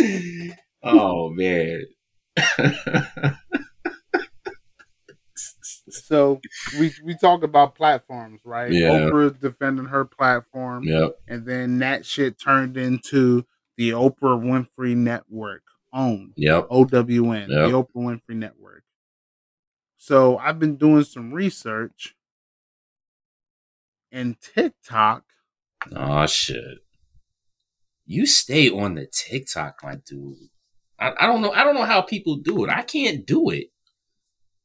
oh 0.82 1.30
man. 1.30 1.84
So 6.08 6.40
we 6.78 6.90
we 7.04 7.14
talk 7.18 7.42
about 7.42 7.74
platforms, 7.74 8.40
right? 8.42 8.72
Yeah. 8.72 8.88
Oprah 8.88 9.38
defending 9.38 9.84
her 9.84 10.06
platform, 10.06 10.84
yep. 10.84 11.16
and 11.28 11.44
then 11.44 11.80
that 11.80 12.06
shit 12.06 12.40
turned 12.40 12.78
into 12.78 13.44
the 13.76 13.90
Oprah 13.90 14.40
Winfrey 14.42 14.96
Network, 14.96 15.64
owned 15.92 16.32
Yep. 16.36 16.68
OWN, 16.70 17.50
Yep. 17.50 17.50
the 17.50 17.70
Oprah 17.72 17.88
Winfrey 17.94 18.36
Network. 18.36 18.84
So 19.98 20.38
I've 20.38 20.58
been 20.58 20.76
doing 20.76 21.04
some 21.04 21.34
research, 21.34 22.16
and 24.10 24.40
TikTok. 24.40 25.24
Oh 25.94 26.24
shit. 26.24 26.78
You 28.06 28.24
stay 28.24 28.70
on 28.70 28.94
the 28.94 29.06
TikTok, 29.06 29.80
my 29.82 29.96
dude. 29.96 30.38
I, 30.98 31.12
I 31.20 31.26
don't 31.26 31.42
know. 31.42 31.52
I 31.52 31.64
don't 31.64 31.74
know 31.74 31.84
how 31.84 32.00
people 32.00 32.36
do 32.36 32.64
it. 32.64 32.70
I 32.70 32.80
can't 32.80 33.26
do 33.26 33.50
it. 33.50 33.66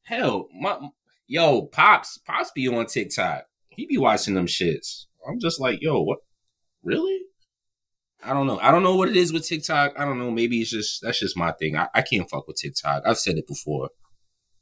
Hell, 0.04 0.48
my 0.58 0.80
yo, 1.34 1.64
pops, 1.64 2.20
pops 2.20 2.52
be 2.52 2.68
on 2.68 2.86
TikTok. 2.86 3.46
He 3.70 3.88
be 3.88 3.98
watching 3.98 4.36
them 4.36 4.46
shits. 4.46 5.06
I'm 5.28 5.40
just 5.40 5.60
like, 5.60 5.80
yo, 5.82 6.02
what? 6.02 6.20
Really? 6.84 7.20
I 8.24 8.34
don't 8.34 8.46
know. 8.46 8.60
I 8.60 8.70
don't 8.72 8.84
know 8.84 8.96
what 8.96 9.10
it 9.10 9.16
is 9.18 9.34
with 9.34 9.48
TikTok. 9.48 9.94
I 9.98 10.06
don't 10.06 10.20
know. 10.20 10.30
Maybe 10.30 10.62
it's 10.62 10.70
just 10.70 11.02
that's 11.02 11.20
just 11.20 11.36
my 11.36 11.52
thing. 11.54 11.76
I, 11.76 11.88
I 11.96 12.02
can't 12.04 12.30
fuck 12.30 12.48
with 12.48 12.58
TikTok. 12.58 13.04
I've 13.06 13.18
said 13.18 13.38
it 13.38 13.48
before, 13.48 13.90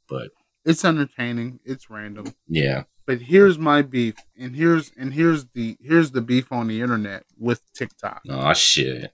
but 0.08 0.30
It's 0.64 0.84
entertaining. 0.84 1.60
It's 1.64 1.90
random. 1.90 2.34
yeah. 2.48 2.84
But 3.04 3.20
here's 3.22 3.58
my 3.58 3.82
beef, 3.82 4.14
and 4.38 4.54
here's 4.56 4.92
and 4.96 5.12
here's 5.12 5.44
the 5.54 5.76
here's 5.80 6.12
the 6.12 6.20
beef 6.22 6.50
on 6.52 6.68
the 6.68 6.80
internet 6.80 7.24
with 7.36 7.60
TikTok. 7.74 8.22
Oh 8.30 8.52
shit. 8.54 9.12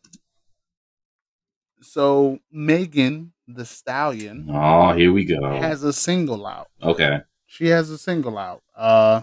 So 1.80 2.38
Megan 2.52 3.32
Thee 3.46 3.64
Stallion 3.64 4.48
Oh, 4.52 4.92
here 4.92 5.12
we 5.12 5.24
go. 5.24 5.59
has 5.61 5.82
a 5.84 5.92
single 5.92 6.46
out. 6.46 6.68
Okay. 6.82 7.20
She 7.51 7.66
has 7.68 7.90
a 7.90 7.99
single 7.99 8.36
out. 8.38 8.62
Uh, 8.76 9.22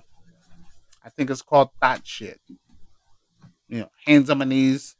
I 1.04 1.10
think 1.10 1.30
it's 1.30 1.44
called 1.44 1.70
Thot 1.80 2.02
Shit. 2.06 2.42
You 3.70 3.80
know, 3.82 3.90
hands 4.06 4.30
on 4.30 4.40
my 4.40 4.46
knees, 4.46 4.96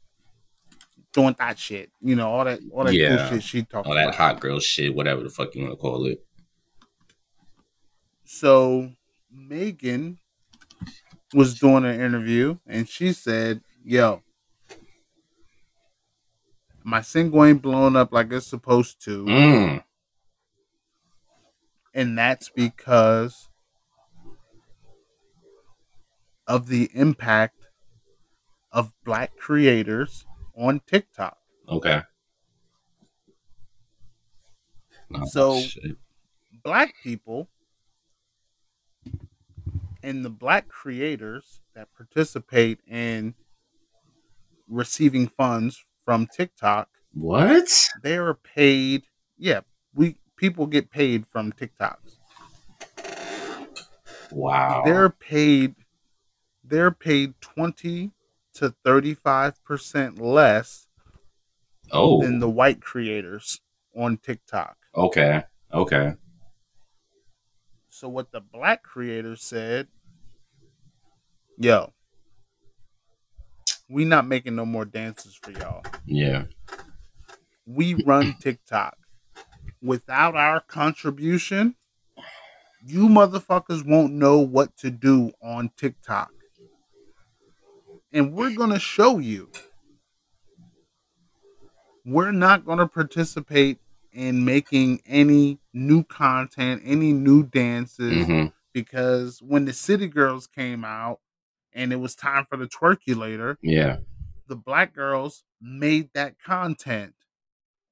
doing 1.12 1.34
that 1.38 1.58
shit. 1.58 1.90
You 2.00 2.14
know, 2.16 2.28
all 2.30 2.44
that 2.44 2.60
all 2.72 2.84
that 2.84 2.94
Yeah. 2.94 3.16
cool 3.18 3.28
shit 3.28 3.42
she 3.42 3.62
talked 3.64 3.86
All 3.88 3.94
that 3.94 4.04
about. 4.08 4.14
hot 4.14 4.40
girl 4.40 4.60
shit, 4.60 4.94
whatever 4.94 5.22
the 5.22 5.28
fuck 5.28 5.54
you 5.54 5.62
want 5.62 5.72
to 5.72 5.76
call 5.76 6.06
it. 6.06 6.24
So 8.24 8.90
Megan 9.30 10.18
was 11.34 11.58
doing 11.58 11.84
an 11.84 12.00
interview 12.00 12.58
and 12.66 12.88
she 12.88 13.12
said, 13.12 13.60
Yo, 13.84 14.22
my 16.84 17.00
single 17.02 17.44
ain't 17.44 17.62
blown 17.62 17.96
up 17.96 18.12
like 18.12 18.32
it's 18.32 18.46
supposed 18.46 19.02
to. 19.04 19.24
Mm. 19.24 19.84
And 21.96 22.18
that's 22.18 22.50
because 22.50 23.48
of 26.46 26.68
the 26.68 26.90
impact 26.92 27.68
of 28.70 28.92
black 29.02 29.34
creators 29.38 30.26
on 30.54 30.82
TikTok. 30.86 31.38
Okay. 31.66 32.02
So- 35.24 35.60
shit. 35.60 35.96
Black 36.62 36.94
people 37.02 37.48
and 40.02 40.24
the 40.24 40.30
black 40.30 40.68
creators 40.68 41.60
that 41.74 41.88
participate 41.96 42.80
in 42.86 43.34
receiving 44.68 45.28
funds 45.28 45.84
from 46.04 46.26
TikTok, 46.26 46.88
what? 47.14 47.88
they 48.02 48.16
are 48.16 48.34
paid. 48.34 49.04
Yeah, 49.38 49.60
we 49.94 50.16
people 50.36 50.66
get 50.66 50.90
paid 50.90 51.26
from 51.26 51.52
TikToks. 51.52 52.16
Wow. 54.30 54.82
They're 54.84 55.10
paid 55.10 55.74
they're 56.64 56.90
paid 56.90 57.34
20 57.40 58.10
to 58.54 58.74
35% 58.84 60.20
less 60.20 60.88
oh. 61.92 62.22
than 62.22 62.40
the 62.40 62.48
white 62.48 62.80
creators 62.80 63.60
on 63.94 64.16
TikTok. 64.16 64.76
okay. 64.94 65.44
Okay. 65.72 66.14
So 67.88 68.08
what 68.08 68.30
the 68.30 68.40
black 68.40 68.82
creators 68.82 69.42
said, 69.42 69.88
yo, 71.58 71.92
we 73.88 74.04
not 74.04 74.26
making 74.26 74.54
no 74.54 74.66
more 74.66 74.84
dances 74.84 75.34
for 75.34 75.50
y'all. 75.50 75.82
Yeah. 76.04 76.44
We 77.64 77.94
run 78.04 78.34
TikTok. 78.40 78.96
Without 79.86 80.34
our 80.34 80.60
contribution, 80.60 81.76
you 82.84 83.08
motherfuckers 83.08 83.86
won't 83.86 84.12
know 84.12 84.38
what 84.38 84.76
to 84.78 84.90
do 84.90 85.32
on 85.40 85.70
TikTok. 85.76 86.32
And 88.12 88.32
we're 88.32 88.54
going 88.56 88.70
to 88.70 88.78
show 88.80 89.18
you. 89.18 89.50
We're 92.04 92.32
not 92.32 92.64
going 92.64 92.78
to 92.78 92.86
participate 92.88 93.78
in 94.12 94.44
making 94.44 95.02
any 95.06 95.58
new 95.72 96.02
content, 96.04 96.82
any 96.84 97.12
new 97.12 97.44
dances 97.44 98.26
hmm 98.26 98.46
because 98.72 99.40
when 99.40 99.64
the 99.64 99.72
City 99.72 100.06
Girls 100.06 100.46
came 100.46 100.84
out 100.84 101.20
and 101.72 101.94
it 101.94 101.96
was 101.96 102.14
time 102.14 102.44
for 102.44 102.58
the 102.58 102.66
twerkulator, 102.66 103.56
Yeah. 103.62 104.00
the 104.48 104.56
black 104.56 104.92
girls 104.94 105.44
made 105.62 106.10
that 106.12 106.38
content. 106.38 107.14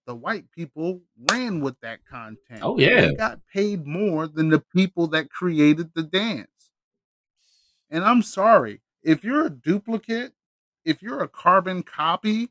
The 0.06 0.14
white 0.14 0.50
people 0.50 1.00
ran 1.30 1.60
with 1.60 1.80
that 1.80 2.04
content. 2.04 2.60
Oh, 2.62 2.78
yeah. 2.78 3.02
They 3.08 3.14
got 3.14 3.40
paid 3.52 3.86
more 3.86 4.26
than 4.26 4.50
the 4.50 4.58
people 4.60 5.06
that 5.08 5.30
created 5.30 5.90
the 5.94 6.02
dance. 6.02 6.48
And 7.90 8.04
I'm 8.04 8.22
sorry, 8.22 8.80
if 9.02 9.24
you're 9.24 9.46
a 9.46 9.50
duplicate, 9.50 10.32
if 10.84 11.02
you're 11.02 11.22
a 11.22 11.28
carbon 11.28 11.82
copy, 11.82 12.50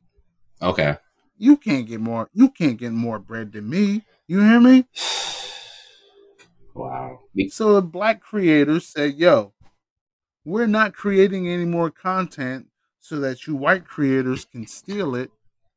Okay. 0.62 0.96
you 1.36 1.56
can't 1.56 1.86
get 1.86 2.00
more 2.00 2.30
you 2.32 2.48
can't 2.48 2.78
get 2.78 2.92
more 2.92 3.18
bread 3.18 3.52
than 3.52 3.68
me. 3.68 4.04
You 4.26 4.40
hear 4.40 4.60
me? 4.60 4.86
Wow. 6.74 7.20
So 7.50 7.74
the 7.74 7.82
black 7.82 8.20
creators 8.20 8.88
said, 8.88 9.14
yo, 9.14 9.52
we're 10.44 10.66
not 10.66 10.92
creating 10.92 11.48
any 11.48 11.64
more 11.64 11.88
content 11.90 12.66
so 13.00 13.20
that 13.20 13.46
you 13.46 13.54
white 13.54 13.84
creators 13.84 14.44
can 14.44 14.66
steal 14.66 15.14
it 15.14 15.30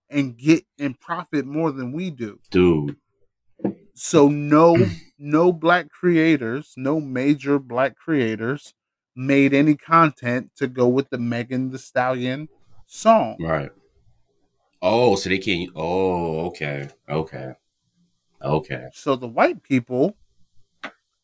and 0.09 0.37
get 0.37 0.65
and 0.79 0.99
profit 0.99 1.45
more 1.45 1.71
than 1.71 1.91
we 1.91 2.09
do. 2.09 2.39
Dude. 2.51 2.97
So 3.93 4.27
no 4.27 4.77
no 5.17 5.51
black 5.51 5.89
creators, 5.89 6.73
no 6.77 6.99
major 6.99 7.59
black 7.59 7.95
creators 7.95 8.73
made 9.15 9.53
any 9.53 9.75
content 9.75 10.51
to 10.55 10.67
go 10.67 10.87
with 10.87 11.09
the 11.09 11.17
Megan 11.17 11.71
Thee 11.71 11.77
Stallion 11.77 12.47
song. 12.85 13.35
Right. 13.39 13.71
Oh, 14.81 15.15
so 15.15 15.29
they 15.29 15.39
can't. 15.39 15.71
Oh, 15.75 16.45
okay. 16.47 16.89
Okay. 17.09 17.53
Okay. 18.41 18.85
So 18.93 19.15
the 19.15 19.27
white 19.27 19.63
people 19.63 20.15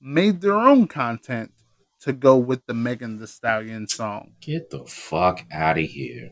made 0.01 0.41
their 0.41 0.55
own 0.55 0.87
content 0.87 1.51
to 2.01 2.11
go 2.11 2.35
with 2.35 2.65
the 2.65 2.73
Megan 2.73 3.19
Thee 3.19 3.27
Stallion 3.27 3.87
song. 3.87 4.33
Get 4.41 4.71
the 4.71 4.83
fuck 4.85 5.45
out 5.51 5.77
of 5.77 5.85
here. 5.85 6.31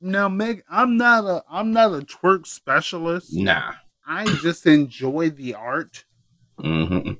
Now, 0.00 0.28
Meg, 0.28 0.62
I'm 0.70 0.96
not 0.96 1.24
a 1.24 1.44
I'm 1.50 1.72
not 1.72 1.92
a 1.92 2.00
twerk 2.04 2.46
specialist. 2.46 3.34
Nah. 3.34 3.74
I 4.06 4.26
just 4.42 4.66
enjoy 4.66 5.30
the 5.30 5.54
art, 5.54 6.04
hmm 6.58 7.12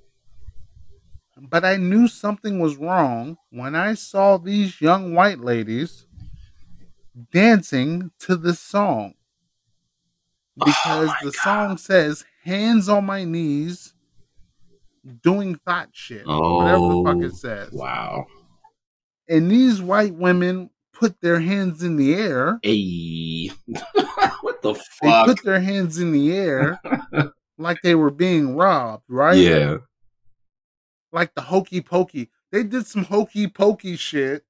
but 1.40 1.64
I 1.64 1.76
knew 1.76 2.06
something 2.06 2.58
was 2.58 2.76
wrong 2.76 3.38
when 3.50 3.74
I 3.74 3.94
saw 3.94 4.36
these 4.36 4.80
young 4.80 5.14
white 5.14 5.40
ladies 5.40 6.06
dancing 7.32 8.10
to 8.20 8.36
this 8.36 8.60
song. 8.60 9.14
Because 10.56 11.08
my 11.08 11.16
the 11.22 11.30
God. 11.30 11.42
song 11.42 11.76
says 11.78 12.24
hands 12.44 12.88
on 12.88 13.06
my 13.06 13.24
knees 13.24 13.94
doing 15.22 15.58
thot 15.64 15.88
shit. 15.92 16.24
Oh, 16.26 16.58
whatever 16.58 16.88
the 16.88 17.02
fuck 17.04 17.22
it 17.22 17.36
says. 17.36 17.72
Wow. 17.72 18.26
And 19.28 19.50
these 19.50 19.80
white 19.80 20.14
women 20.14 20.70
put 21.00 21.20
their 21.20 21.40
hands 21.40 21.82
in 21.82 21.96
the 21.96 22.14
air 22.14 22.60
Hey. 22.62 23.50
what 24.42 24.62
the 24.62 24.74
fuck? 24.74 25.26
They 25.26 25.34
put 25.34 25.44
their 25.44 25.60
hands 25.60 25.98
in 25.98 26.12
the 26.12 26.32
air 26.36 26.78
like 27.58 27.80
they 27.82 27.94
were 27.94 28.10
being 28.10 28.54
robbed, 28.56 29.04
right? 29.08 29.36
Yeah. 29.36 29.78
Like 31.12 31.34
the 31.34 31.40
hokey 31.40 31.80
pokey. 31.80 32.30
They 32.52 32.62
did 32.62 32.86
some 32.86 33.04
hokey 33.04 33.48
pokey 33.48 33.96
shit. 33.96 34.44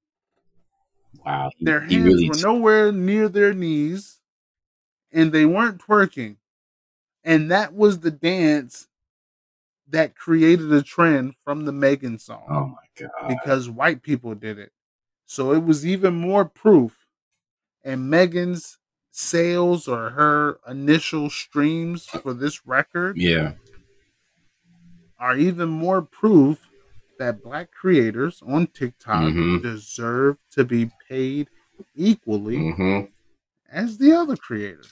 Wow. 1.25 1.49
He- 1.57 1.65
Their 1.65 1.81
he 1.81 1.95
hands 1.95 2.05
really 2.07 2.27
were 2.29 2.35
t- 2.35 2.43
nowhere 2.43 2.91
near 2.91 3.29
their 3.29 3.53
knees, 3.53 4.19
and 5.11 5.31
they 5.31 5.45
weren't 5.45 5.81
twerking. 5.81 6.35
And 7.23 7.51
that 7.51 7.73
was 7.73 7.99
the 7.99 8.11
dance 8.11 8.87
that 9.89 10.15
created 10.15 10.71
a 10.73 10.81
trend 10.81 11.33
from 11.43 11.65
the 11.65 11.71
Megan 11.71 12.17
song 12.17 12.45
Oh 12.49 12.65
my 12.67 13.07
god. 13.07 13.27
because 13.27 13.69
white 13.69 14.01
people 14.01 14.33
did 14.35 14.57
it. 14.57 14.71
So 15.31 15.53
it 15.53 15.63
was 15.63 15.87
even 15.87 16.13
more 16.15 16.43
proof. 16.43 17.07
And 17.85 18.09
Megan's 18.09 18.79
sales 19.11 19.87
or 19.87 20.09
her 20.09 20.59
initial 20.67 21.29
streams 21.29 22.05
for 22.05 22.33
this 22.33 22.67
record 22.67 23.17
Yeah. 23.17 23.53
are 25.17 25.37
even 25.37 25.69
more 25.69 26.01
proof 26.01 26.67
that 27.17 27.41
black 27.41 27.71
creators 27.71 28.41
on 28.45 28.67
TikTok 28.67 29.31
Mhm. 29.31 29.61
deserve 29.61 30.35
to 30.51 30.65
be 30.65 30.91
paid 31.07 31.49
equally 31.95 32.71
hmm 32.73 32.99
as 33.69 33.99
the 33.99 34.11
other 34.11 34.35
creators. 34.35 34.91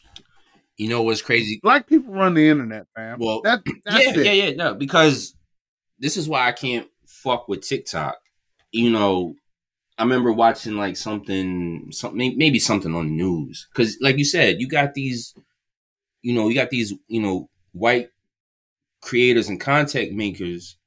You 0.78 0.88
know 0.88 1.02
what's 1.02 1.22
crazy? 1.22 1.60
Black 1.62 1.86
people 1.86 2.14
run 2.14 2.34
the 2.34 2.48
internet, 2.48 2.88
fam. 2.96 3.20
Well, 3.20 3.42
that 3.42 3.62
that's 3.84 4.06
yeah, 4.06 4.14
it. 4.16 4.26
yeah, 4.26 4.32
yeah. 4.46 4.56
No, 4.56 4.74
because 4.74 5.36
this 5.98 6.16
is 6.16 6.30
why 6.30 6.48
I 6.48 6.54
can't 6.54 6.88
fuck 7.06 7.50
with 7.50 7.60
TikTok. 7.68 8.20
You 8.72 8.90
know, 8.92 9.36
I 10.00 10.04
remember 10.04 10.32
watching 10.32 10.78
like 10.78 10.95
something, 10.95 11.89
something 11.91 12.38
maybe 12.38 12.58
something 12.58 12.95
on 12.95 13.08
the 13.08 13.12
news 13.12 13.68
because, 13.74 13.97
like 14.00 14.18
you 14.18 14.24
said, 14.24 14.62
you 14.62 14.68
got 14.68 14.93
these, 14.93 15.36
you 16.22 16.34
know, 16.34 16.47
you 16.47 16.56
got 16.56 16.70
these, 16.70 16.93
you 17.10 17.22
know, 17.22 17.50
white 17.74 18.10
creators 19.02 19.50
and 19.50 19.60
content 19.60 20.14
makers. 20.14 20.78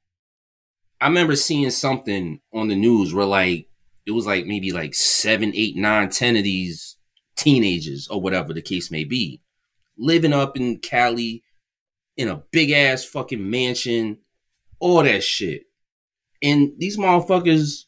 I 0.99 1.07
remember 1.07 1.35
seeing 1.35 1.69
something 1.69 2.39
on 2.51 2.69
the 2.69 2.75
news 2.75 3.13
where 3.13 3.25
like 3.25 3.67
it 4.07 4.11
was 4.11 4.25
like 4.25 4.47
maybe 4.47 4.71
like 4.71 4.95
seven, 4.95 5.51
eight, 5.53 5.75
nine, 5.75 6.09
ten 6.09 6.35
of 6.35 6.43
these 6.43 6.97
teenagers 7.35 8.07
or 8.07 8.19
whatever 8.19 8.51
the 8.51 8.63
case 8.63 8.89
may 8.89 9.03
be, 9.03 9.41
living 9.95 10.33
up 10.33 10.57
in 10.57 10.79
Cali 10.79 11.43
in 12.17 12.29
a 12.29 12.41
big 12.51 12.71
ass 12.71 13.03
fucking 13.03 13.47
mansion, 13.47 14.17
all 14.79 15.03
that 15.03 15.23
shit. 15.23 15.65
And 16.41 16.71
these 16.79 16.97
motherfuckers, 16.97 17.85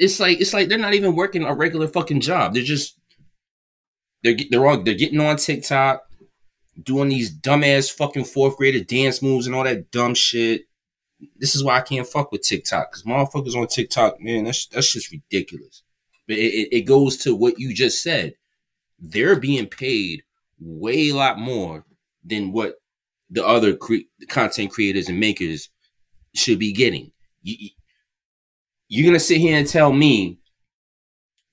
it's 0.00 0.18
like 0.18 0.40
it's 0.40 0.54
like 0.54 0.68
they're 0.68 0.78
not 0.78 0.94
even 0.94 1.14
working 1.14 1.44
a 1.44 1.54
regular 1.54 1.86
fucking 1.86 2.20
job. 2.20 2.54
They're 2.54 2.62
just 2.62 2.98
they're 4.24 4.36
they're 4.50 4.66
all 4.66 4.82
they're 4.82 4.94
getting 4.94 5.20
on 5.20 5.36
TikTok, 5.36 6.02
doing 6.82 7.10
these 7.10 7.32
dumbass 7.32 7.92
fucking 7.92 8.24
fourth 8.24 8.56
grader 8.56 8.82
dance 8.82 9.20
moves 9.20 9.46
and 9.46 9.54
all 9.54 9.64
that 9.64 9.90
dumb 9.90 10.14
shit. 10.14 10.62
This 11.36 11.54
is 11.54 11.62
why 11.62 11.76
I 11.76 11.82
can't 11.82 12.06
fuck 12.06 12.32
with 12.32 12.42
TikTok 12.42 12.90
because 12.90 13.02
motherfuckers 13.02 13.54
on 13.54 13.66
TikTok, 13.66 14.20
man, 14.20 14.44
that's 14.44 14.66
that's 14.68 14.90
just 14.90 15.12
ridiculous. 15.12 15.82
But 16.26 16.38
it, 16.38 16.74
it 16.74 16.82
goes 16.86 17.18
to 17.18 17.36
what 17.36 17.58
you 17.58 17.74
just 17.74 18.02
said. 18.02 18.34
They're 18.98 19.38
being 19.38 19.66
paid 19.66 20.22
way 20.58 21.10
a 21.10 21.14
lot 21.14 21.38
more 21.38 21.84
than 22.24 22.52
what 22.52 22.76
the 23.28 23.46
other 23.46 23.76
cre- 23.76 24.08
content 24.28 24.70
creators 24.70 25.10
and 25.10 25.20
makers 25.20 25.68
should 26.34 26.58
be 26.58 26.72
getting. 26.72 27.12
You, 27.42 27.70
you're 28.90 29.06
gonna 29.06 29.20
sit 29.20 29.38
here 29.38 29.56
and 29.56 29.68
tell 29.68 29.92
me 29.92 30.38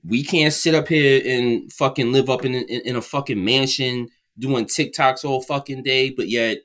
we 0.04 0.24
can't 0.24 0.54
sit 0.54 0.74
up 0.74 0.88
here 0.88 1.22
and 1.24 1.72
fucking 1.72 2.12
live 2.12 2.30
up 2.30 2.44
in, 2.44 2.56
in, 2.56 2.82
in 2.82 2.96
a 2.96 3.02
fucking 3.02 3.44
mansion 3.44 4.10
doing 4.40 4.66
TikToks 4.66 5.24
all 5.24 5.42
fucking 5.42 5.84
day, 5.84 6.10
but 6.10 6.28
yet 6.28 6.60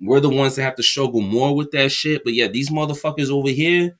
we're 0.00 0.20
the 0.20 0.30
ones 0.30 0.56
that 0.56 0.62
have 0.62 0.76
to 0.76 0.82
struggle 0.82 1.20
more 1.20 1.54
with 1.54 1.70
that 1.72 1.92
shit. 1.92 2.22
But 2.24 2.34
yeah, 2.34 2.48
these 2.48 2.70
motherfuckers 2.70 3.30
over 3.30 3.48
here, 3.50 3.98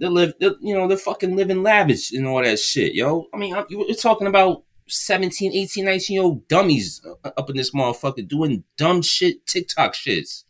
they 0.00 0.08
live, 0.08 0.32
they, 0.40 0.50
you 0.60 0.74
know, 0.74 0.88
they're 0.88 0.96
fucking 0.96 1.36
living 1.36 1.62
lavish 1.62 2.12
and 2.12 2.26
all 2.26 2.42
that 2.42 2.58
shit, 2.58 2.94
yo. 2.94 3.26
I 3.34 3.36
mean, 3.36 3.54
you're 3.68 3.94
talking 3.94 4.26
about 4.26 4.64
17, 4.88 5.52
18, 5.52 5.84
19 5.84 6.14
year 6.14 6.22
old 6.22 6.48
dummies 6.48 7.04
up 7.24 7.50
in 7.50 7.56
this 7.56 7.72
motherfucker 7.72 8.26
doing 8.26 8.64
dumb 8.78 9.02
shit, 9.02 9.46
TikTok 9.46 9.92
shits. 9.92 10.44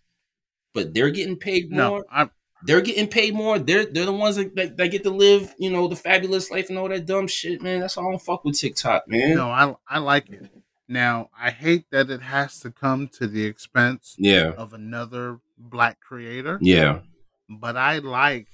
But 0.73 0.93
they're 0.95 1.11
getting 1.11 1.37
paid 1.37 1.71
more. 1.71 2.05
No, 2.13 2.29
they're 2.65 2.81
getting 2.81 3.09
paid 3.09 3.35
more. 3.35 3.59
They're 3.59 3.85
they're 3.85 4.07
the 4.07 4.13
ones 4.13 4.37
that, 4.37 4.57
that, 4.57 4.77
that, 4.79 4.89
get 4.89 5.03
to 5.05 5.11
live, 5.11 5.55
you 5.59 5.71
know, 5.71 5.87
the 5.87 5.97
fabulous 5.97 6.51
life 6.51 6.71
and 6.71 6.79
all 6.79 6.89
that 6.89 7.07
dumb 7.07 7.27
shit, 7.27 7.63
man. 7.63 7.81
That's 7.81 7.97
why 7.97 8.05
I 8.05 8.11
don't 8.11 8.23
fuck 8.23 8.45
with 8.45 8.59
TikTok, 8.59 9.07
man. 9.07 9.37
No, 9.37 9.51
I 9.51 9.75
I 9.89 9.99
like 9.99 10.31
it. 10.31 10.51
Now 10.89 11.31
I 11.39 11.51
hate 11.51 11.85
that 11.91 12.11
it 12.11 12.23
has 12.23 12.61
to 12.61 12.71
come 12.71 13.09
to 13.19 13.27
the 13.27 13.45
expense 13.45 14.17
yeah. 14.19 14.53
of 14.57 14.73
another 14.73 15.41
black 15.59 16.01
creator. 16.01 16.59
Yeah. 16.61 17.01
But 17.49 17.77
I 17.77 17.99
like 17.99 18.49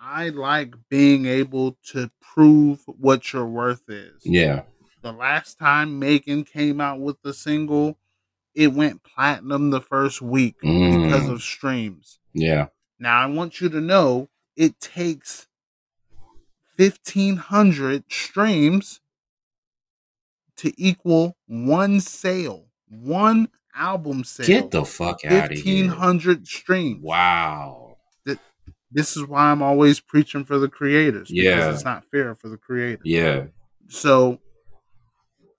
I 0.00 0.30
like 0.30 0.74
being 0.88 1.26
able 1.26 1.76
to 1.92 2.10
prove 2.20 2.80
what 2.86 3.32
your 3.32 3.46
worth 3.46 3.88
is. 3.88 4.22
Yeah. 4.24 4.62
The 5.02 5.12
last 5.12 5.58
time 5.58 5.98
Megan 5.98 6.44
came 6.44 6.80
out 6.80 6.98
with 7.00 7.20
the 7.22 7.34
single, 7.34 7.98
it 8.54 8.72
went 8.72 9.02
platinum 9.02 9.68
the 9.68 9.82
first 9.82 10.22
week 10.22 10.56
mm. 10.62 11.04
because 11.04 11.28
of 11.28 11.42
streams. 11.42 12.20
Yeah. 12.32 12.68
Now 12.98 13.20
I 13.20 13.26
want 13.26 13.60
you 13.60 13.68
to 13.68 13.80
know 13.80 14.28
it 14.56 14.80
takes 14.80 15.48
1500 16.76 18.04
streams 18.10 19.00
to 20.56 20.72
equal 20.76 21.36
one 21.46 22.00
sale, 22.00 22.66
one 22.88 23.48
album 23.74 24.24
sale. 24.24 24.46
Get 24.46 24.70
the 24.70 24.84
fuck 24.84 25.24
out 25.24 25.52
of 25.52 25.58
here. 25.58 25.84
1500 25.84 26.46
streams. 26.46 27.02
Wow 27.02 27.84
this 28.94 29.16
is 29.16 29.26
why 29.26 29.50
I'm 29.50 29.60
always 29.60 30.00
preaching 30.00 30.44
for 30.44 30.58
the 30.58 30.68
creators. 30.68 31.28
Yeah, 31.30 31.72
it's 31.72 31.84
not 31.84 32.04
fair 32.10 32.34
for 32.36 32.48
the 32.48 32.56
creators. 32.56 33.02
Yeah. 33.04 33.46
So, 33.88 34.38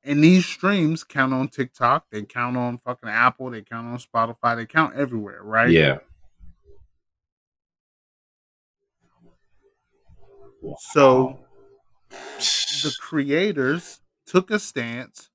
and 0.03 0.23
these 0.23 0.45
streams 0.45 1.03
count 1.03 1.33
on 1.33 1.49
TikTok. 1.49 2.05
They 2.11 2.23
count 2.23 2.55
on 2.55 2.79
fucking 2.79 3.09
Apple. 3.09 3.51
They 3.51 3.61
count 3.61 3.87
on 3.87 3.99
Spotify. 3.99 4.55
They 4.55 4.65
count 4.65 4.95
everywhere, 4.95 5.43
right? 5.43 5.69
Yeah. 5.69 5.97
So, 10.91 11.39
the 12.37 12.95
creators 12.99 14.01
took 14.25 14.51
a 14.51 14.59
stance. 14.59 15.29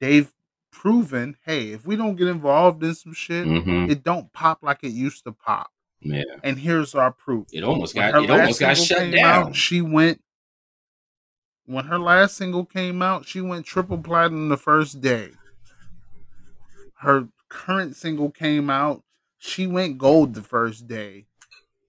They've 0.00 0.32
proven, 0.70 1.36
hey, 1.44 1.70
if 1.72 1.86
we 1.86 1.96
don't 1.96 2.16
get 2.16 2.28
involved 2.28 2.82
in 2.84 2.94
some 2.94 3.14
shit, 3.14 3.46
mm-hmm. 3.46 3.90
it 3.90 4.04
don't 4.04 4.32
pop 4.32 4.58
like 4.62 4.84
it 4.84 4.90
used 4.90 5.24
to 5.24 5.32
pop. 5.32 5.70
Yeah. 6.00 6.22
And 6.42 6.58
here's 6.58 6.94
our 6.94 7.10
proof. 7.10 7.46
It 7.52 7.64
almost 7.64 7.94
got 7.94 8.22
it 8.22 8.30
almost 8.30 8.60
got 8.60 8.76
shut 8.76 9.10
down. 9.10 9.48
Out, 9.48 9.56
she 9.56 9.80
went 9.80 10.20
when 11.64 11.86
her 11.86 11.98
last 11.98 12.36
single 12.36 12.64
came 12.64 13.02
out, 13.02 13.26
she 13.26 13.40
went 13.40 13.66
triple 13.66 13.98
platinum 13.98 14.48
the 14.48 14.56
first 14.56 15.00
day. 15.00 15.30
Her 17.00 17.28
current 17.48 17.96
single 17.96 18.30
came 18.30 18.70
out, 18.70 19.02
she 19.38 19.66
went 19.66 19.98
gold 19.98 20.34
the 20.34 20.42
first 20.42 20.86
day. 20.86 21.26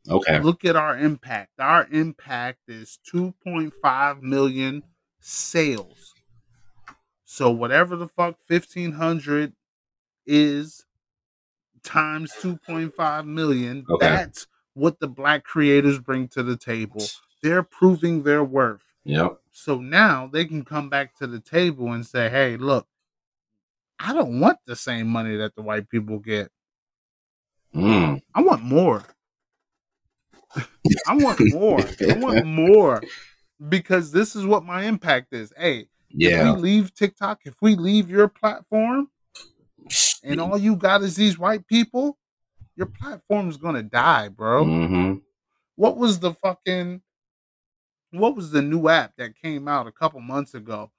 Okay. 0.09 0.39
Look 0.39 0.65
at 0.65 0.75
our 0.75 0.97
impact. 0.97 1.51
Our 1.59 1.87
impact 1.91 2.59
is 2.67 2.99
2.5 3.13 4.21
million 4.21 4.83
sales. 5.19 6.13
So 7.25 7.51
whatever 7.51 7.95
the 7.95 8.07
fuck 8.07 8.37
1500 8.47 9.53
is 10.25 10.85
times 11.83 12.33
2.5 12.41 13.25
million. 13.25 13.85
Okay. 13.89 14.07
That's 14.07 14.47
what 14.73 14.99
the 14.99 15.07
black 15.07 15.43
creators 15.43 15.99
bring 15.99 16.27
to 16.29 16.43
the 16.43 16.57
table. 16.57 17.03
They're 17.43 17.63
proving 17.63 18.23
their 18.23 18.43
worth. 18.43 18.83
Yep. 19.03 19.39
So 19.51 19.79
now 19.79 20.29
they 20.31 20.45
can 20.45 20.63
come 20.63 20.89
back 20.89 21.17
to 21.17 21.27
the 21.27 21.39
table 21.39 21.91
and 21.91 22.05
say, 22.05 22.29
hey, 22.29 22.57
look, 22.57 22.87
I 23.99 24.13
don't 24.13 24.39
want 24.39 24.59
the 24.65 24.75
same 24.75 25.07
money 25.07 25.35
that 25.37 25.55
the 25.55 25.61
white 25.61 25.89
people 25.89 26.19
get. 26.19 26.51
Mm. 27.75 28.21
I 28.35 28.41
want 28.41 28.63
more. 28.63 29.03
I 31.07 31.15
want 31.15 31.39
more. 31.53 31.79
I 32.09 32.13
want 32.17 32.45
more 32.45 33.01
because 33.69 34.11
this 34.11 34.35
is 34.35 34.45
what 34.45 34.63
my 34.63 34.83
impact 34.83 35.33
is. 35.33 35.51
Hey, 35.57 35.87
yeah. 36.09 36.49
if 36.49 36.55
we 36.55 36.61
leave 36.61 36.93
TikTok, 36.93 37.41
if 37.45 37.55
we 37.61 37.75
leave 37.75 38.09
your 38.09 38.27
platform, 38.27 39.09
and 40.23 40.41
all 40.41 40.57
you 40.57 40.75
got 40.75 41.01
is 41.01 41.15
these 41.15 41.39
white 41.39 41.67
people, 41.67 42.17
your 42.75 42.87
platform's 42.87 43.57
gonna 43.57 43.83
die, 43.83 44.29
bro. 44.29 44.65
Mm-hmm. 44.65 45.13
What 45.75 45.97
was 45.97 46.19
the 46.19 46.33
fucking 46.33 47.01
what 48.11 48.35
was 48.35 48.51
the 48.51 48.61
new 48.61 48.87
app 48.87 49.13
that 49.17 49.35
came 49.35 49.67
out 49.67 49.87
a 49.87 49.91
couple 49.91 50.19
months 50.21 50.53
ago? 50.53 50.91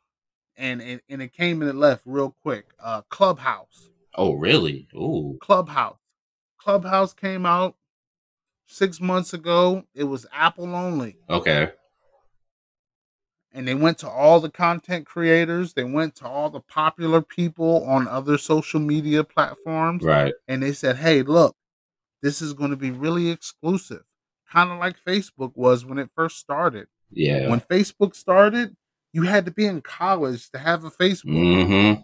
And 0.56 0.80
and, 0.82 1.00
and 1.08 1.22
it 1.22 1.32
came 1.32 1.62
and 1.62 1.70
it 1.70 1.76
left 1.76 2.02
real 2.04 2.34
quick. 2.42 2.66
Uh 2.80 3.02
Clubhouse. 3.02 3.90
Oh 4.14 4.34
really? 4.34 4.88
Ooh. 4.94 5.38
Clubhouse. 5.40 5.98
Clubhouse 6.58 7.12
came 7.12 7.46
out 7.46 7.76
six 8.68 9.00
months 9.00 9.32
ago. 9.32 9.84
It 9.94 10.04
was 10.04 10.26
Apple 10.32 10.74
only. 10.74 11.16
Okay. 11.28 11.72
And 13.52 13.66
they 13.66 13.74
went 13.74 13.98
to 13.98 14.08
all 14.08 14.38
the 14.38 14.50
content 14.50 15.06
creators. 15.06 15.72
They 15.72 15.82
went 15.82 16.14
to 16.16 16.28
all 16.28 16.50
the 16.50 16.60
popular 16.60 17.22
people 17.22 17.84
on 17.86 18.06
other 18.06 18.38
social 18.38 18.78
media 18.78 19.24
platforms. 19.24 20.04
Right. 20.04 20.34
And 20.46 20.62
they 20.62 20.72
said 20.72 20.96
hey 20.96 21.22
look 21.22 21.56
this 22.22 22.42
is 22.42 22.52
going 22.52 22.70
to 22.70 22.76
be 22.76 22.90
really 22.90 23.30
exclusive. 23.30 24.02
Kind 24.52 24.70
of 24.70 24.78
like 24.78 24.96
facebook 25.04 25.52
was 25.56 25.84
when 25.84 25.98
it 25.98 26.10
first 26.14 26.38
started. 26.38 26.86
Yeah. 27.10 27.48
When 27.48 27.60
facebook 27.60 28.14
started 28.14 28.76
you 29.12 29.22
had 29.22 29.46
to 29.46 29.50
be 29.50 29.64
in 29.64 29.80
college 29.80 30.50
to 30.50 30.58
have 30.58 30.84
a 30.84 30.90
facebook. 30.90 32.02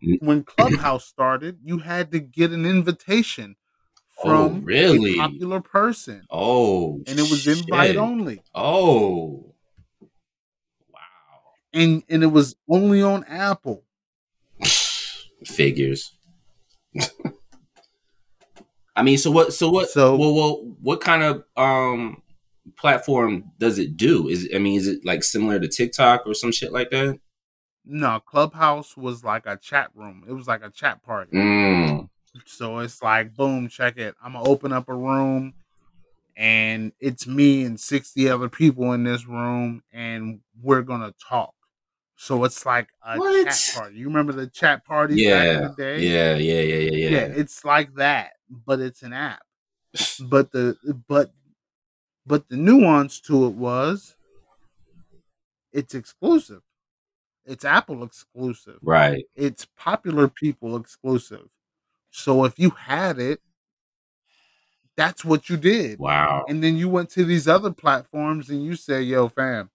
Mm-hmm. 0.00 0.24
when 0.24 0.44
clubhouse 0.44 1.04
started 1.04 1.58
you 1.64 1.78
had 1.78 2.12
to 2.12 2.20
get 2.20 2.52
an 2.52 2.64
invitation 2.64 3.56
from 4.22 4.56
oh, 4.56 4.60
really? 4.64 5.14
a 5.14 5.16
popular 5.16 5.60
person 5.60 6.22
oh 6.30 7.00
and 7.06 7.18
it 7.18 7.30
was 7.30 7.46
invite 7.46 7.96
only 7.96 8.42
oh 8.54 9.54
wow! 10.92 10.98
and 11.72 12.02
and 12.08 12.22
it 12.22 12.28
was 12.28 12.56
only 12.68 13.02
on 13.02 13.24
Apple. 13.24 13.84
Figures. 15.44 16.14
I 18.98 19.02
mean, 19.02 19.16
so 19.16 19.30
what? 19.30 19.54
So 19.54 19.70
what? 19.70 19.88
So 19.88 20.16
well, 20.16 20.34
well, 20.34 20.74
what 20.82 21.00
kind 21.00 21.22
of 21.22 21.44
um 21.56 22.20
platform 22.76 23.52
does 23.58 23.78
it 23.78 23.96
do? 23.96 24.26
Is 24.28 24.48
I 24.52 24.58
mean, 24.58 24.76
is 24.76 24.88
it 24.88 25.04
like 25.04 25.22
similar 25.22 25.60
to 25.60 25.68
TikTok 25.68 26.26
or 26.26 26.34
some 26.34 26.50
shit 26.50 26.72
like 26.72 26.90
that? 26.90 27.20
No, 27.86 28.18
Clubhouse 28.18 28.96
was 28.96 29.22
like 29.22 29.46
a 29.46 29.56
chat 29.56 29.90
room. 29.94 30.24
It 30.28 30.32
was 30.32 30.48
like 30.48 30.64
a 30.64 30.70
chat 30.70 31.04
party. 31.04 31.30
Mm. 31.30 32.08
So 32.46 32.78
it's 32.78 33.02
like, 33.02 33.34
boom, 33.34 33.68
check 33.68 33.96
it. 33.98 34.14
I'm 34.22 34.32
gonna 34.32 34.48
open 34.48 34.72
up 34.72 34.88
a 34.88 34.94
room, 34.94 35.54
and 36.36 36.92
it's 37.00 37.26
me 37.26 37.64
and 37.64 37.78
sixty 37.78 38.28
other 38.28 38.48
people 38.48 38.92
in 38.92 39.04
this 39.04 39.26
room, 39.26 39.82
and 39.92 40.40
we're 40.60 40.82
gonna 40.82 41.14
talk. 41.28 41.54
So 42.16 42.44
it's 42.44 42.66
like 42.66 42.88
a 43.02 43.18
What? 43.18 43.44
chat 43.44 43.64
party. 43.72 43.96
You 43.98 44.06
remember 44.06 44.32
the 44.32 44.48
chat 44.48 44.84
in 44.88 45.16
Yeah, 45.16 45.60
the 45.62 45.74
day? 45.76 46.00
yeah, 46.00 46.36
yeah, 46.36 46.60
yeah, 46.60 46.76
yeah, 46.76 46.90
yeah, 46.92 47.08
yeah. 47.10 47.34
it's 47.36 47.64
like 47.64 47.94
that, 47.94 48.32
but 48.50 48.80
it's 48.80 49.02
an 49.02 49.12
app. 49.12 49.42
But 50.30 50.52
the 50.52 50.76
but 51.08 51.32
but 52.26 52.48
the 52.48 52.56
nuance 52.56 53.20
to 53.22 53.46
it 53.46 53.54
was 53.54 54.16
it's 55.72 55.94
exclusive. 55.94 56.62
It's 57.44 57.64
Apple 57.64 58.04
exclusive. 58.04 58.80
Right. 58.82 59.24
It's 59.34 59.66
popular 59.76 60.28
people 60.28 60.76
exclusive. 60.76 61.48
So 62.10 62.44
if 62.44 62.58
you 62.58 62.70
had 62.70 63.18
it, 63.18 63.40
that's 64.96 65.24
what 65.24 65.48
you 65.48 65.56
did. 65.56 65.98
Wow. 66.00 66.44
And 66.48 66.62
then 66.62 66.76
you 66.76 66.88
went 66.88 67.10
to 67.10 67.24
these 67.24 67.46
other 67.46 67.70
platforms 67.70 68.50
and 68.50 68.64
you 68.64 68.74
said, 68.74 69.04
"Yo, 69.04 69.28
fam, 69.28 69.70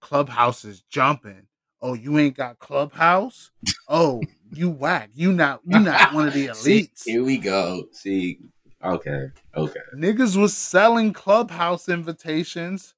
Clubhouse 0.00 0.64
is 0.64 0.82
jumping. 0.82 1.48
Oh, 1.80 1.94
you 1.94 2.18
ain't 2.18 2.36
got 2.36 2.58
Clubhouse? 2.58 3.50
Oh, 3.88 4.22
you 4.52 4.70
whack. 4.70 5.10
You 5.14 5.32
not 5.32 5.60
you 5.66 5.80
not 5.80 6.12
one 6.12 6.28
of 6.28 6.34
the 6.34 6.48
See, 6.54 6.82
elites." 6.82 7.04
here 7.04 7.24
we 7.24 7.38
go. 7.38 7.88
See, 7.92 8.38
okay, 8.84 9.30
okay. 9.56 9.80
Niggas 9.96 10.36
was 10.40 10.56
selling 10.56 11.12
clubhouse 11.12 11.88
invitations 11.88 12.94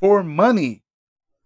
for 0.00 0.24
money. 0.24 0.82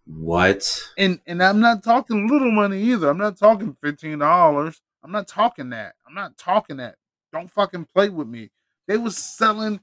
What? 0.06 0.88
And 0.96 1.20
and 1.26 1.42
I'm 1.42 1.60
not 1.60 1.82
talking 1.82 2.28
little 2.28 2.50
money 2.50 2.82
either. 2.82 3.10
I'm 3.10 3.18
not 3.18 3.36
talking 3.36 3.76
fifteen 3.82 4.20
dollars. 4.20 4.80
I'm 5.04 5.12
not 5.12 5.26
talking 5.28 5.70
that. 5.70 5.94
I'm 6.06 6.14
not 6.14 6.36
talking 6.38 6.76
that. 6.78 6.96
Don't 7.32 7.50
fucking 7.50 7.86
play 7.94 8.08
with 8.08 8.28
me. 8.28 8.50
They 8.86 8.96
was 8.96 9.16
selling 9.16 9.80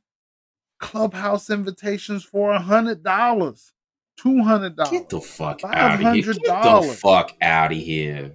clubhouse 0.79 1.49
invitations 1.49 2.23
for 2.23 2.51
a 2.51 2.59
hundred 2.59 3.03
dollars, 3.03 3.73
two 4.17 4.43
hundred 4.43 4.75
dollars. 4.75 4.91
Get 4.91 5.09
the 5.09 5.21
fuck 5.21 5.63
out 5.63 5.95
of 5.95 6.13
here. 6.13 6.33
Get 6.33 6.43
the 6.43 6.97
fuck 7.01 7.33
out 7.41 7.71
of 7.71 7.77
here. 7.77 8.33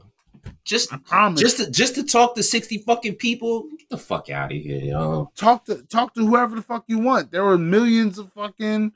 Just 0.65 0.93
just 1.37 1.57
to 1.59 1.71
just 1.71 1.95
to 1.95 2.03
talk 2.03 2.35
to 2.35 2.43
60 2.43 2.79
fucking 2.79 3.15
people. 3.15 3.63
Get 3.79 3.89
the 3.89 3.97
fuck 3.99 4.29
out 4.31 4.53
of 4.53 4.59
here, 4.59 4.79
yo. 4.81 5.31
talk 5.37 5.65
to 5.67 5.83
talk 5.85 6.15
to 6.15 6.27
whoever 6.27 6.57
the 6.57 6.63
fuck 6.63 6.85
you 6.87 6.99
want. 6.99 7.31
There 7.31 7.45
were 7.45 7.57
millions 7.59 8.19
of 8.19 8.31
fucking 8.33 8.93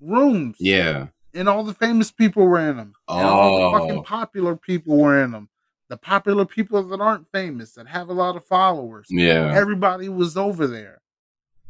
rooms. 0.00 0.56
Yeah. 0.58 1.08
and 1.34 1.50
all 1.50 1.64
the 1.64 1.74
famous 1.74 2.10
people 2.10 2.46
were 2.46 2.58
in 2.70 2.76
them. 2.78 2.94
And 3.08 3.26
all 3.26 3.58
the 3.58 3.76
Oh. 3.76 3.78
fucking 3.78 4.04
popular 4.04 4.56
people 4.56 4.96
were 4.96 5.22
in 5.22 5.32
them. 5.32 5.50
The 5.88 5.96
popular 5.96 6.44
people 6.44 6.82
that 6.82 7.00
aren't 7.00 7.30
famous, 7.30 7.72
that 7.74 7.86
have 7.88 8.08
a 8.08 8.12
lot 8.12 8.36
of 8.36 8.44
followers. 8.44 9.06
Yeah. 9.08 9.52
Everybody 9.54 10.08
was 10.08 10.36
over 10.36 10.66
there. 10.66 11.00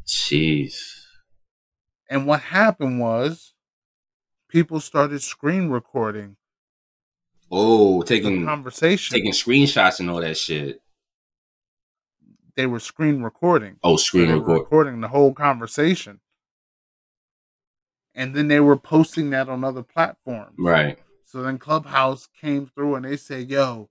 Jeez. 0.06 0.78
And 2.08 2.26
what 2.26 2.40
happened 2.40 3.00
was 3.00 3.52
people 4.48 4.80
started 4.80 5.22
screen 5.22 5.68
recording 5.68 6.36
Oh, 7.50 8.02
taking 8.02 8.44
conversation. 8.44 9.14
taking 9.14 9.32
screenshots 9.32 10.00
and 10.00 10.10
all 10.10 10.20
that 10.20 10.36
shit. 10.36 10.80
they 12.56 12.66
were 12.66 12.80
screen 12.80 13.22
recording. 13.22 13.76
Oh, 13.84 13.96
screen 13.96 14.32
record. 14.32 14.60
recording 14.60 15.00
the 15.02 15.08
whole 15.08 15.34
conversation. 15.34 16.20
And 18.14 18.34
then 18.34 18.48
they 18.48 18.60
were 18.60 18.78
posting 18.78 19.28
that 19.30 19.48
on 19.50 19.62
other 19.62 19.82
platforms. 19.82 20.54
Right. 20.58 20.98
So 21.26 21.42
then 21.42 21.58
Clubhouse 21.58 22.28
came 22.40 22.66
through 22.66 22.94
and 22.94 23.04
they 23.04 23.16
said, 23.18 23.50
yo, 23.50 23.90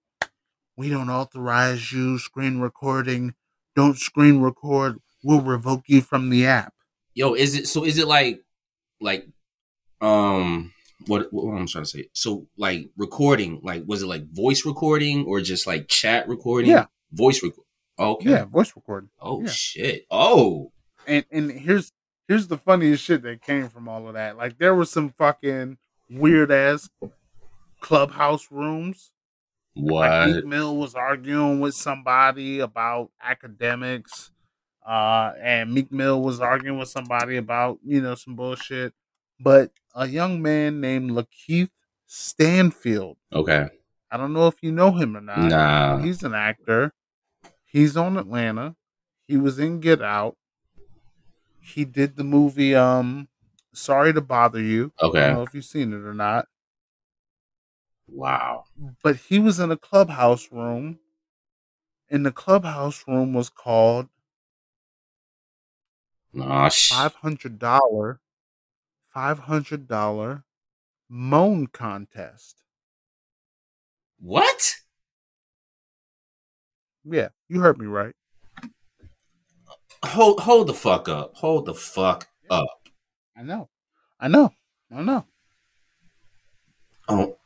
we 0.77 0.89
don't 0.89 1.09
authorize 1.09 1.91
you 1.91 2.19
screen 2.19 2.59
recording. 2.59 3.33
Don't 3.75 3.97
screen 3.97 4.41
record. 4.41 4.99
We'll 5.23 5.41
revoke 5.41 5.83
you 5.87 6.01
from 6.01 6.29
the 6.29 6.45
app. 6.45 6.73
Yo, 7.13 7.33
is 7.33 7.55
it 7.55 7.67
so 7.67 7.83
is 7.85 7.97
it 7.97 8.07
like 8.07 8.41
like 9.01 9.27
um 10.01 10.73
what 11.07 11.31
what 11.31 11.51
I'm 11.51 11.67
trying 11.67 11.83
to 11.83 11.89
say? 11.89 12.09
So 12.13 12.47
like 12.57 12.89
recording, 12.97 13.61
like 13.63 13.83
was 13.85 14.03
it 14.03 14.07
like 14.07 14.29
voice 14.31 14.65
recording 14.65 15.25
or 15.25 15.41
just 15.41 15.65
like 15.65 15.87
chat 15.87 16.27
recording? 16.27 16.71
Yeah. 16.71 16.85
Voice 17.11 17.41
record. 17.41 17.65
Okay. 17.97 18.29
Yeah, 18.29 18.45
voice 18.45 18.73
recording. 18.75 19.09
Oh 19.19 19.41
yeah. 19.41 19.49
shit. 19.49 20.05
Oh. 20.11 20.71
And 21.07 21.25
and 21.31 21.51
here's 21.51 21.91
here's 22.27 22.47
the 22.47 22.57
funniest 22.57 23.03
shit 23.03 23.21
that 23.23 23.41
came 23.41 23.69
from 23.69 23.87
all 23.87 24.07
of 24.07 24.13
that. 24.15 24.37
Like 24.37 24.57
there 24.57 24.75
was 24.75 24.91
some 24.91 25.09
fucking 25.09 25.77
weird 26.09 26.51
ass 26.51 26.89
clubhouse 27.79 28.51
rooms. 28.51 29.11
Like 29.75 29.91
What? 29.91 30.29
Meek 30.29 30.45
Mill 30.45 30.77
was 30.77 30.95
arguing 30.95 31.59
with 31.59 31.75
somebody 31.75 32.59
about 32.59 33.11
academics. 33.21 34.31
Uh, 34.85 35.33
and 35.41 35.73
Meek 35.73 35.91
Mill 35.91 36.21
was 36.21 36.39
arguing 36.39 36.77
with 36.77 36.89
somebody 36.89 37.37
about, 37.37 37.79
you 37.83 38.01
know, 38.01 38.15
some 38.15 38.35
bullshit. 38.35 38.93
But 39.39 39.71
a 39.95 40.07
young 40.07 40.41
man 40.41 40.79
named 40.79 41.11
Lakeith 41.11 41.69
Stanfield, 42.05 43.17
Okay. 43.33 43.67
I 44.11 44.17
don't 44.17 44.31
know 44.31 44.47
if 44.47 44.55
you 44.61 44.71
know 44.71 44.91
him 44.91 45.17
or 45.17 45.21
not. 45.21 45.39
Nah. 45.39 45.97
He's 45.97 46.23
an 46.23 46.33
actor. 46.33 46.93
He's 47.65 47.97
on 47.97 48.15
Atlanta. 48.15 48.75
He 49.27 49.35
was 49.37 49.59
in 49.59 49.79
Get 49.79 50.01
Out. 50.01 50.37
He 51.59 51.83
did 51.83 52.15
the 52.15 52.23
movie 52.23 52.75
um 52.75 53.27
Sorry 53.73 54.13
to 54.13 54.21
Bother 54.21 54.61
You. 54.61 54.93
Okay. 55.01 55.19
I 55.19 55.27
don't 55.27 55.35
know 55.35 55.43
if 55.43 55.53
you've 55.53 55.65
seen 55.65 55.91
it 55.91 56.05
or 56.05 56.13
not. 56.13 56.47
Wow. 58.07 58.65
but 59.03 59.15
he 59.15 59.39
was 59.39 59.59
in 59.59 59.71
a 59.71 59.77
clubhouse 59.77 60.51
room 60.51 60.99
and 62.09 62.25
the 62.25 62.31
clubhouse 62.31 63.03
room 63.07 63.33
was 63.33 63.49
called 63.49 64.07
Nah. 66.33 66.67
$500 66.69 68.19
$500 69.15 70.43
moan 71.09 71.67
contest 71.67 72.61
what? 74.19 74.75
yeah 77.03 77.29
you 77.47 77.59
heard 77.61 77.77
me 77.79 77.85
right 77.85 78.13
Hold 80.03 80.41
hold 80.41 80.67
the 80.67 80.73
fuck 80.73 81.09
up. 81.09 81.35
Hold 81.37 81.65
the 81.65 81.73
fuck 81.73 82.27
up. 82.49 82.67
i 83.35 83.41
know 83.41 83.69
i 84.19 84.27
know 84.27 84.51
i 84.91 85.01
know 85.01 85.25
Oh. 87.07 87.37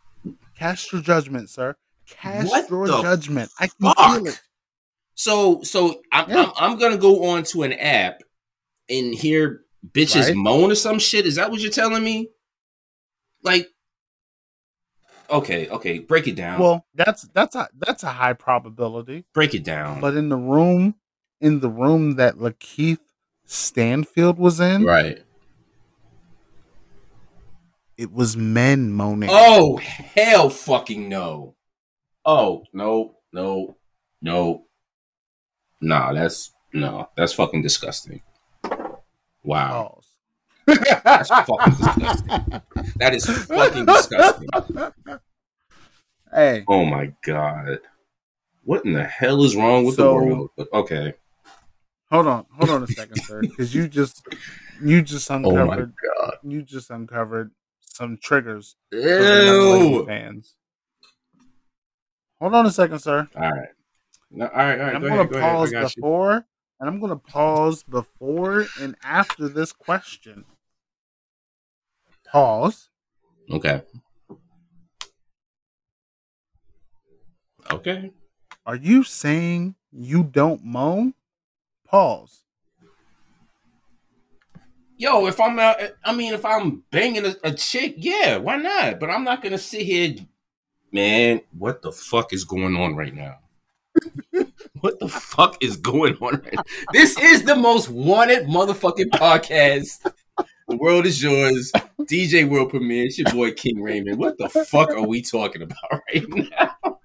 Cast 0.59 0.91
your 0.91 1.01
judgment 1.01 1.49
sir 1.49 1.75
cast 2.07 2.49
What 2.49 2.69
your 2.69 2.85
judgment 2.87 3.49
i 3.59 3.67
can 3.67 3.89
fuck? 3.93 3.97
feel 4.13 4.27
it 4.27 4.41
So 5.15 5.61
so 5.63 6.01
I'm, 6.11 6.29
Yeah. 6.29 6.43
I'm 6.43 6.51
I'm 6.73 6.79
gonna 6.79 6.97
go 6.97 7.25
on 7.29 7.43
to 7.43 7.63
an 7.63 7.73
app 7.73 8.21
and 8.89 9.13
hear 9.13 9.61
bitches 9.91 10.27
Right. 10.27 10.35
moan 10.35 10.71
or 10.71 10.75
some 10.75 10.99
shit. 10.99 11.25
Is 11.25 11.35
that 11.35 11.51
what 11.51 11.59
you're 11.61 11.71
telling 11.71 12.03
me? 12.03 12.29
Like, 13.43 13.67
okay, 15.29 15.67
okay, 15.69 15.99
break 15.99 16.27
it 16.27 16.35
down. 16.35 16.59
well 16.59 16.85
that's 16.95 17.23
that's 17.33 17.55
a 17.55 17.69
that's 17.77 18.03
a 18.03 18.09
high 18.11 18.33
probability 18.33 19.25
break 19.33 19.53
it 19.53 19.63
down. 19.63 20.01
but 20.01 20.15
in 20.15 20.29
the 20.29 20.37
room 20.37 20.95
in 21.41 21.59
the 21.59 21.69
room 21.69 22.15
that 22.15 22.35
lakeith 22.35 22.99
stanfield 23.45 24.37
was 24.39 24.59
in 24.59 24.83
right. 24.83 25.23
It 27.99 28.11
was 28.13 28.37
men 28.37 28.91
moaning 28.93 29.29
Oh 29.31 29.75
hell, 29.77 30.49
fucking 30.49 31.09
no. 31.09 31.55
Oh 32.25 32.63
no, 32.71 33.15
no, 33.33 33.75
no. 34.21 34.63
Nah, 35.81 36.13
that's 36.13 36.51
no, 36.73 37.09
that's 37.17 37.33
fucking 37.33 37.61
disgusting. 37.61 38.21
Wow, 39.43 39.99
Pause. 40.65 40.77
that's 41.03 41.29
fucking 41.29 41.73
disgusting. 41.75 42.61
That 42.97 43.15
is 43.15 43.25
fucking 43.25 43.85
disgusting. 43.85 44.47
Hey, 46.33 46.63
Oh 46.67 46.85
my 46.85 47.11
god. 47.25 47.79
What 48.63 48.85
in 48.85 48.93
the 48.93 49.03
hell 49.03 49.43
is 49.43 49.55
wrong 49.55 49.83
with 49.85 49.95
So- 49.95 50.03
the 50.19 50.25
world? 50.25 50.49
But 50.55 50.67
okay. 50.73 51.13
hold 52.11 52.27
on, 52.27 52.45
hold 52.51 52.69
on 52.69 52.83
a 52.83 52.87
second, 52.87 53.21
sir, 53.23 53.41
because 53.41 53.73
you 53.75 53.87
just 53.87 54.25
you 54.83 55.01
just 55.01 55.29
Oh 55.31 55.39
my 55.39 55.49
uncovered 55.49 55.93
god. 56.17 56.33
you 56.43 56.61
just 56.61 56.91
uncovered 56.91 57.51
some 57.99 58.17
triggers 58.17 58.77
for 58.91 58.97
the 58.97 59.43
young 59.43 59.69
lady 59.69 59.89
Ew. 59.91 60.05
fans. 60.05 60.55
Hold 62.39 62.55
on 62.55 62.65
a 62.65 62.71
second, 62.71 62.99
sir. 62.99 63.27
All 63.35 63.41
right. 63.41 63.67
No, 64.31 64.45
all 64.47 64.51
right, 64.55 64.79
all 64.79 64.85
right. 64.85 64.95
I'm 64.95 65.01
Go 65.01 65.09
gonna 65.09 65.21
ahead, 65.21 65.29
go 65.31 65.37
ahead. 65.37 65.51
Pause 65.51 65.71
you. 65.73 65.79
before, 65.81 66.45
and 66.79 66.89
I'm 66.89 67.01
gonna 67.01 67.17
pause 67.17 67.83
before 67.83 68.67
and 68.79 68.95
after 69.03 69.49
this 69.49 69.73
question. 69.73 70.45
Pause. 72.25 72.89
Okay. 73.51 73.81
Okay. 77.69 78.11
Are 78.65 78.77
you 78.77 79.03
saying 79.03 79.75
you 79.91 80.23
don't 80.23 80.63
moan? 80.63 81.15
Pause. 81.85 82.43
Yo, 84.99 85.27
if 85.27 85.39
I'm 85.39 85.57
out, 85.59 85.77
I 86.03 86.13
mean, 86.13 86.33
if 86.33 86.43
I'm 86.43 86.83
banging 86.91 87.25
a, 87.25 87.33
a 87.45 87.53
chick, 87.53 87.95
yeah, 87.99 88.35
why 88.35 88.57
not? 88.57 88.99
But 88.99 89.09
I'm 89.09 89.23
not 89.23 89.41
gonna 89.41 89.57
sit 89.57 89.83
here, 89.83 90.15
man. 90.91 91.39
What 91.57 91.81
the 91.81 91.93
fuck 91.93 92.33
is 92.33 92.43
going 92.43 92.75
on 92.75 92.97
right 92.97 93.15
now? 93.15 93.37
What 94.81 94.99
the 94.99 95.09
fuck 95.09 95.61
is 95.61 95.75
going 95.75 96.15
on 96.21 96.41
right? 96.41 96.55
This 96.93 97.17
is 97.17 97.43
the 97.43 97.55
most 97.55 97.89
wanted 97.89 98.47
motherfucking 98.47 99.09
podcast. 99.09 100.09
The 100.69 100.77
world 100.77 101.05
is 101.05 101.21
yours. 101.21 101.71
DJ 102.01 102.47
World 102.47 102.69
Premiere. 102.69 103.05
It's 103.05 103.17
your 103.17 103.29
boy 103.31 103.51
King 103.51 103.81
Raymond. 103.81 104.17
What 104.17 104.37
the 104.37 104.47
fuck 104.47 104.91
are 104.91 105.05
we 105.05 105.21
talking 105.21 105.63
about 105.63 106.01
right 106.13 106.25
now? 106.29 106.99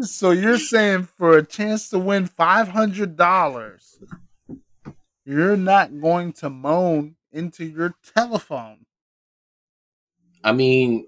So 0.00 0.30
you're 0.30 0.58
saying 0.58 1.08
for 1.18 1.36
a 1.36 1.44
chance 1.44 1.90
to 1.90 1.98
win 1.98 2.26
five 2.26 2.68
hundred 2.68 3.16
dollars, 3.16 3.98
you're 5.26 5.58
not 5.58 6.00
going 6.00 6.32
to 6.34 6.48
moan 6.48 7.16
into 7.32 7.64
your 7.64 7.94
telephone 8.14 8.86
I 10.42 10.52
mean, 10.52 11.06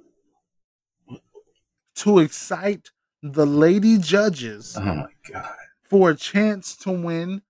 to 1.97 2.19
excite 2.19 2.91
the 3.23 3.47
lady 3.47 3.99
judges 3.99 4.77
oh 4.79 4.83
my 4.83 5.07
god, 5.31 5.55
for 5.83 6.11
a 6.11 6.15
chance 6.17 6.77
to 6.77 6.91
win 6.91 7.43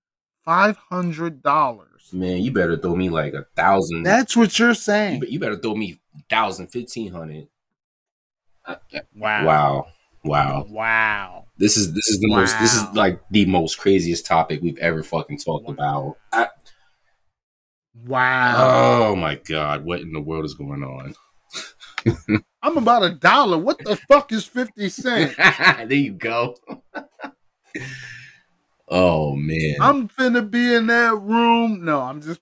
five 0.45 0.77
hundred 0.77 1.41
dollars. 1.41 2.09
man, 2.13 2.41
you 2.41 2.51
better 2.51 2.77
throw 2.77 2.95
me 2.95 3.09
like 3.09 3.33
a 3.33 3.45
thousand. 3.55 4.03
That's 4.03 4.35
what 4.37 4.57
you're 4.59 4.73
saying. 4.75 5.21
be- 5.21 5.27
you 5.31 5.39
better 5.39 5.57
throw 5.57 5.75
me 5.75 5.99
thousand, 6.29 6.67
fifteen 6.67 7.11
hundred. 7.11 7.47
Wow. 9.15 9.45
Wow, 9.45 9.87
wow. 10.23 10.65
Wow. 10.69 11.45
This 11.57 11.75
is 11.77 11.93
this 11.93 12.07
is 12.07 12.19
the 12.19 12.29
most 12.29 12.57
this 12.59 12.73
is 12.73 12.83
like 12.95 13.19
the 13.29 13.45
most 13.45 13.77
craziest 13.77 14.25
topic 14.25 14.61
we've 14.61 14.77
ever 14.77 15.03
fucking 15.03 15.39
talked 15.39 15.67
Wow. 15.67 15.73
about. 15.73 16.17
I, 16.31 16.47
Wow. 17.95 19.11
oh 19.11 19.15
my 19.15 19.35
god, 19.35 19.85
what 19.85 20.01
in 20.01 20.13
the 20.13 20.21
world 20.21 20.45
is 20.45 20.55
going 20.55 20.83
on? 20.83 21.13
I'm 22.63 22.77
about 22.77 23.03
a 23.03 23.11
dollar. 23.11 23.57
What 23.57 23.77
the 23.79 23.95
fuck 23.95 24.31
is 24.31 24.45
50 24.45 24.89
cents? 24.89 25.35
there 25.37 25.93
you 25.93 26.13
go. 26.13 26.55
oh 28.87 29.35
man. 29.35 29.75
I'm 29.79 30.07
finna 30.09 30.49
be 30.49 30.73
in 30.73 30.87
that 30.87 31.19
room. 31.21 31.85
No, 31.85 32.01
I'm 32.01 32.21
just 32.21 32.39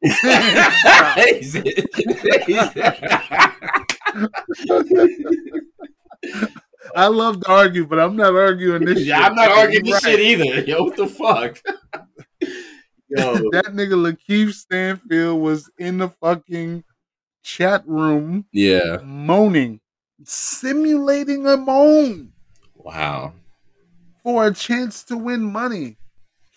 I 6.96 7.08
love 7.08 7.42
to 7.42 7.52
argue, 7.52 7.86
but 7.86 8.00
I'm 8.00 8.16
not 8.16 8.36
arguing 8.36 8.86
this 8.86 9.04
yeah, 9.06 9.18
shit. 9.18 9.26
I'm 9.26 9.36
not 9.36 9.52
arguing 9.52 9.86
this 9.86 10.04
right. 10.04 10.18
shit 10.18 10.20
either. 10.20 10.62
Yo, 10.62 10.84
what 10.84 10.98
the 10.98 11.08
fuck? 11.08 11.62
That 13.52 13.66
nigga 13.74 13.96
Lakeith 13.96 14.54
Stanfield 14.54 15.42
was 15.42 15.70
in 15.78 15.98
the 15.98 16.10
fucking 16.10 16.84
chat 17.44 17.84
room 17.88 18.46
yeah. 18.52 18.98
moaning, 19.04 19.80
simulating 20.24 21.48
a 21.48 21.58
moan 21.58 22.34
Wow. 22.76 23.34
for 24.24 24.48
a 24.48 24.54
chance 24.54 25.04
to 25.06 25.18
win 25.18 25.44
money. 25.44 25.98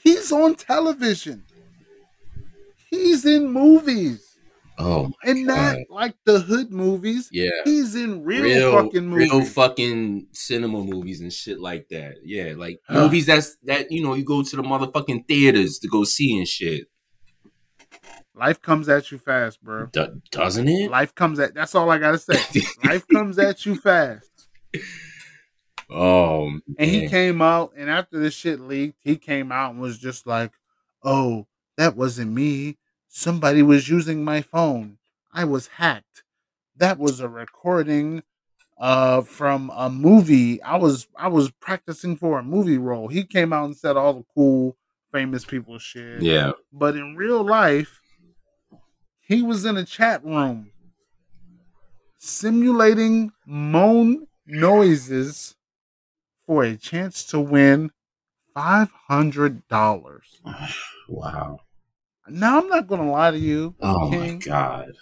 He's 0.03 0.31
on 0.33 0.55
television. 0.55 1.45
He's 2.91 3.25
in 3.27 3.49
movies. 3.51 4.24
Oh 4.77 5.13
And 5.23 5.47
not 5.47 5.77
like 5.89 6.15
the 6.25 6.41
hood 6.41 6.73
movies. 6.73 7.29
yeah. 7.33 7.49
He's 7.65 7.95
in 7.95 8.25
real, 8.25 8.43
Real, 8.43 8.73
fucking 8.83 9.07
movies. 9.07 9.31
real 9.31 9.45
fucking 9.45 10.27
cinema 10.33 10.83
movies 10.83 11.21
and 11.21 11.33
shit 11.33 11.61
like 11.61 11.89
that. 11.91 12.15
Yeah, 12.25 12.55
like 12.57 12.81
movies 12.91 13.27
that's 13.27 13.57
that 13.65 13.93
you 13.93 14.03
know 14.03 14.15
you 14.15 14.25
go 14.25 14.43
to 14.43 14.57
the 14.57 14.63
motherfucking 14.63 15.29
theaters 15.29 15.79
to 15.81 15.89
go 15.89 16.03
see 16.05 16.37
and 16.39 16.49
shit. 16.49 16.89
Life 18.37 18.61
comes 18.61 18.89
at 18.89 19.13
you 19.13 19.19
fast, 19.19 19.63
bro. 19.63 19.87
Do- 19.93 20.21
doesn't 20.33 20.67
it? 20.69 20.91
Life 20.91 21.15
comes 21.15 21.39
at 21.39 21.55
that's 21.55 21.77
all 21.77 21.89
I 21.91 21.99
gotta 21.99 22.19
say. 22.19 22.41
Life 22.85 23.07
comes 23.07 23.39
at 23.39 23.65
you 23.65 23.77
fast. 23.77 24.49
Oh, 25.91 26.51
And 26.79 26.91
he 26.91 27.09
came 27.09 27.43
out, 27.43 27.73
and 27.77 27.91
after 27.91 28.19
this 28.19 28.35
shit 28.35 28.59
leaked, 28.59 28.99
he 29.05 29.17
came 29.17 29.53
out 29.53 29.73
and 29.73 29.81
was 29.81 29.99
just 29.99 30.27
like, 30.27 30.53
"Oh, 31.03 31.47
that 31.77 31.95
wasn't 31.95 32.33
me. 32.33 32.79
Somebody 33.17 33.63
was 33.63 33.89
using 33.89 34.25
my 34.25 34.43
phone. 34.43 34.99
I 35.33 35.45
was 35.45 35.69
hacked. 35.69 36.25
That 36.77 36.99
was 36.99 37.21
a 37.21 37.29
recording 37.29 38.25
uh 38.77 39.21
from 39.21 39.71
a 39.73 39.89
movie. 39.89 40.61
I 40.63 40.77
was 40.79 41.07
I 41.17 41.29
was 41.29 41.53
practicing 41.53 42.17
for 42.17 42.41
a 42.41 42.43
movie 42.43 42.77
role." 42.77 43.07
He 43.07 43.23
came 43.23 43.53
out 43.53 43.67
and 43.67 43.77
said 43.77 43.97
all 43.97 44.15
the 44.15 44.25
cool 44.35 44.77
famous 45.13 45.45
people 45.45 45.79
shit. 45.79 46.25
yeah. 46.25 46.53
But 46.73 46.97
in 46.97 47.15
real 47.15 47.45
life, 47.45 48.01
he 49.21 49.43
was 49.43 49.65
in 49.65 49.77
a 49.77 49.85
chat 49.85 50.25
room 50.25 50.73
simulating 52.19 53.31
moan 53.47 54.27
noises 54.45 55.55
for 56.49 56.65
a 56.65 56.77
chance 56.77 57.25
to 57.27 57.39
win 57.39 57.93
$500. 58.57 59.63
Wow. 61.09 61.61
Now, 62.29 62.59
I'm 62.61 62.69
not 62.69 62.87
going 62.87 63.01
to 63.03 63.07
lie 63.11 63.31
to 63.33 63.39
you, 63.39 63.75
Oh 63.81 64.09
my 64.11 64.35
god. 64.35 64.93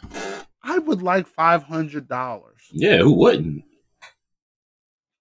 I 0.62 0.78
would 0.78 1.02
like 1.02 1.26
$500. 1.34 2.52
Yeah, 2.72 2.98
who 2.98 3.12
wouldn't? 3.14 3.64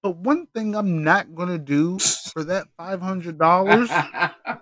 But 0.04 0.18
one 0.18 0.48
thing 0.48 0.76
I'm 0.76 1.04
not 1.04 1.36
going 1.36 1.50
to 1.50 1.58
do 1.60 2.00
for 2.34 2.44
that 2.46 2.68
$500, 2.80 4.62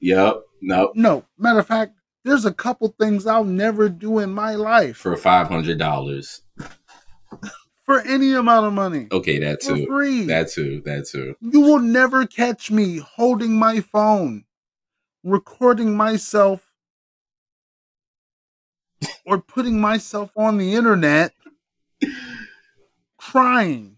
yep. 0.00 0.36
Nope. 0.66 0.92
no, 0.94 1.24
matter 1.36 1.58
of 1.58 1.66
fact, 1.66 1.92
there's 2.24 2.46
a 2.46 2.54
couple 2.54 2.94
things 2.98 3.26
I'll 3.26 3.44
never 3.44 3.88
do 3.90 4.18
in 4.20 4.30
my 4.32 4.54
life 4.54 4.96
For 4.96 5.14
five 5.16 5.48
hundred 5.48 5.78
dollars. 5.78 6.40
for 7.84 8.00
any 8.00 8.32
amount 8.32 8.64
of 8.66 8.72
money. 8.72 9.08
Okay, 9.12 9.38
that 9.40 9.62
For 9.62 9.76
too. 9.76 9.86
free. 9.86 10.22
That 10.24 10.50
too. 10.50 10.80
That 10.86 11.06
too. 11.06 11.34
You 11.42 11.60
will 11.60 11.80
never 11.80 12.26
catch 12.26 12.70
me 12.70 12.96
holding 12.96 13.58
my 13.58 13.80
phone, 13.80 14.44
recording 15.24 15.96
myself, 15.96 16.70
or 19.26 19.38
putting 19.38 19.80
myself 19.80 20.30
on 20.36 20.58
the 20.58 20.74
internet 20.74 21.32
crying 23.16 23.96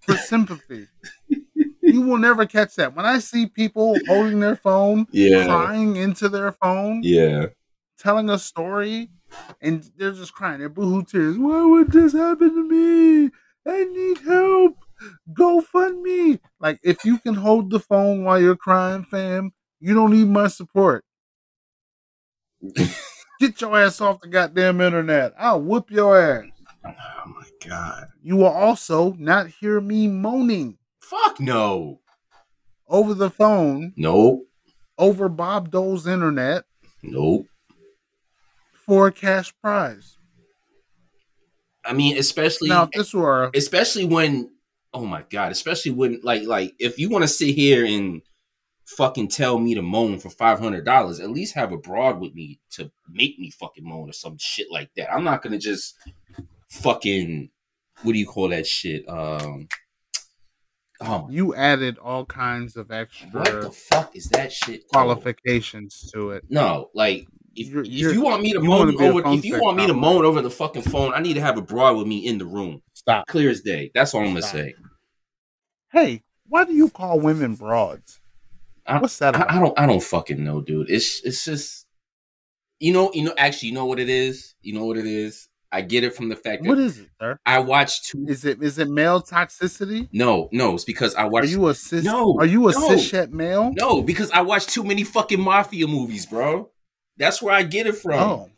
for 0.00 0.16
sympathy. 0.16 0.88
You 1.80 2.00
will 2.00 2.18
never 2.18 2.44
catch 2.46 2.74
that. 2.76 2.96
When 2.96 3.06
I 3.06 3.18
see 3.20 3.46
people 3.46 3.96
holding 4.08 4.40
their 4.40 4.56
phone, 4.56 5.06
Yeah. 5.12 5.46
crying 5.46 5.96
into 5.96 6.28
their 6.28 6.50
phone, 6.50 7.02
Yeah. 7.04 7.46
telling 7.98 8.28
a 8.28 8.38
story, 8.38 9.10
and 9.60 9.88
they're 9.96 10.12
just 10.12 10.34
crying. 10.34 10.58
They're 10.58 10.68
boohoo 10.68 11.04
tears. 11.04 11.38
Why 11.38 11.64
would 11.64 11.92
this 11.92 12.12
happen 12.12 12.54
to 12.54 12.68
me? 12.68 13.30
I 13.66 13.84
need 13.84 14.18
help. 14.18 14.78
GoFundMe. 15.32 16.40
Like, 16.58 16.80
if 16.82 17.04
you 17.04 17.18
can 17.18 17.34
hold 17.34 17.70
the 17.70 17.80
phone 17.80 18.24
while 18.24 18.40
you're 18.40 18.56
crying, 18.56 19.04
fam, 19.04 19.52
you 19.84 19.92
don't 19.94 20.12
need 20.12 20.28
my 20.28 20.48
support. 20.48 21.04
Get 23.40 23.60
your 23.60 23.78
ass 23.78 24.00
off 24.00 24.20
the 24.22 24.28
goddamn 24.28 24.80
internet. 24.80 25.34
I'll 25.38 25.60
whoop 25.60 25.90
your 25.90 26.18
ass. 26.18 26.44
Oh 26.86 26.92
my 27.26 27.46
god. 27.68 28.06
You 28.22 28.36
will 28.36 28.46
also 28.46 29.12
not 29.18 29.48
hear 29.48 29.80
me 29.80 30.08
moaning 30.08 30.78
Fuck 31.00 31.38
no. 31.40 32.00
over 32.88 33.12
the 33.12 33.28
phone 33.30 33.92
Nope. 33.96 34.40
over 34.96 35.28
Bob 35.28 35.70
Dole's 35.70 36.06
internet 36.06 36.64
Nope. 37.02 37.46
for 38.72 39.08
a 39.08 39.12
cash 39.12 39.52
prize. 39.62 40.16
I 41.84 41.92
mean, 41.92 42.16
especially 42.16 42.70
Now, 42.70 42.84
if 42.84 42.90
this 42.92 43.12
were 43.12 43.50
especially 43.54 44.06
when 44.06 44.50
oh 44.94 45.04
my 45.04 45.24
god, 45.28 45.52
especially 45.52 45.92
when 45.92 46.20
like 46.22 46.44
like 46.44 46.72
if 46.78 46.98
you 46.98 47.10
want 47.10 47.24
to 47.24 47.28
sit 47.28 47.54
here 47.54 47.84
and 47.84 48.22
fucking 48.86 49.28
tell 49.28 49.58
me 49.58 49.74
to 49.74 49.82
moan 49.82 50.18
for 50.18 50.30
five 50.30 50.58
hundred 50.58 50.84
dollars, 50.84 51.20
at 51.20 51.30
least 51.30 51.54
have 51.54 51.72
a 51.72 51.76
broad 51.78 52.20
with 52.20 52.34
me 52.34 52.60
to 52.72 52.90
make 53.08 53.38
me 53.38 53.50
fucking 53.50 53.86
moan 53.86 54.10
or 54.10 54.12
some 54.12 54.36
shit 54.38 54.66
like 54.70 54.90
that. 54.96 55.12
I'm 55.12 55.24
not 55.24 55.42
gonna 55.42 55.58
just 55.58 55.96
fucking 56.70 57.50
what 58.02 58.12
do 58.12 58.18
you 58.18 58.26
call 58.26 58.48
that 58.48 58.66
shit? 58.66 59.08
Um 59.08 59.68
oh 61.00 61.26
you 61.30 61.54
added 61.54 61.98
all 61.98 62.24
kinds 62.24 62.76
of 62.76 62.90
extra 62.90 63.28
what 63.30 63.42
extra 63.48 63.60
the 63.62 63.70
fuck 63.70 64.16
is 64.16 64.28
that 64.30 64.52
shit 64.52 64.82
called? 64.92 65.06
qualifications 65.06 66.10
to 66.12 66.30
it. 66.30 66.44
No, 66.48 66.90
like 66.94 67.26
if, 67.56 67.68
You're- 67.68 67.88
you're- 67.88 68.12
you 68.14 68.20
want 68.20 68.42
me 68.42 68.52
to 68.52 68.60
you 68.62 68.68
wanna 68.68 68.92
moan 68.92 69.02
over 69.02 69.32
if 69.34 69.44
you 69.44 69.60
want 69.60 69.76
me 69.76 69.86
to 69.86 69.94
moan 69.94 70.24
over 70.24 70.42
the 70.42 70.50
fucking 70.50 70.82
phone, 70.82 71.14
I 71.14 71.20
need 71.20 71.34
to 71.34 71.40
have 71.40 71.56
a 71.56 71.62
broad 71.62 71.96
with 71.96 72.06
me 72.08 72.18
in 72.26 72.38
the 72.38 72.44
room. 72.46 72.82
Stop. 72.94 73.28
Clear 73.28 73.48
as 73.50 73.60
day. 73.60 73.90
That's 73.94 74.12
all 74.12 74.22
I'm 74.22 74.28
gonna 74.28 74.42
Stop. 74.42 74.52
say. 74.52 74.74
Hey, 75.92 76.22
why 76.48 76.64
do 76.64 76.74
you 76.74 76.90
call 76.90 77.20
women 77.20 77.54
broads? 77.54 78.20
I- 78.86 78.98
What's 79.00 79.18
that? 79.18 79.36
I, 79.36 79.56
I 79.56 79.60
don't 79.60 79.78
I 79.78 79.86
don't 79.86 80.02
fucking 80.02 80.42
know, 80.42 80.60
dude. 80.60 80.90
It's 80.90 81.22
it's 81.24 81.44
just 81.44 81.86
you 82.80 82.92
know, 82.92 83.10
you 83.14 83.24
know 83.24 83.34
actually 83.38 83.68
you 83.68 83.74
know 83.74 83.86
what 83.86 83.98
it 84.00 84.08
is? 84.08 84.54
You 84.60 84.74
know 84.74 84.84
what 84.84 84.96
it 84.96 85.06
is? 85.06 85.48
I 85.72 85.80
get 85.80 86.04
it 86.04 86.14
from 86.14 86.28
the 86.28 86.36
fact 86.36 86.62
that 86.62 86.68
what 86.68 86.78
is 86.78 87.00
it, 87.00 87.08
sir? 87.20 87.36
I 87.44 87.58
watched 87.58 88.06
two 88.06 88.26
Is 88.28 88.44
it 88.44 88.62
is 88.62 88.78
it 88.78 88.88
male 88.88 89.20
toxicity? 89.20 90.08
No, 90.12 90.48
no, 90.52 90.74
it's 90.74 90.84
because 90.84 91.14
I 91.16 91.24
watched. 91.24 91.46
Are 91.46 91.50
you 91.50 91.66
a 91.68 91.74
cis? 91.74 92.04
No, 92.04 92.36
Are 92.38 92.46
you 92.46 92.68
a 92.68 92.72
no. 92.72 92.88
cishet 92.90 93.30
male? 93.30 93.72
No, 93.74 94.00
because 94.00 94.30
I 94.30 94.42
watched 94.42 94.68
too 94.68 94.84
many 94.84 95.02
fucking 95.02 95.40
mafia 95.40 95.88
movies, 95.88 96.26
bro. 96.26 96.70
That's 97.16 97.42
where 97.42 97.54
I 97.54 97.62
get 97.64 97.86
it 97.88 97.96
from. 97.96 98.20
Oh. 98.20 98.50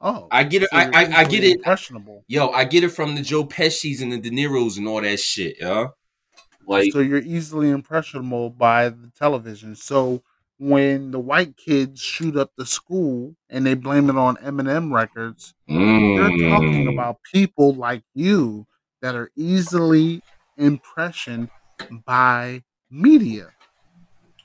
Oh. 0.00 0.28
I 0.30 0.44
get 0.44 0.62
it 0.62 0.68
So 0.70 0.76
I, 0.76 0.82
I, 0.92 1.18
I 1.20 1.24
get 1.24 1.42
it 1.44 1.56
Impressionable. 1.56 2.24
Yo, 2.28 2.48
I 2.50 2.64
get 2.64 2.84
it 2.84 2.90
from 2.90 3.14
the 3.14 3.22
Joe 3.22 3.44
Pesci's 3.44 4.02
and 4.02 4.12
the 4.12 4.18
De 4.18 4.30
Niro's 4.30 4.76
and 4.76 4.86
all 4.86 5.00
that 5.00 5.18
shit, 5.18 5.56
yo. 5.58 5.94
Like, 6.68 6.92
so 6.92 7.00
you're 7.00 7.18
easily 7.18 7.70
impressionable 7.70 8.50
by 8.50 8.88
the 8.90 9.10
television. 9.16 9.74
So 9.76 10.22
when 10.58 11.10
the 11.12 11.20
white 11.20 11.56
kids 11.56 12.00
shoot 12.00 12.36
up 12.36 12.52
the 12.56 12.66
school 12.66 13.36
and 13.48 13.66
they 13.66 13.74
blame 13.74 14.10
it 14.10 14.16
on 14.16 14.36
Eminem 14.36 14.92
records, 14.92 15.54
they're 16.14 16.32
talking 16.48 16.86
mm, 16.86 16.88
about 16.88 17.22
people 17.22 17.74
like 17.74 18.04
you 18.14 18.66
that 19.02 19.14
are 19.14 19.30
easily 19.36 20.24
impressioned 20.56 21.50
by 21.90 22.64
media. 22.90 23.54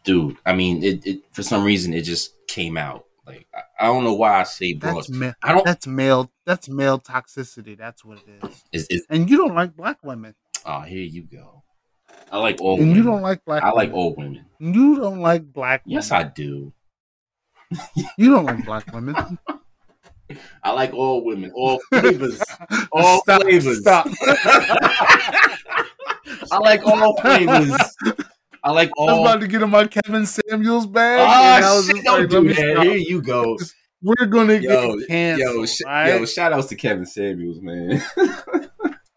dude. 0.03 0.38
I 0.45 0.53
mean, 0.53 0.84
it, 0.84 1.05
it 1.05 1.24
for 1.34 1.43
some 1.43 1.63
reason 1.63 1.93
it 1.93 2.01
just 2.03 2.34
came 2.47 2.78
out. 2.78 3.05
Like, 3.26 3.47
I, 3.53 3.61
I 3.80 3.86
don't 3.88 4.03
know 4.03 4.13
why 4.13 4.39
I 4.39 4.43
say 4.43 4.74
That's 4.74 5.07
bros. 5.07 5.09
ma- 5.09 5.34
I 5.41 5.53
don't. 5.53 5.65
that's 5.65 5.88
male 5.88 6.32
that's 6.45 6.67
male 6.69 6.99
toxicity. 6.99 7.78
That's 7.78 8.03
what 8.03 8.19
it 8.19 8.30
is. 8.30 8.65
Is, 8.71 8.88
is, 8.89 9.07
And 9.09 9.30
you 9.30 9.38
don't 9.38 9.55
like 9.55 9.76
black 9.76 10.03
women. 10.03 10.36
oh, 10.65 10.82
here 10.82 11.03
you 11.03 11.24
go. 11.24 11.63
I 12.34 12.38
like 12.40 12.60
all. 12.62 12.74
And 12.80 12.90
women. 12.90 12.96
you 12.96 13.04
don't 13.04 13.22
like 13.22 13.46
black 13.46 13.62
I 13.64 13.70
like 13.70 13.90
women. 13.90 14.00
all 14.00 14.16
women. 14.16 14.46
You 14.60 14.96
don't 14.96 15.20
like 15.20 15.54
black 15.54 15.86
Women. 15.86 15.94
Yes. 15.96 16.12
I 16.12 16.24
do. 16.24 16.74
You 18.18 18.32
don't 18.32 18.46
like 18.46 18.66
black 18.66 18.92
women. 18.92 19.16
I 20.64 20.72
like 20.72 20.94
all 20.94 21.24
women, 21.24 21.52
all 21.54 21.80
flavors, 21.90 22.42
all 22.92 23.22
Stop, 23.22 23.44
flavors. 23.44 23.82
Stop. 23.82 24.08
I 26.52 26.58
like 26.60 26.84
all 26.88 27.16
flavors. 27.22 27.72
I 28.64 28.72
like 28.72 28.90
all. 28.98 29.10
I 29.10 29.12
was 29.14 29.20
all. 29.20 29.28
about 29.28 29.42
to 29.42 29.48
get 29.48 29.62
in 29.62 29.70
my 29.70 29.86
Kevin 29.86 30.26
Samuels 30.26 30.88
bag. 30.88 31.62
Oh 31.64 31.84
shit! 31.84 32.04
Don't 32.04 32.22
like, 32.22 32.30
do 32.30 32.48
that. 32.48 32.56
stop. 32.56 32.84
Here 32.84 32.96
you 32.96 33.22
go. 33.22 33.58
We're 34.02 34.26
gonna 34.26 34.56
Yo, 34.56 34.98
get 34.98 35.08
canceled. 35.08 35.56
Yo, 35.56 35.66
sh- 35.68 35.82
right? 35.86 36.08
yo, 36.08 36.26
shout 36.26 36.52
outs 36.54 36.68
to 36.68 36.76
Kevin 36.76 37.06
Samuels, 37.06 37.60
man. 37.62 38.02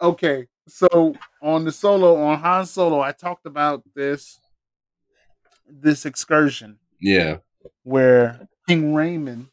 okay, 0.03 0.47
so 0.69 1.15
on 1.43 1.65
the 1.65 1.73
solo 1.73 2.17
on 2.23 2.39
Han 2.39 2.67
Solo, 2.67 3.01
I 3.01 3.13
talked 3.13 3.47
about 3.47 3.83
this 3.95 4.41
this 5.69 6.07
excursion 6.07 6.79
yeah. 7.01 7.39
where 7.83 8.49
King 8.69 8.95
Raymond 8.95 9.49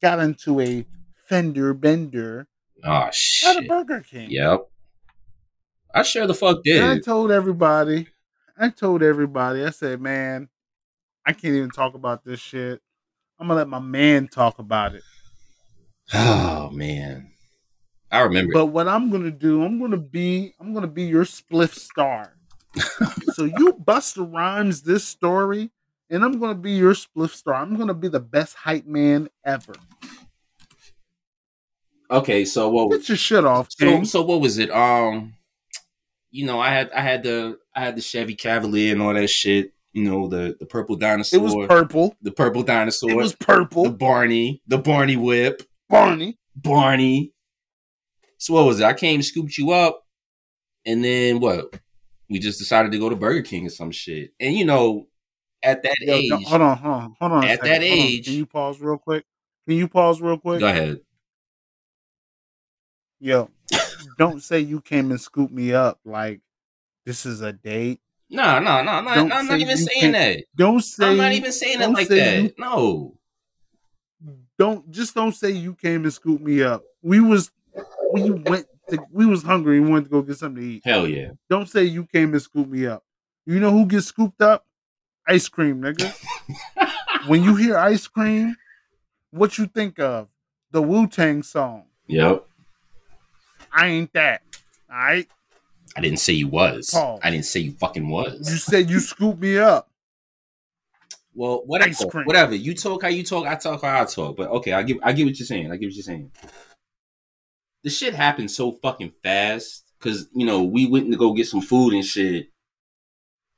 got 0.00 0.18
into 0.18 0.60
a 0.60 0.86
fender 1.28 1.74
bender 1.74 2.46
Oh 2.84 3.10
at 3.46 3.56
a. 3.56 3.66
Burger 3.68 4.00
King. 4.00 4.30
Yep. 4.30 4.68
I 5.94 6.02
sure 6.02 6.26
the 6.26 6.34
fuck 6.34 6.62
And 6.66 6.84
I 6.84 6.98
told 6.98 7.30
everybody, 7.30 8.08
I 8.58 8.70
told 8.70 9.02
everybody, 9.02 9.64
I 9.64 9.70
said, 9.70 10.00
man, 10.00 10.48
I 11.24 11.32
can't 11.32 11.54
even 11.54 11.70
talk 11.70 11.94
about 11.94 12.24
this 12.24 12.40
shit. 12.40 12.80
I'm 13.38 13.48
gonna 13.48 13.58
let 13.58 13.68
my 13.68 13.78
man 13.78 14.28
talk 14.28 14.58
about 14.58 14.94
it. 14.94 15.02
Oh 16.14 16.68
man. 16.70 17.31
I 18.12 18.20
remember. 18.20 18.52
But 18.52 18.66
what 18.66 18.86
I'm 18.86 19.10
gonna 19.10 19.30
do, 19.30 19.64
I'm 19.64 19.80
gonna 19.80 19.96
be, 19.96 20.54
I'm 20.60 20.74
gonna 20.74 20.86
be 20.86 21.04
your 21.04 21.24
spliff 21.24 21.74
star. 21.74 22.36
so 23.32 23.44
you 23.44 23.72
Busta 23.84 24.30
Rhymes 24.30 24.82
this 24.82 25.04
story, 25.04 25.70
and 26.10 26.22
I'm 26.22 26.38
gonna 26.38 26.54
be 26.54 26.72
your 26.72 26.92
spliff 26.92 27.30
star. 27.30 27.54
I'm 27.54 27.76
gonna 27.76 27.94
be 27.94 28.08
the 28.08 28.20
best 28.20 28.54
hype 28.54 28.86
man 28.86 29.30
ever. 29.44 29.72
okay, 32.10 32.44
so 32.44 32.68
what? 32.68 32.90
Get 32.90 33.08
your 33.08 33.16
shit 33.16 33.46
off, 33.46 33.72
So 33.72 34.04
so 34.04 34.22
what 34.22 34.42
was 34.42 34.58
it? 34.58 34.70
Um, 34.70 35.32
you 36.30 36.44
know, 36.44 36.60
I 36.60 36.68
had 36.68 36.90
I 36.92 37.00
had 37.00 37.22
the 37.22 37.58
I 37.74 37.80
had 37.80 37.96
the 37.96 38.02
Chevy 38.02 38.34
Cavalier 38.34 38.92
and 38.92 39.00
all 39.00 39.14
that 39.14 39.28
shit. 39.28 39.72
You 39.94 40.04
know, 40.04 40.28
the 40.28 40.56
the 40.60 40.66
purple 40.66 40.96
dinosaur. 40.96 41.40
It 41.40 41.42
was 41.42 41.66
purple. 41.66 42.14
the 42.20 42.30
purple 42.30 42.62
dinosaur. 42.62 43.10
It 43.10 43.16
was 43.16 43.34
purple. 43.34 43.84
the. 43.84 43.90
Barney, 43.90 44.62
the 44.66 44.78
Barney 44.78 45.16
whip, 45.16 45.62
Barney. 45.88 46.38
Barney. 46.54 47.31
So 48.42 48.54
what 48.54 48.66
was 48.66 48.80
it? 48.80 48.84
I 48.86 48.92
came, 48.92 49.22
scooped 49.22 49.56
you 49.56 49.70
up, 49.70 50.04
and 50.84 51.04
then 51.04 51.38
what? 51.38 51.76
We 52.28 52.40
just 52.40 52.58
decided 52.58 52.90
to 52.90 52.98
go 52.98 53.08
to 53.08 53.14
Burger 53.14 53.42
King 53.42 53.66
or 53.66 53.70
some 53.70 53.92
shit. 53.92 54.32
And 54.40 54.56
you 54.56 54.64
know, 54.64 55.06
at 55.62 55.84
that 55.84 55.94
Yo, 56.00 56.16
age, 56.16 56.28
no, 56.28 56.38
hold 56.38 56.60
on, 56.60 56.76
hold 56.76 56.94
on, 56.94 57.16
hold 57.20 57.32
on. 57.32 57.44
At 57.44 57.62
that 57.62 57.82
hold 57.84 58.00
on. 58.00 58.06
age- 58.06 58.24
can 58.24 58.34
you 58.34 58.46
pause 58.46 58.80
real 58.80 58.98
quick? 58.98 59.24
Can 59.68 59.76
you 59.76 59.86
pause 59.86 60.20
real 60.20 60.38
quick? 60.38 60.58
go 60.58 60.66
ahead. 60.66 60.98
Yo, 63.20 63.48
don't 64.18 64.42
say 64.42 64.58
you 64.58 64.80
came 64.80 65.12
and 65.12 65.20
scooped 65.20 65.52
me 65.52 65.72
up 65.72 66.00
like 66.04 66.40
this 67.06 67.24
is 67.24 67.42
a 67.42 67.52
date. 67.52 68.00
No, 68.28 68.58
no, 68.58 68.82
no, 68.82 69.02
no. 69.02 69.10
I'm 69.12 69.46
not 69.46 69.60
even 69.60 69.76
saying 69.76 70.12
that. 70.12 70.42
Don't 70.56 70.80
say 70.80 71.06
I'm 71.06 71.16
not 71.16 71.30
even 71.30 71.52
saying 71.52 71.80
it 71.80 71.90
like 71.90 72.08
that. 72.08 72.42
you- 72.42 72.52
no. 72.58 73.18
don't 74.58 74.90
just 74.90 75.14
don't 75.14 75.30
say 75.36 75.52
you 75.52 75.76
came 75.76 76.02
and 76.02 76.12
scooped 76.12 76.42
me 76.42 76.60
up. 76.64 76.82
We 77.02 77.20
was 77.20 77.52
we 78.12 78.30
went 78.30 78.66
to, 78.90 78.98
we 79.10 79.26
was 79.26 79.42
hungry 79.42 79.78
and 79.78 79.90
wanted 79.90 80.04
to 80.04 80.10
go 80.10 80.22
get 80.22 80.38
something 80.38 80.62
to 80.62 80.68
eat. 80.68 80.82
Hell 80.84 81.06
yeah. 81.06 81.30
Don't 81.48 81.68
say 81.68 81.84
you 81.84 82.06
came 82.06 82.32
and 82.32 82.42
scooped 82.42 82.70
me 82.70 82.86
up. 82.86 83.04
You 83.46 83.58
know 83.60 83.70
who 83.70 83.86
gets 83.86 84.06
scooped 84.06 84.40
up? 84.40 84.66
Ice 85.26 85.48
cream, 85.48 85.80
nigga. 85.80 86.12
when 87.26 87.42
you 87.42 87.54
hear 87.56 87.76
ice 87.76 88.06
cream, 88.06 88.56
what 89.30 89.58
you 89.58 89.66
think 89.66 89.98
of? 89.98 90.28
The 90.70 90.82
Wu 90.82 91.06
Tang 91.06 91.42
song. 91.42 91.84
Yep. 92.06 92.46
I 93.72 93.86
ain't 93.88 94.12
that. 94.12 94.42
All 94.90 94.96
right. 94.96 95.28
I 95.96 96.00
didn't 96.00 96.18
say 96.18 96.32
you 96.32 96.48
was. 96.48 96.90
Pause. 96.90 97.20
I 97.22 97.30
didn't 97.30 97.44
say 97.44 97.60
you 97.60 97.72
fucking 97.72 98.08
was. 98.08 98.50
You 98.50 98.56
said 98.56 98.90
you 98.90 99.00
scooped 99.00 99.40
me 99.40 99.58
up. 99.58 99.88
Well, 101.34 101.62
whatever. 101.66 101.90
Ice 101.90 102.04
cream. 102.04 102.24
Whatever. 102.24 102.54
You 102.54 102.74
talk 102.74 103.02
how 103.02 103.08
you 103.08 103.22
talk. 103.22 103.46
I 103.46 103.56
talk 103.56 103.82
how 103.82 104.02
I 104.02 104.04
talk. 104.04 104.36
But 104.36 104.50
okay, 104.50 104.72
I 104.72 104.82
give. 104.82 104.98
I 105.02 105.12
get 105.12 105.24
what 105.24 105.38
you're 105.38 105.46
saying. 105.46 105.70
I 105.70 105.76
get 105.76 105.86
what 105.86 105.94
you're 105.94 106.02
saying. 106.02 106.30
The 107.84 107.90
shit 107.90 108.14
happened 108.14 108.50
so 108.50 108.72
fucking 108.82 109.12
fast 109.22 109.84
because 109.98 110.28
you 110.34 110.46
know 110.46 110.62
we 110.62 110.86
went 110.86 111.10
to 111.10 111.16
go 111.18 111.32
get 111.32 111.48
some 111.48 111.60
food 111.60 111.94
and 111.94 112.04
shit, 112.04 112.46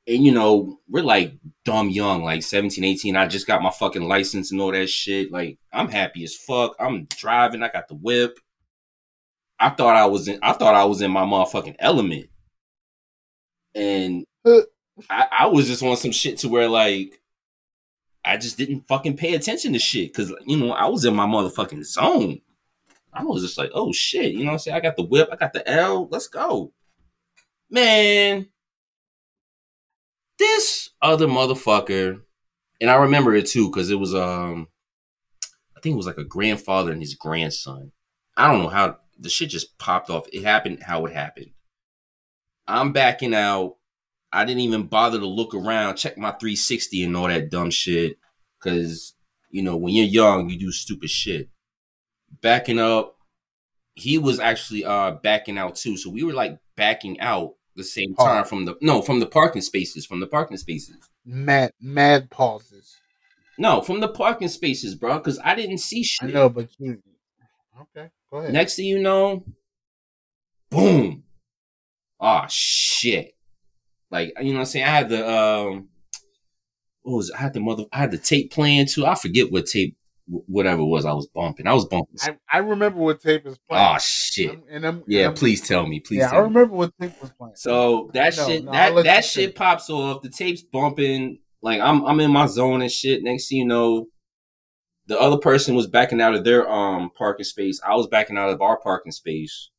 and 0.07 0.23
you 0.23 0.31
know 0.31 0.79
we're 0.89 1.03
like 1.03 1.33
dumb 1.63 1.89
young, 1.89 2.23
like 2.23 2.43
17, 2.43 2.83
18. 2.83 3.15
I 3.15 3.27
just 3.27 3.47
got 3.47 3.61
my 3.61 3.71
fucking 3.71 4.07
license 4.07 4.51
and 4.51 4.59
all 4.61 4.71
that 4.71 4.87
shit. 4.87 5.31
Like 5.31 5.59
I'm 5.71 5.89
happy 5.89 6.23
as 6.23 6.35
fuck. 6.35 6.75
I'm 6.79 7.05
driving. 7.17 7.63
I 7.63 7.69
got 7.69 7.87
the 7.87 7.95
whip. 7.95 8.39
I 9.59 9.69
thought 9.69 9.95
I 9.95 10.05
was 10.05 10.27
in. 10.27 10.39
I 10.41 10.53
thought 10.53 10.75
I 10.75 10.85
was 10.85 11.01
in 11.01 11.11
my 11.11 11.23
motherfucking 11.23 11.75
element, 11.79 12.27
and 13.73 14.25
Uh. 14.43 14.61
I, 15.09 15.27
I 15.39 15.45
was 15.47 15.67
just 15.67 15.83
on 15.83 15.97
some 15.97 16.11
shit 16.13 16.37
to 16.39 16.47
where 16.49 16.69
like 16.69 17.21
I 18.23 18.37
just 18.37 18.57
didn't 18.57 18.87
fucking 18.87 19.17
pay 19.17 19.35
attention 19.35 19.73
to 19.73 19.79
shit 19.79 20.11
because 20.13 20.33
you 20.45 20.57
know 20.57 20.71
I 20.71 20.87
was 20.87 21.05
in 21.05 21.15
my 21.15 21.25
motherfucking 21.25 21.83
zone. 21.85 22.39
I 23.15 23.23
was 23.23 23.41
just 23.41 23.57
like, 23.57 23.71
oh 23.73 23.93
shit, 23.93 24.33
you 24.33 24.39
know 24.39 24.47
what 24.47 24.53
I'm 24.53 24.59
saying? 24.59 24.77
I 24.77 24.81
got 24.81 24.97
the 24.97 25.05
whip, 25.05 25.29
I 25.31 25.37
got 25.37 25.53
the 25.53 25.67
L, 25.69 26.07
let's 26.11 26.27
go. 26.27 26.73
Man, 27.69 28.47
this 30.37 30.89
other 31.01 31.27
motherfucker, 31.27 32.21
and 32.81 32.89
I 32.89 32.95
remember 32.95 33.33
it 33.33 33.47
too, 33.47 33.69
because 33.69 33.89
it 33.89 33.99
was 33.99 34.13
um 34.13 34.67
I 35.75 35.79
think 35.79 35.93
it 35.93 35.97
was 35.97 36.07
like 36.07 36.17
a 36.17 36.25
grandfather 36.25 36.91
and 36.91 37.01
his 37.01 37.15
grandson. 37.15 37.91
I 38.35 38.51
don't 38.51 38.61
know 38.61 38.69
how 38.69 38.97
the 39.17 39.29
shit 39.29 39.49
just 39.49 39.77
popped 39.77 40.09
off. 40.09 40.27
It 40.33 40.43
happened 40.43 40.83
how 40.83 41.05
it 41.05 41.13
happened. 41.13 41.51
I'm 42.67 42.91
backing 42.91 43.33
out. 43.33 43.77
I 44.31 44.43
didn't 44.43 44.61
even 44.61 44.87
bother 44.87 45.19
to 45.19 45.25
look 45.25 45.53
around, 45.53 45.95
check 45.95 46.17
my 46.17 46.31
360 46.31 47.05
and 47.05 47.15
all 47.15 47.27
that 47.29 47.49
dumb 47.49 47.69
shit. 47.69 48.17
Cause, 48.61 49.13
you 49.49 49.61
know, 49.61 49.77
when 49.77 49.93
you're 49.93 50.05
young, 50.05 50.49
you 50.49 50.59
do 50.59 50.71
stupid 50.71 51.09
shit. 51.09 51.49
Backing 52.45 52.77
up, 52.77 53.17
he 53.95 54.19
was 54.19 54.39
actually 54.39 54.85
uh 54.85 55.13
backing 55.23 55.57
out 55.57 55.75
too. 55.75 55.97
So 55.97 56.11
we 56.11 56.21
were 56.21 56.31
like 56.31 56.59
backing 56.75 57.19
out 57.19 57.55
the 57.75 57.83
same 57.83 58.13
time 58.13 58.27
Park. 58.27 58.47
from 58.47 58.65
the 58.65 58.75
no, 58.81 59.01
from 59.01 59.19
the 59.19 59.25
parking 59.25 59.63
spaces, 59.63 60.05
from 60.05 60.19
the 60.19 60.27
parking 60.27 60.57
spaces. 60.57 60.95
Mad 61.25 61.71
mad 61.81 62.29
pauses. 62.29 62.97
No, 63.57 63.81
from 63.81 63.99
the 63.99 64.09
parking 64.09 64.49
spaces, 64.49 64.93
bro, 64.93 65.17
because 65.17 65.39
I 65.43 65.55
didn't 65.55 65.79
see 65.79 66.03
shit. 66.03 66.29
I 66.29 66.33
know, 66.33 66.49
but 66.49 66.69
you 66.77 67.01
okay. 67.81 68.11
Go 68.29 68.37
ahead. 68.37 68.53
Next 68.53 68.75
thing 68.75 68.85
you 68.85 68.99
know, 68.99 69.43
boom. 70.69 71.23
Oh 72.19 72.45
shit. 72.47 73.33
Like, 74.11 74.33
you 74.39 74.49
know 74.49 74.53
what 74.53 74.59
I'm 74.59 74.65
saying? 74.65 74.85
I 74.85 74.89
had 74.89 75.09
the 75.09 75.27
um 75.27 75.89
what 77.01 77.17
was 77.17 77.29
it? 77.31 77.37
I 77.37 77.39
had 77.39 77.53
the 77.53 77.59
mother 77.59 77.85
I 77.91 77.97
had 77.97 78.11
the 78.11 78.19
tape 78.19 78.51
playing 78.51 78.85
too. 78.85 79.07
I 79.07 79.15
forget 79.15 79.51
what 79.51 79.65
tape 79.65 79.97
whatever 80.27 80.81
it 80.81 80.85
was 80.85 81.05
I 81.05 81.13
was 81.13 81.27
bumping. 81.27 81.67
I 81.67 81.73
was 81.73 81.85
bumping. 81.85 82.15
I, 82.21 82.37
I 82.51 82.57
remember 82.59 82.99
what 82.99 83.21
tape 83.21 83.45
is 83.45 83.57
playing. 83.69 83.85
Oh 83.95 83.97
shit. 83.99 84.49
I'm- 84.51 84.63
and 84.69 84.85
I'm, 84.85 85.03
Yeah, 85.07 85.19
and 85.21 85.27
I'm- 85.27 85.35
please 85.35 85.61
tell 85.61 85.85
me. 85.87 85.99
Please 85.99 86.19
yeah, 86.19 86.27
I 86.27 86.31
tell 86.31 86.41
me. 86.41 86.47
remember 86.55 86.75
what 86.75 86.93
tape 86.99 87.21
was 87.21 87.31
playing. 87.31 87.55
So 87.55 88.09
that 88.13 88.35
No, 88.37 88.47
shit 88.47 88.63
no, 88.65 88.71
that 88.71 89.03
that 89.03 89.25
shit 89.25 89.55
pops 89.55 89.89
off. 89.89 90.21
The 90.21 90.29
tape's 90.29 90.61
bumping. 90.63 91.39
Like 91.61 91.79
I'm 91.81 92.05
I'm 92.05 92.19
in 92.19 92.31
my 92.31 92.45
zone 92.47 92.81
and 92.81 92.91
shit. 92.91 93.23
Next 93.23 93.49
thing 93.49 93.59
you 93.59 93.65
know, 93.65 94.07
the 95.07 95.19
other 95.19 95.37
person 95.37 95.75
was 95.75 95.87
backing 95.87 96.21
out 96.21 96.33
of 96.35 96.43
their 96.43 96.69
um 96.71 97.11
parking 97.17 97.43
space. 97.43 97.79
I 97.87 97.95
was 97.95 98.07
backing 98.07 98.37
out 98.37 98.49
of 98.49 98.61
our 98.61 98.79
parking 98.79 99.11
space, 99.11 99.69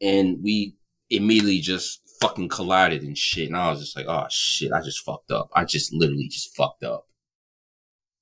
and 0.00 0.38
we 0.42 0.74
immediately 1.10 1.58
just 1.60 2.00
fucking 2.20 2.48
collided 2.48 3.02
and 3.02 3.16
shit. 3.16 3.48
And 3.48 3.56
I 3.56 3.70
was 3.70 3.80
just 3.80 3.96
like, 3.96 4.06
oh 4.08 4.26
shit, 4.30 4.72
I 4.72 4.80
just 4.82 5.04
fucked 5.04 5.30
up. 5.30 5.48
I 5.54 5.64
just 5.64 5.92
literally 5.92 6.28
just 6.28 6.54
fucked 6.56 6.82
up. 6.84 7.06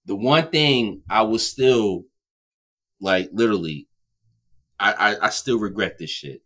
The 0.09 0.17
one 0.17 0.51
thing 0.51 1.03
I 1.11 1.23
was 1.23 1.49
still 1.49 2.05
like 3.01 3.31
literally, 3.33 3.89
I 4.81 4.93
I, 4.93 5.27
I 5.27 5.31
still 5.31 5.59
regret 5.61 5.99
this 5.99 6.11
shit. 6.11 6.43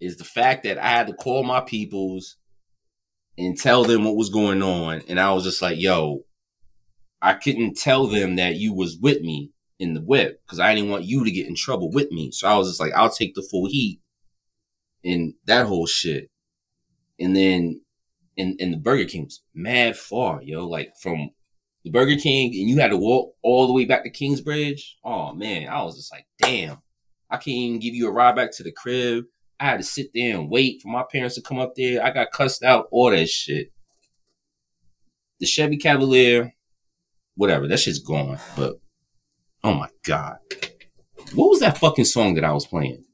is 0.00 0.16
the 0.16 0.24
fact 0.24 0.64
that 0.64 0.78
I 0.78 0.88
had 0.88 1.06
to 1.08 1.14
call 1.14 1.42
my 1.42 1.60
peoples 1.60 2.36
and 3.38 3.58
tell 3.58 3.84
them 3.84 4.04
what 4.04 4.16
was 4.16 4.30
going 4.30 4.62
on. 4.62 5.02
And 5.08 5.20
I 5.20 5.32
was 5.32 5.44
just 5.44 5.62
like, 5.62 5.78
yo, 5.78 6.24
I 7.22 7.34
couldn't 7.34 7.76
tell 7.78 8.06
them 8.06 8.36
that 8.36 8.56
you 8.56 8.72
was 8.74 8.98
with 9.00 9.22
me 9.22 9.52
in 9.78 9.94
the 9.94 10.00
whip 10.00 10.40
because 10.44 10.60
I 10.60 10.74
didn't 10.74 10.90
want 10.90 11.04
you 11.04 11.24
to 11.24 11.30
get 11.30 11.48
in 11.48 11.54
trouble 11.56 11.90
with 11.90 12.10
me. 12.10 12.30
So 12.32 12.48
I 12.48 12.56
was 12.56 12.68
just 12.68 12.80
like, 12.80 12.92
I'll 12.94 13.10
take 13.10 13.34
the 13.34 13.42
full 13.42 13.68
heat 13.68 14.00
and 15.04 15.34
that 15.46 15.66
whole 15.66 15.86
shit. 15.86 16.30
And 17.20 17.36
then 17.36 17.82
and, 18.38 18.60
and 18.60 18.72
the 18.72 18.78
Burger 18.78 19.06
King 19.06 19.24
was 19.24 19.42
mad 19.54 19.96
far, 19.96 20.42
yo. 20.42 20.66
Like 20.66 20.94
from 21.02 21.30
the 21.86 21.92
Burger 21.92 22.16
King 22.16 22.48
and 22.48 22.68
you 22.68 22.78
had 22.78 22.90
to 22.90 22.96
walk 22.96 23.32
all 23.44 23.68
the 23.68 23.72
way 23.72 23.84
back 23.84 24.02
to 24.02 24.10
Kingsbridge. 24.10 24.98
Oh 25.04 25.32
man, 25.32 25.68
I 25.68 25.84
was 25.84 25.94
just 25.94 26.10
like, 26.12 26.26
damn. 26.36 26.78
I 27.30 27.36
can't 27.36 27.56
even 27.56 27.78
give 27.78 27.94
you 27.94 28.08
a 28.08 28.12
ride 28.12 28.34
back 28.34 28.50
to 28.56 28.64
the 28.64 28.72
crib. 28.72 29.26
I 29.60 29.66
had 29.66 29.76
to 29.76 29.84
sit 29.84 30.08
there 30.12 30.36
and 30.36 30.50
wait 30.50 30.82
for 30.82 30.88
my 30.88 31.04
parents 31.10 31.36
to 31.36 31.42
come 31.42 31.60
up 31.60 31.74
there. 31.76 32.04
I 32.04 32.10
got 32.10 32.32
cussed 32.32 32.64
out, 32.64 32.88
all 32.90 33.12
that 33.12 33.28
shit. 33.28 33.68
The 35.38 35.46
Chevy 35.46 35.76
Cavalier, 35.76 36.54
whatever, 37.36 37.68
that 37.68 37.78
shit's 37.78 38.00
gone. 38.00 38.40
But 38.56 38.80
oh 39.62 39.74
my 39.74 39.88
god, 40.04 40.38
what 41.36 41.50
was 41.50 41.60
that 41.60 41.78
fucking 41.78 42.04
song 42.04 42.34
that 42.34 42.44
I 42.44 42.52
was 42.52 42.66
playing? 42.66 43.04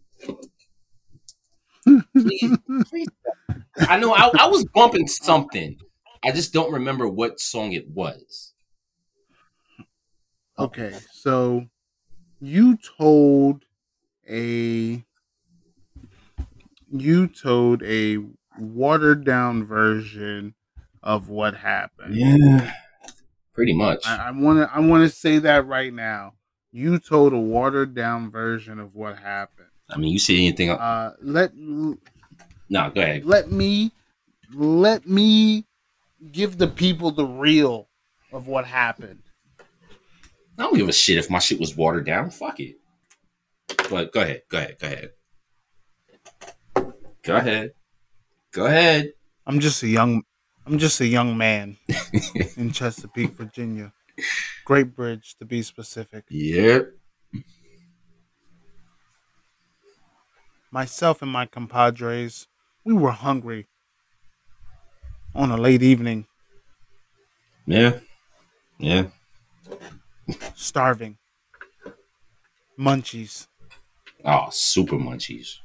please, 1.84 2.56
please. 2.88 3.08
I 3.80 3.98
know 3.98 4.14
I, 4.14 4.30
I 4.38 4.46
was 4.46 4.64
bumping 4.72 5.08
something. 5.08 5.76
I 6.24 6.32
just 6.32 6.54
don't 6.54 6.72
remember 6.72 7.06
what 7.06 7.38
song 7.38 7.72
it 7.72 7.90
was. 7.90 8.51
Okay, 10.62 10.96
so 11.10 11.66
you 12.40 12.76
told 12.76 13.64
a 14.28 15.04
you 16.88 17.26
told 17.26 17.82
a 17.82 18.18
watered 18.58 19.24
down 19.24 19.64
version 19.64 20.54
of 21.02 21.28
what 21.28 21.56
happened. 21.56 22.14
Yeah, 22.14 22.72
pretty 23.54 23.72
much. 23.72 24.06
I 24.06 24.30
want 24.30 24.58
to 24.58 24.72
I 24.72 24.78
want 24.78 25.02
to 25.02 25.08
say 25.08 25.38
that 25.38 25.66
right 25.66 25.92
now. 25.92 26.34
You 26.70 26.98
told 27.00 27.32
a 27.32 27.38
watered 27.38 27.94
down 27.94 28.30
version 28.30 28.78
of 28.78 28.94
what 28.94 29.18
happened. 29.18 29.66
I 29.90 29.98
mean, 29.98 30.12
you 30.12 30.18
see 30.18 30.46
anything? 30.46 30.70
Uh, 30.70 31.14
let 31.20 31.54
no, 31.56 31.98
go 32.68 33.00
ahead. 33.00 33.24
Let 33.24 33.50
me 33.50 33.90
let 34.54 35.08
me 35.08 35.66
give 36.30 36.58
the 36.58 36.68
people 36.68 37.10
the 37.10 37.26
real 37.26 37.88
of 38.32 38.46
what 38.46 38.64
happened. 38.64 39.22
I 40.58 40.62
don't 40.62 40.76
give 40.76 40.88
a 40.88 40.92
shit 40.92 41.18
if 41.18 41.30
my 41.30 41.38
shit 41.38 41.60
was 41.60 41.76
watered 41.76 42.06
down. 42.06 42.30
Fuck 42.30 42.60
it. 42.60 42.76
But 43.88 44.12
go 44.12 44.20
ahead. 44.20 44.42
Go 44.48 44.58
ahead. 44.58 44.76
Go 44.80 44.86
ahead. 44.86 45.10
Go 47.22 47.36
ahead. 47.36 47.70
Go 48.52 48.66
ahead. 48.66 49.12
I'm 49.46 49.60
just 49.60 49.82
a 49.82 49.88
young 49.88 50.22
I'm 50.66 50.78
just 50.78 51.00
a 51.00 51.06
young 51.06 51.36
man 51.36 51.76
in 52.56 52.70
Chesapeake, 52.70 53.32
Virginia. 53.32 53.92
Great 54.64 54.94
Bridge 54.94 55.34
to 55.40 55.44
be 55.44 55.62
specific. 55.62 56.24
Yep. 56.30 56.88
Myself 60.70 61.20
and 61.20 61.30
my 61.30 61.46
compadres, 61.46 62.46
we 62.84 62.94
were 62.94 63.10
hungry 63.10 63.66
on 65.34 65.50
a 65.50 65.56
late 65.56 65.82
evening. 65.82 66.26
Yeah. 67.66 67.98
Yeah. 68.78 69.06
Starving. 70.54 71.18
Munchies. 72.78 73.46
Oh, 74.24 74.48
super 74.50 74.96
munchies. 74.96 75.58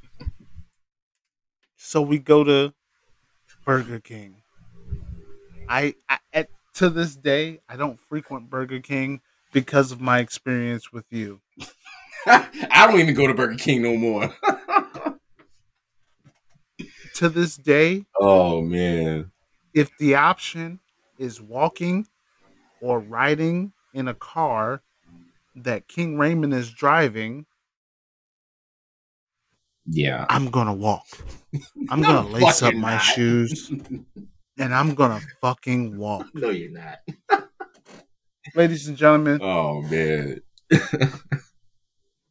So 1.77 2.01
we 2.01 2.19
go 2.19 2.43
to 2.43 2.73
Burger 3.65 3.99
King. 3.99 4.41
I, 5.69 5.95
I 6.09 6.19
at 6.33 6.49
to 6.75 6.89
this 6.89 7.15
day 7.15 7.59
I 7.67 7.75
don't 7.75 7.99
frequent 7.99 8.49
Burger 8.49 8.79
King 8.79 9.21
because 9.51 9.91
of 9.91 10.01
my 10.01 10.19
experience 10.19 10.91
with 10.91 11.05
you. 11.09 11.41
I 12.25 12.87
don't 12.89 12.99
even 12.99 13.15
go 13.15 13.27
to 13.27 13.33
Burger 13.33 13.55
King 13.55 13.81
no 13.83 13.95
more. 13.95 14.33
to 17.15 17.29
this 17.29 17.55
day, 17.57 18.05
oh 18.19 18.61
man. 18.61 19.31
If 19.73 19.91
the 19.99 20.15
option 20.15 20.79
is 21.17 21.41
walking 21.41 22.07
or 22.81 22.99
riding 22.99 23.73
in 23.93 24.07
a 24.07 24.13
car 24.13 24.81
that 25.55 25.87
King 25.87 26.17
Raymond 26.17 26.53
is 26.53 26.71
driving, 26.71 27.45
yeah, 29.85 30.25
I'm 30.29 30.49
gonna 30.49 30.73
walk. 30.73 31.05
I'm 31.89 32.01
no, 32.01 32.23
gonna 32.23 32.29
lace 32.29 32.61
up 32.61 32.73
my 32.75 32.93
not. 32.93 32.99
shoes 32.99 33.71
and 34.57 34.73
I'm 34.75 34.95
gonna 34.95 35.21
fucking 35.41 35.97
walk. 35.97 36.27
No, 36.33 36.49
you're 36.49 36.71
not. 36.71 36.99
Ladies 38.55 38.87
and 38.87 38.97
gentlemen. 38.97 39.39
Oh 39.41 39.81
man. 39.83 40.41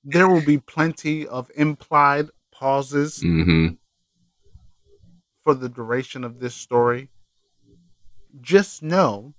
there 0.04 0.28
will 0.28 0.44
be 0.44 0.58
plenty 0.58 1.26
of 1.26 1.50
implied 1.56 2.28
pauses 2.52 3.20
mm-hmm. 3.20 3.74
for 5.42 5.54
the 5.54 5.68
duration 5.68 6.24
of 6.24 6.40
this 6.40 6.54
story. 6.54 7.10
Just 8.40 8.82
know 8.82 9.34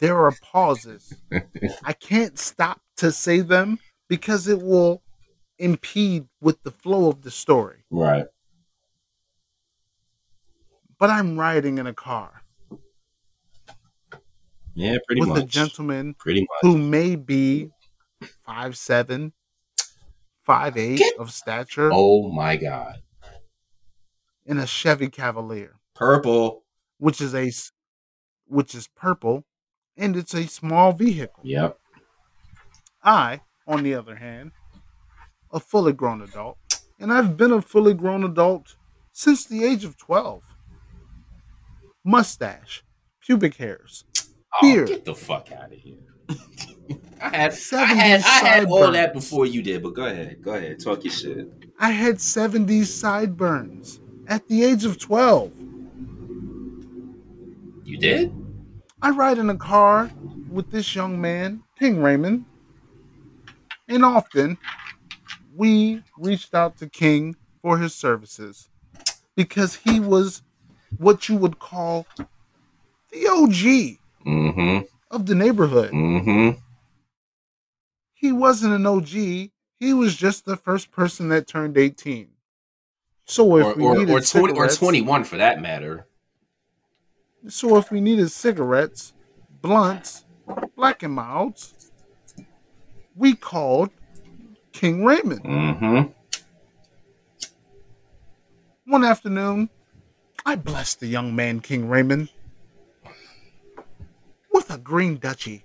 there 0.00 0.18
are 0.24 0.32
pauses. 0.42 1.14
I 1.84 1.92
can't 1.92 2.38
stop 2.38 2.80
to 2.96 3.12
say 3.12 3.40
them 3.40 3.78
because 4.08 4.48
it 4.48 4.60
will 4.60 5.02
impede 5.58 6.26
with 6.40 6.62
the 6.62 6.70
flow 6.70 7.08
of 7.08 7.22
the 7.22 7.30
story. 7.30 7.84
Right. 7.90 8.26
But 10.98 11.10
I'm 11.10 11.38
riding 11.38 11.78
in 11.78 11.86
a 11.86 11.94
car. 11.94 12.42
Yeah, 14.74 14.98
pretty 15.06 15.20
with 15.20 15.28
much. 15.28 15.36
With 15.36 15.44
a 15.44 15.48
gentleman 15.48 16.14
pretty 16.14 16.40
much. 16.40 16.58
who 16.62 16.78
may 16.78 17.16
be 17.16 17.70
five 18.44 18.76
seven, 18.76 19.32
five 20.44 20.76
eight 20.76 20.98
Get... 20.98 21.18
of 21.18 21.30
stature. 21.30 21.90
Oh 21.92 22.30
my 22.30 22.56
god. 22.56 23.02
In 24.46 24.58
a 24.58 24.66
Chevy 24.66 25.08
Cavalier. 25.08 25.76
Purple. 25.94 26.64
Which 26.98 27.20
is 27.20 27.34
a 27.34 27.50
which 28.46 28.74
is 28.74 28.88
purple 28.88 29.44
and 30.00 30.16
it's 30.16 30.34
a 30.34 30.48
small 30.48 30.92
vehicle. 30.92 31.42
Yep. 31.44 31.78
I, 33.04 33.42
on 33.68 33.84
the 33.84 33.94
other 33.94 34.16
hand, 34.16 34.52
a 35.52 35.60
fully 35.60 35.92
grown 35.92 36.22
adult, 36.22 36.56
and 36.98 37.12
I've 37.12 37.36
been 37.36 37.52
a 37.52 37.62
fully 37.62 37.94
grown 37.94 38.24
adult 38.24 38.76
since 39.12 39.44
the 39.44 39.64
age 39.64 39.84
of 39.84 39.96
12. 39.98 40.42
Mustache, 42.02 42.82
pubic 43.20 43.56
hairs, 43.56 44.04
oh, 44.16 44.58
beard. 44.62 44.88
Get 44.88 45.04
the 45.04 45.14
fuck 45.14 45.52
out 45.52 45.72
of 45.72 45.78
here. 45.78 45.98
I 47.22 47.36
had, 47.36 47.58
I 47.74 47.84
had, 47.84 48.20
I 48.22 48.48
had 48.48 48.70
all 48.70 48.90
that 48.90 49.12
before 49.12 49.44
you 49.44 49.62
did, 49.62 49.82
but 49.82 49.94
go 49.94 50.06
ahead. 50.06 50.40
Go 50.42 50.54
ahead. 50.54 50.82
Talk 50.82 51.04
your 51.04 51.12
shit. 51.12 51.48
I 51.78 51.90
had 51.90 52.16
70s 52.16 52.86
sideburns 52.86 54.00
at 54.26 54.48
the 54.48 54.64
age 54.64 54.86
of 54.86 54.98
12. 54.98 55.52
You 57.84 57.98
did? 57.98 58.39
I 59.02 59.10
ride 59.10 59.38
in 59.38 59.48
a 59.48 59.56
car 59.56 60.10
with 60.50 60.70
this 60.70 60.94
young 60.94 61.20
man, 61.20 61.62
King 61.78 62.02
Raymond, 62.02 62.44
and 63.88 64.04
often 64.04 64.58
we 65.54 66.02
reached 66.18 66.54
out 66.54 66.76
to 66.78 66.88
King 66.88 67.36
for 67.62 67.78
his 67.78 67.94
services 67.94 68.68
because 69.36 69.76
he 69.76 70.00
was 70.00 70.42
what 70.98 71.28
you 71.28 71.36
would 71.36 71.58
call 71.58 72.06
the 73.10 73.26
OG 73.26 73.98
mm-hmm. 74.26 74.80
of 75.10 75.26
the 75.26 75.34
neighborhood. 75.34 75.92
Mm-hmm. 75.92 76.58
He 78.12 78.32
wasn't 78.32 78.74
an 78.74 78.86
OG. 78.86 79.08
He 79.08 79.94
was 79.94 80.14
just 80.14 80.44
the 80.44 80.56
first 80.56 80.90
person 80.90 81.30
that 81.30 81.46
turned 81.46 81.78
18. 81.78 82.28
So 83.24 83.56
if 83.56 83.64
or, 83.64 83.74
we 83.74 83.84
or, 83.84 83.94
needed 83.96 84.10
or, 84.10 84.20
20, 84.20 84.54
or 84.54 84.68
21 84.68 85.24
for 85.24 85.38
that 85.38 85.62
matter. 85.62 86.06
So 87.48 87.76
if 87.76 87.90
we 87.90 88.00
needed 88.00 88.30
cigarettes, 88.30 89.14
blunts, 89.62 90.24
black 90.76 91.02
and 91.02 91.14
milds, 91.14 91.90
we 93.16 93.34
called 93.34 93.90
King 94.72 95.04
Raymond. 95.04 95.44
Mm-hmm. 95.44 96.10
One 98.90 99.04
afternoon, 99.04 99.70
I 100.44 100.56
blessed 100.56 101.00
the 101.00 101.06
young 101.06 101.34
man, 101.34 101.60
King 101.60 101.88
Raymond, 101.88 102.30
with 104.52 104.70
a 104.70 104.78
green 104.78 105.18
duchy 105.18 105.64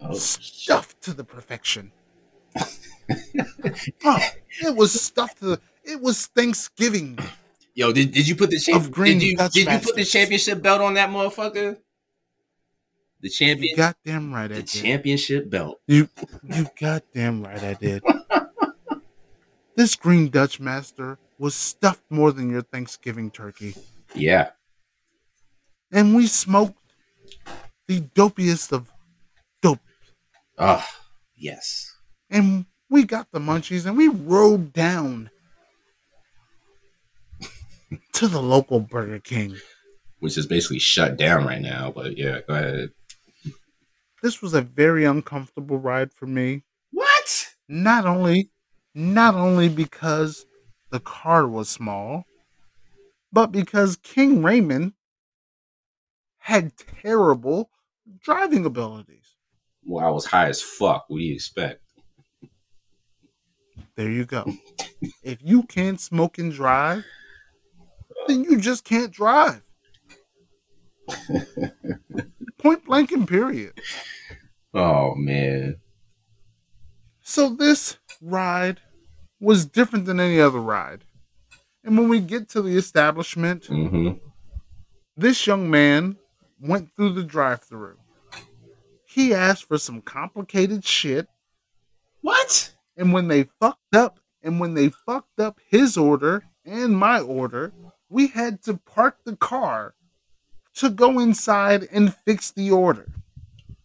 oh, 0.00 0.14
stuffed 0.14 1.02
to 1.02 1.12
the 1.12 1.24
perfection. 1.24 1.92
oh, 4.04 4.18
it 4.62 4.74
was 4.74 4.98
stuffed 5.00 5.38
to 5.40 5.46
the, 5.46 5.60
it 5.84 6.00
was 6.00 6.26
Thanksgiving. 6.26 7.18
Yo, 7.78 7.92
did, 7.92 8.10
did 8.10 8.26
you 8.26 8.34
put 8.34 8.50
the 8.50 8.58
champ- 8.58 8.92
did 8.92 9.22
you 9.22 9.36
did 9.36 9.54
you 9.54 9.78
put 9.78 9.94
the 9.94 10.04
championship 10.04 10.60
belt 10.60 10.80
on 10.80 10.94
that 10.94 11.10
motherfucker? 11.10 11.76
The 13.20 13.28
champion. 13.28 13.70
You 13.70 13.76
goddamn 13.76 14.34
right. 14.34 14.50
I 14.50 14.54
the 14.56 14.62
did. 14.62 14.66
championship 14.66 15.48
belt. 15.48 15.78
You 15.86 16.08
you 16.42 16.66
goddamn 16.80 17.44
right. 17.44 17.62
I 17.62 17.74
did. 17.74 18.02
This 19.76 19.94
Green 19.94 20.28
Dutch 20.28 20.58
Master 20.58 21.18
was 21.38 21.54
stuffed 21.54 22.02
more 22.10 22.32
than 22.32 22.50
your 22.50 22.62
Thanksgiving 22.62 23.30
turkey. 23.30 23.76
Yeah. 24.12 24.50
And 25.92 26.16
we 26.16 26.26
smoked 26.26 26.82
the 27.86 28.00
dopiest 28.00 28.72
of 28.72 28.90
dope. 29.62 29.78
Oh, 30.58 30.84
yes. 31.36 31.94
And 32.28 32.66
we 32.90 33.04
got 33.04 33.30
the 33.30 33.38
munchies 33.38 33.86
and 33.86 33.96
we 33.96 34.08
rode 34.08 34.72
down 34.72 35.30
to 38.12 38.28
the 38.28 38.42
local 38.42 38.80
Burger 38.80 39.18
King. 39.18 39.56
Which 40.20 40.36
is 40.36 40.46
basically 40.46 40.80
shut 40.80 41.16
down 41.16 41.46
right 41.46 41.62
now, 41.62 41.92
but 41.94 42.16
yeah, 42.16 42.40
go 42.46 42.54
ahead. 42.54 42.90
This 44.22 44.42
was 44.42 44.52
a 44.52 44.62
very 44.62 45.04
uncomfortable 45.04 45.78
ride 45.78 46.12
for 46.12 46.26
me. 46.26 46.64
What? 46.90 47.54
Not 47.68 48.04
only 48.04 48.50
not 48.94 49.34
only 49.34 49.68
because 49.68 50.44
the 50.90 50.98
car 50.98 51.46
was 51.46 51.68
small, 51.68 52.24
but 53.32 53.52
because 53.52 53.96
King 53.96 54.42
Raymond 54.42 54.94
had 56.38 56.72
terrible 57.02 57.70
driving 58.20 58.64
abilities. 58.64 59.36
Well, 59.84 60.04
I 60.04 60.10
was 60.10 60.26
high 60.26 60.48
as 60.48 60.60
fuck. 60.60 61.04
What 61.08 61.18
do 61.18 61.22
you 61.22 61.34
expect? 61.34 61.82
There 63.94 64.10
you 64.10 64.24
go. 64.24 64.50
if 65.22 65.38
you 65.42 65.62
can't 65.64 66.00
smoke 66.00 66.38
and 66.38 66.52
drive, 66.52 67.04
then 68.28 68.44
you 68.44 68.58
just 68.58 68.84
can't 68.84 69.10
drive. 69.10 69.62
Point 72.58 72.84
blank 72.84 73.12
and 73.12 73.26
period. 73.26 73.80
Oh 74.74 75.14
man. 75.14 75.76
So 77.22 77.50
this 77.50 77.98
ride 78.20 78.80
was 79.40 79.66
different 79.66 80.06
than 80.06 80.18
any 80.20 80.40
other 80.40 80.60
ride. 80.60 81.04
And 81.84 81.96
when 81.96 82.08
we 82.08 82.20
get 82.20 82.48
to 82.50 82.62
the 82.62 82.76
establishment, 82.76 83.64
Mm-hmm. 83.64 84.18
this 85.16 85.46
young 85.46 85.70
man 85.70 86.16
went 86.60 86.90
through 86.96 87.12
the 87.12 87.22
drive-through. 87.22 87.96
He 89.06 89.32
asked 89.32 89.64
for 89.64 89.78
some 89.78 90.02
complicated 90.02 90.84
shit, 90.84 91.28
What? 92.20 92.72
and 92.96 93.12
when 93.12 93.28
they 93.28 93.44
fucked 93.60 93.94
up, 93.94 94.18
and 94.42 94.58
when 94.60 94.74
they 94.74 94.88
fucked 94.88 95.38
up 95.40 95.60
his 95.68 95.96
order 95.96 96.44
and 96.64 96.96
my 96.96 97.20
order, 97.20 97.72
we 98.08 98.28
had 98.28 98.62
to 98.62 98.76
park 98.78 99.18
the 99.24 99.36
car 99.36 99.94
to 100.74 100.90
go 100.90 101.18
inside 101.18 101.88
and 101.92 102.14
fix 102.14 102.50
the 102.50 102.70
order. 102.70 103.08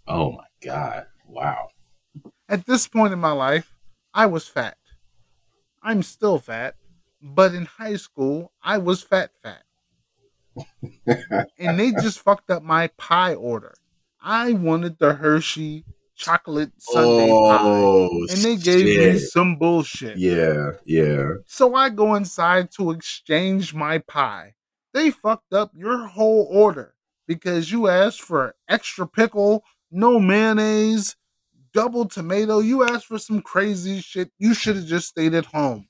Oh 0.08 0.34
my 0.34 0.46
god. 0.64 1.08
Wow. 1.28 1.70
At 2.48 2.66
this 2.66 2.88
point 2.88 3.14
in 3.14 3.20
my 3.20 3.32
life, 3.32 3.74
I 4.14 4.28
was 4.28 4.48
fat. 4.48 4.78
I'm 5.82 6.04
still 6.04 6.40
fat, 6.40 6.76
but 7.22 7.54
in 7.54 7.66
high 7.66 7.96
school, 7.96 8.52
I 8.62 8.78
was 8.78 9.02
fat 9.02 9.32
fat. 9.42 9.64
and 11.58 11.80
they 11.80 11.92
just 11.92 12.20
fucked 12.20 12.52
up 12.52 12.64
my 12.64 12.88
pie 12.98 13.34
order. 13.34 13.74
I 14.22 14.54
wanted 14.54 15.00
the 15.00 15.16
Hershey 15.16 15.84
chocolate 16.16 16.72
sundae 16.80 17.30
oh, 17.32 18.10
pie, 18.28 18.34
and 18.34 18.42
they 18.44 18.56
gave 18.56 18.86
me 18.86 18.98
Oh, 18.98 19.12
shit. 19.14 19.30
some 19.30 19.56
bullshit. 19.58 20.18
Yeah, 20.18 20.72
yeah. 20.86 21.30
So 21.48 21.76
I 21.76 21.90
go 21.90 22.16
inside 22.16 22.72
to 22.78 22.92
exchange 22.92 23.74
my 23.74 23.98
pie. 24.00 24.54
They 24.94 25.12
fucked 25.12 25.54
up 25.54 25.72
your 25.76 26.06
whole 26.08 26.48
order 26.52 26.94
because 27.28 27.72
you 27.72 27.88
asked 27.88 28.22
for 28.22 28.56
extra 28.70 29.08
pickle, 29.08 29.64
no 29.92 30.20
mayonnaise, 30.20 31.16
double 31.74 32.06
tomato. 32.08 32.60
You 32.60 32.84
asked 32.84 33.08
for 33.08 33.18
some 33.18 33.42
crazy 33.42 34.02
shit. 34.02 34.32
You 34.38 34.54
should 34.54 34.76
have 34.76 34.86
just 34.86 35.08
stayed 35.08 35.34
at 35.34 35.46
home 35.46 35.88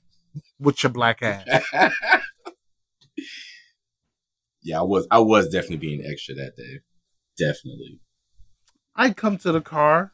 with 0.58 0.82
your 0.82 0.90
black 0.90 1.20
ass. 1.22 1.46
yeah, 4.62 4.80
I 4.80 4.82
was 4.82 5.06
I 5.10 5.18
was 5.18 5.48
definitely 5.48 5.76
being 5.76 6.02
extra 6.04 6.34
that 6.36 6.56
day. 6.56 6.80
Definitely. 7.38 8.00
I 8.96 9.10
come 9.10 9.36
to 9.38 9.52
the 9.52 9.60
car 9.60 10.13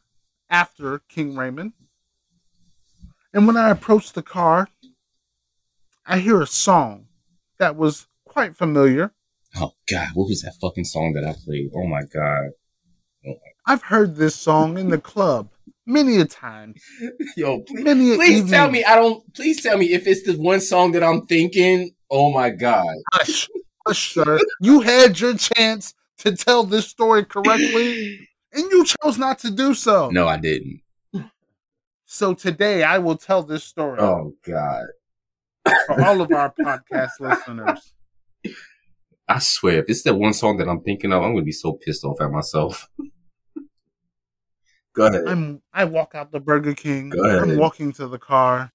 after 0.51 0.99
King 1.09 1.35
Raymond. 1.35 1.73
And 3.33 3.47
when 3.47 3.57
I 3.57 3.69
approach 3.69 4.13
the 4.13 4.21
car, 4.21 4.67
I 6.05 6.19
hear 6.19 6.41
a 6.41 6.47
song 6.47 7.07
that 7.57 7.75
was 7.75 8.07
quite 8.25 8.55
familiar. 8.55 9.13
Oh 9.55 9.71
god, 9.89 10.09
what 10.13 10.27
was 10.27 10.41
that 10.43 10.53
fucking 10.61 10.85
song 10.85 11.13
that 11.13 11.23
I 11.23 11.33
played? 11.33 11.71
Oh 11.75 11.87
my 11.87 12.03
god. 12.03 12.51
I've 13.65 13.83
heard 13.83 14.15
this 14.15 14.35
song 14.35 14.77
in 14.77 14.89
the 14.89 14.97
club 15.11 15.49
many 15.85 16.17
a 16.17 16.25
time. 16.25 16.75
Yo, 17.35 17.59
please, 17.61 17.83
Many 17.83 18.15
please 18.15 18.49
tell 18.49 18.69
me 18.69 18.83
I 18.83 18.95
don't 18.95 19.33
please 19.33 19.61
tell 19.61 19.77
me 19.77 19.93
if 19.93 20.07
it's 20.07 20.23
the 20.23 20.33
one 20.33 20.61
song 20.61 20.91
that 20.93 21.03
I'm 21.03 21.25
thinking. 21.25 21.91
Oh 22.09 22.31
my 22.31 22.49
god. 22.49 22.95
Hush, 23.13 23.49
hush, 23.85 24.13
sir. 24.13 24.39
You 24.59 24.81
had 24.81 25.19
your 25.19 25.35
chance 25.35 25.93
to 26.19 26.35
tell 26.35 26.63
this 26.63 26.87
story 26.87 27.25
correctly, 27.25 28.27
and 28.53 28.63
you 28.71 28.85
chose 28.85 29.17
not 29.17 29.39
to 29.39 29.51
do 29.51 29.73
so. 29.73 30.09
No, 30.09 30.27
I 30.27 30.37
didn't. 30.37 30.81
So 32.05 32.33
today 32.33 32.83
I 32.83 32.97
will 32.97 33.15
tell 33.15 33.41
this 33.43 33.63
story 33.63 33.97
Oh 33.99 34.33
god. 34.45 34.83
for 35.87 36.03
all 36.03 36.19
of 36.21 36.31
our 36.33 36.53
podcast 36.59 37.11
listeners. 37.21 37.93
I 39.29 39.39
swear, 39.39 39.79
if 39.79 39.85
it's 39.87 40.03
the 40.03 40.13
one 40.13 40.33
song 40.33 40.57
that 40.57 40.67
I'm 40.67 40.81
thinking 40.81 41.13
of, 41.13 41.23
I'm 41.23 41.33
gonna 41.33 41.45
be 41.45 41.53
so 41.53 41.73
pissed 41.73 42.03
off 42.03 42.19
at 42.19 42.29
myself. 42.31 42.89
Go 44.93 45.05
ahead. 45.07 45.23
I'm 45.25 45.61
I 45.73 45.85
walk 45.85 46.15
out 46.15 46.31
the 46.31 46.39
Burger 46.41 46.73
King. 46.73 47.11
Go 47.11 47.25
ahead. 47.25 47.43
I'm 47.43 47.57
walking 47.57 47.93
to 47.93 48.07
the 48.07 48.19
car. 48.19 48.71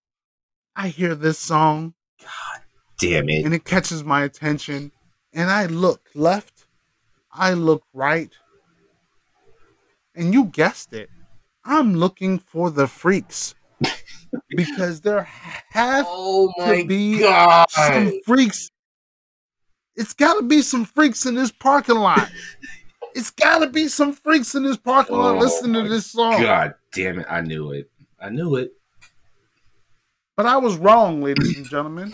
I 0.75 0.89
hear 0.89 1.15
this 1.15 1.39
song 1.39 1.93
God 2.21 2.61
Damn 2.99 3.29
it. 3.29 3.45
and 3.45 3.53
it 3.55 3.65
catches 3.65 4.03
my 4.03 4.25
attention. 4.25 4.93
And 5.35 5.51
I 5.51 5.67
look 5.67 6.01
left, 6.15 6.67
I 7.31 7.53
look 7.53 7.83
right. 7.93 8.33
And 10.17 10.33
you 10.33 10.47
guessed 10.47 10.93
it. 10.93 11.11
I'm 11.65 11.95
looking 11.95 12.39
for 12.39 12.71
the 12.71 12.87
freaks. 12.89 13.55
because 14.49 15.03
there 15.03 15.23
have 15.71 16.07
Oh 16.09 16.53
my 16.57 16.85
be 16.85 17.21
god. 17.21 17.69
some 17.71 18.21
freaks. 18.25 18.71
It's 19.95 20.15
got 20.15 20.35
to 20.35 20.43
be 20.43 20.63
some 20.63 20.85
freaks 20.85 21.27
in 21.27 21.35
this 21.35 21.51
parking 21.53 21.97
lot. 21.97 22.31
it's 23.15 23.31
got 23.31 23.59
to 23.59 23.67
be 23.69 23.89
some 23.89 24.13
freaks 24.13 24.55
in 24.55 24.63
this 24.63 24.77
parking 24.77 25.17
lot 25.17 25.37
Oh 25.37 25.39
listening 25.39 25.83
to 25.83 25.89
this 25.89 26.11
song. 26.11 26.41
God 26.43 26.75
damn 26.95 27.19
it. 27.19 27.27
I 27.29 27.41
knew 27.43 27.73
it. 27.73 27.91
I 28.21 28.31
knew 28.31 28.57
it. 28.57 28.73
But 30.37 30.47
I 30.47 30.57
was 30.59 30.77
wrong, 30.77 31.23
ladies 31.23 31.57
and 31.57 31.69
gentlemen. 31.69 32.13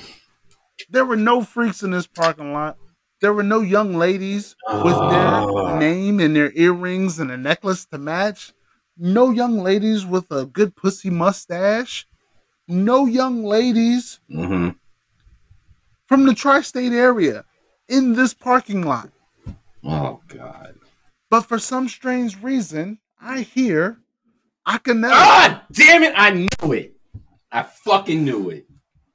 There 0.91 1.05
were 1.05 1.17
no 1.17 1.43
freaks 1.43 1.83
in 1.83 1.91
this 1.91 2.07
parking 2.07 2.53
lot. 2.53 2.77
There 3.23 3.33
were 3.33 3.45
no 3.45 3.61
young 3.61 3.95
ladies 3.95 4.57
with 4.83 4.99
their 5.11 5.79
name 5.79 6.19
and 6.19 6.35
their 6.35 6.51
earrings 6.55 7.21
and 7.21 7.31
a 7.31 7.37
necklace 7.37 7.85
to 7.87 7.99
match. 7.99 8.53
No 8.99 9.31
young 9.31 9.59
ladies 9.61 10.05
with 10.05 10.31
a 10.33 10.45
good 10.45 10.75
pussy 10.75 11.09
mustache. 11.09 12.07
No 12.67 13.07
young 13.07 13.45
ladies 13.45 14.19
Mm-hmm. 14.29 14.71
from 16.07 16.27
the 16.27 16.35
tri 16.35 16.63
state 16.63 16.93
area 16.93 17.45
in 17.89 18.15
this 18.15 18.35
parking 18.35 18.83
lot. 18.83 19.11
Oh 19.85 20.21
god. 20.27 20.75
But 21.31 21.43
for 21.43 21.59
some 21.61 21.89
strange 21.89 22.43
reason, 22.43 22.99
I 23.21 23.41
hear 23.43 23.99
Akinyele. 24.67 25.11
God 25.11 25.61
damn 25.73 26.03
it. 26.03 26.13
I 26.17 26.31
knew 26.33 26.73
it. 26.73 26.97
I 27.53 27.63
fucking 27.63 28.25
knew 28.25 28.51
it. 28.51 28.67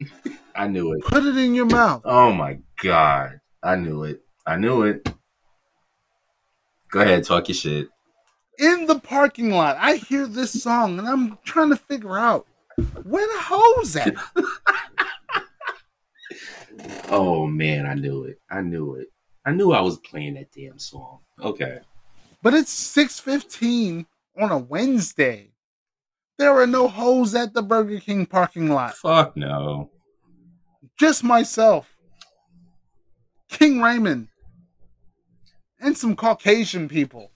I 0.56 0.68
knew 0.68 0.94
it. 0.94 1.04
Put 1.04 1.26
it 1.26 1.38
in 1.38 1.54
your 1.56 1.66
mouth. 1.66 2.02
Oh 2.06 2.32
my 2.32 2.60
god. 2.82 3.40
I 3.64 3.76
knew 3.76 4.04
it. 4.04 4.22
I 4.46 4.56
knew 4.58 4.84
it. 4.84 5.08
Go 6.92 7.02
ahead, 7.02 7.24
talk 7.26 7.48
your 7.50 7.56
shit. 7.56 7.90
in 8.60 8.86
the 8.86 9.00
parking 9.00 9.52
lot. 9.52 9.78
I 9.80 9.96
hear 9.96 10.26
this 10.26 10.64
song 10.64 11.00
and 11.00 11.08
I'm 11.08 11.38
trying 11.44 11.70
to 11.70 11.76
figure 11.76 12.18
out 12.18 12.48
where 13.04 13.28
the 13.28 13.42
hoes 13.44 13.96
at. 13.96 14.16
Oh 17.10 17.48
man, 17.48 17.86
I 17.86 17.94
knew 17.96 18.26
it. 18.26 18.40
I 18.52 18.62
knew 18.62 18.96
it. 18.96 19.08
I 19.46 19.52
knew 19.52 19.72
I 19.72 19.82
was 19.82 19.98
playing 20.00 20.36
that 20.36 20.52
damn 20.52 20.78
song. 20.78 21.20
Okay. 21.42 21.80
But 22.44 22.54
it's 22.54 22.72
6:15 22.96 24.06
on 24.40 24.52
a 24.52 24.58
Wednesday. 24.58 25.52
There 26.38 26.54
are 26.60 26.68
no 26.68 26.88
hoes 26.88 27.34
at 27.34 27.54
the 27.54 27.64
Burger 27.64 28.00
King 28.00 28.26
parking 28.26 28.70
lot. 28.70 28.96
Fuck 28.96 29.36
no. 29.36 29.90
Just 31.00 31.24
myself, 31.24 31.97
King 33.50 33.82
Raymond, 33.82 34.28
and 35.80 35.98
some 35.98 36.16
Caucasian 36.16 36.88
people. 36.88 37.32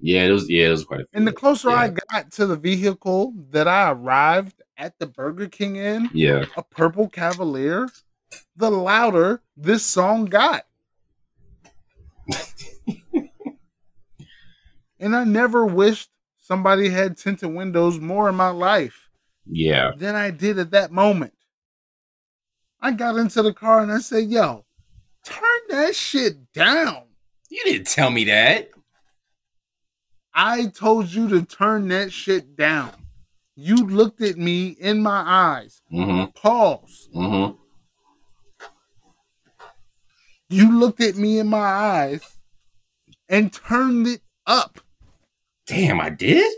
Yeah, 0.00 0.24
it 0.26 0.30
was 0.30 0.48
yeah, 0.48 0.68
it 0.68 0.70
was 0.70 0.84
quite 0.84 1.00
a 1.00 1.04
few. 1.04 1.10
And 1.18 1.26
the 1.26 1.32
closer 1.32 1.70
I 1.70 1.88
got 2.10 2.32
to 2.32 2.46
the 2.46 2.56
vehicle 2.56 3.34
that 3.50 3.68
I 3.68 3.90
arrived 3.92 4.62
at 4.78 4.98
the 4.98 5.06
Burger 5.06 5.46
King 5.48 5.76
in, 5.76 6.08
Yeah. 6.14 6.46
a 6.56 6.62
purple 6.62 7.08
Cavalier, 7.08 7.88
the 8.56 8.70
louder 8.70 9.42
this 9.56 9.84
song 9.84 10.24
got. 10.24 10.64
and 14.98 15.14
I 15.16 15.24
never 15.24 15.66
wished 15.66 16.08
somebody 16.38 16.88
had 16.88 17.16
tinted 17.18 17.52
windows 17.52 17.98
more 17.98 18.28
in 18.28 18.34
my 18.36 18.50
life. 18.50 19.08
Yeah. 19.46 19.92
than 19.96 20.14
I 20.14 20.30
did 20.30 20.58
at 20.58 20.70
that 20.70 20.92
moment. 20.92 21.32
I 22.82 22.92
got 22.92 23.16
into 23.16 23.42
the 23.42 23.52
car 23.52 23.80
and 23.82 23.92
I 23.92 23.98
said, 23.98 24.30
yo, 24.30 24.64
turn 25.24 25.60
that 25.70 25.94
shit 25.94 26.52
down. 26.52 27.02
You 27.50 27.62
didn't 27.64 27.86
tell 27.88 28.10
me 28.10 28.24
that. 28.24 28.70
I 30.32 30.66
told 30.66 31.08
you 31.12 31.28
to 31.28 31.42
turn 31.44 31.88
that 31.88 32.12
shit 32.12 32.56
down. 32.56 32.92
You 33.56 33.76
looked 33.86 34.22
at 34.22 34.38
me 34.38 34.68
in 34.68 35.02
my 35.02 35.22
eyes. 35.26 35.82
Mm-hmm. 35.92 36.30
Pause. 36.40 37.08
Mm-hmm. 37.14 37.56
You 40.48 40.78
looked 40.78 41.00
at 41.00 41.16
me 41.16 41.38
in 41.38 41.48
my 41.48 41.58
eyes 41.58 42.22
and 43.28 43.52
turned 43.52 44.06
it 44.06 44.22
up. 44.46 44.80
Damn, 45.66 46.00
I 46.00 46.10
did? 46.10 46.52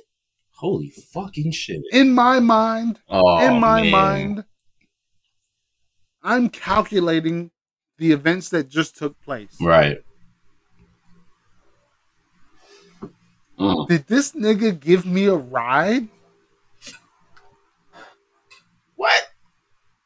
Holy 0.53 0.91
fucking 0.91 1.53
shit. 1.53 1.83
In 1.93 2.15
my 2.15 2.39
mind, 2.41 3.01
Oh, 3.09 3.45
in 3.45 3.59
my 3.61 3.83
man. 3.83 3.91
mind, 3.91 4.45
I'm 6.23 6.49
calculating 6.49 7.51
the 7.99 8.13
events 8.13 8.49
that 8.51 8.69
just 8.69 8.97
took 8.97 9.21
place. 9.21 9.57
Right. 9.61 9.99
Mm. 13.59 13.89
Did 13.89 14.07
this 14.07 14.33
nigga 14.33 14.79
give 14.79 15.05
me 15.05 15.27
a 15.27 15.35
ride 15.35 16.09
What? 18.97 19.23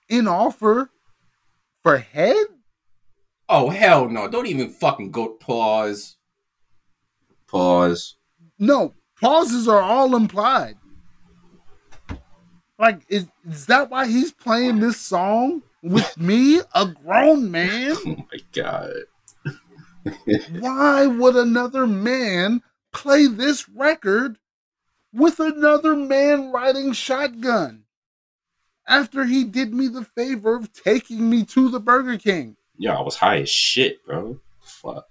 in 0.08 0.26
offer 0.26 0.90
for 1.82 1.98
head? 1.98 2.46
Oh 3.48 3.70
hell 3.70 4.08
no! 4.08 4.28
Don't 4.28 4.46
even 4.46 4.70
fucking 4.70 5.12
go. 5.12 5.28
Pause. 5.28 6.16
Pause. 7.46 8.16
No, 8.58 8.94
pauses 9.20 9.68
are 9.68 9.80
all 9.80 10.16
implied. 10.16 10.76
Like, 12.78 13.02
is, 13.08 13.26
is 13.48 13.66
that 13.66 13.88
why 13.88 14.06
he's 14.06 14.32
playing 14.32 14.80
this 14.80 14.98
song 14.98 15.62
with 15.90 16.18
me, 16.18 16.60
a 16.74 16.86
grown 16.86 17.50
man? 17.50 17.96
Oh 18.06 18.16
my 18.32 18.38
god. 18.52 18.92
Why 20.60 21.06
would 21.06 21.36
another 21.36 21.86
man 21.86 22.62
play 22.92 23.26
this 23.26 23.68
record 23.68 24.38
with 25.12 25.40
another 25.40 25.96
man 25.96 26.52
riding 26.52 26.92
shotgun 26.92 27.84
after 28.86 29.24
he 29.24 29.42
did 29.44 29.74
me 29.74 29.88
the 29.88 30.04
favor 30.04 30.54
of 30.56 30.72
taking 30.72 31.28
me 31.28 31.44
to 31.46 31.68
the 31.70 31.80
Burger 31.80 32.18
King? 32.18 32.56
Yo, 32.78 32.92
I 32.92 33.00
was 33.02 33.16
high 33.16 33.38
as 33.40 33.50
shit, 33.50 34.04
bro. 34.04 34.38
Fuck. 34.60 35.06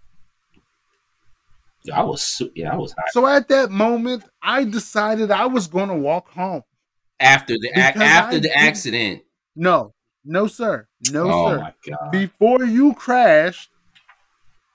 Yeah, 1.83 1.99
I 1.99 2.03
was. 2.03 2.41
Yeah, 2.55 2.73
I 2.73 2.77
was 2.77 2.91
high 2.93 3.03
So 3.11 3.27
at 3.27 3.47
that 3.49 3.71
moment, 3.71 4.23
I 4.41 4.63
decided 4.63 5.29
I 5.31 5.45
was 5.47 5.67
going 5.67 5.89
to 5.89 5.95
walk 5.95 6.29
home. 6.29 6.63
after 7.19 7.53
the 7.55 7.69
ac- 7.75 7.99
after 8.01 8.37
I 8.37 8.39
the 8.39 8.39
did- 8.41 8.51
accident. 8.55 9.23
No, 9.55 9.93
no, 10.25 10.47
sir. 10.47 10.87
No, 11.11 11.29
oh 11.31 11.69
sir. 11.85 11.95
Before 12.11 12.63
you 12.65 12.93
crashed, 12.93 13.69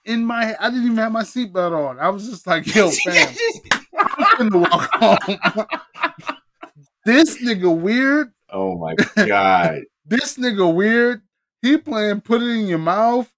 in 0.05 0.25
my, 0.25 0.57
I 0.59 0.71
didn't 0.71 0.85
even 0.85 0.97
have 0.97 1.13
my 1.13 1.23
seatbelt 1.23 1.73
on. 1.73 1.99
I 1.99 2.09
was 2.09 2.29
just 2.29 2.47
like, 2.47 2.73
yo, 2.75 2.91
fam, 3.05 3.35
I'm 3.97 4.51
gonna 4.51 4.59
walk 4.59 4.91
home. 4.95 5.67
this 7.05 7.43
nigga 7.43 7.75
weird. 7.75 8.33
oh 8.51 8.77
my 8.79 8.95
god. 9.27 9.83
This 10.07 10.39
nigga 10.39 10.75
weird. 10.75 11.23
He 11.63 11.77
playing 11.77 12.23
put 12.23 12.43
it 12.43 12.49
in 12.49 12.67
your 12.67 12.79
mouth, 12.79 13.31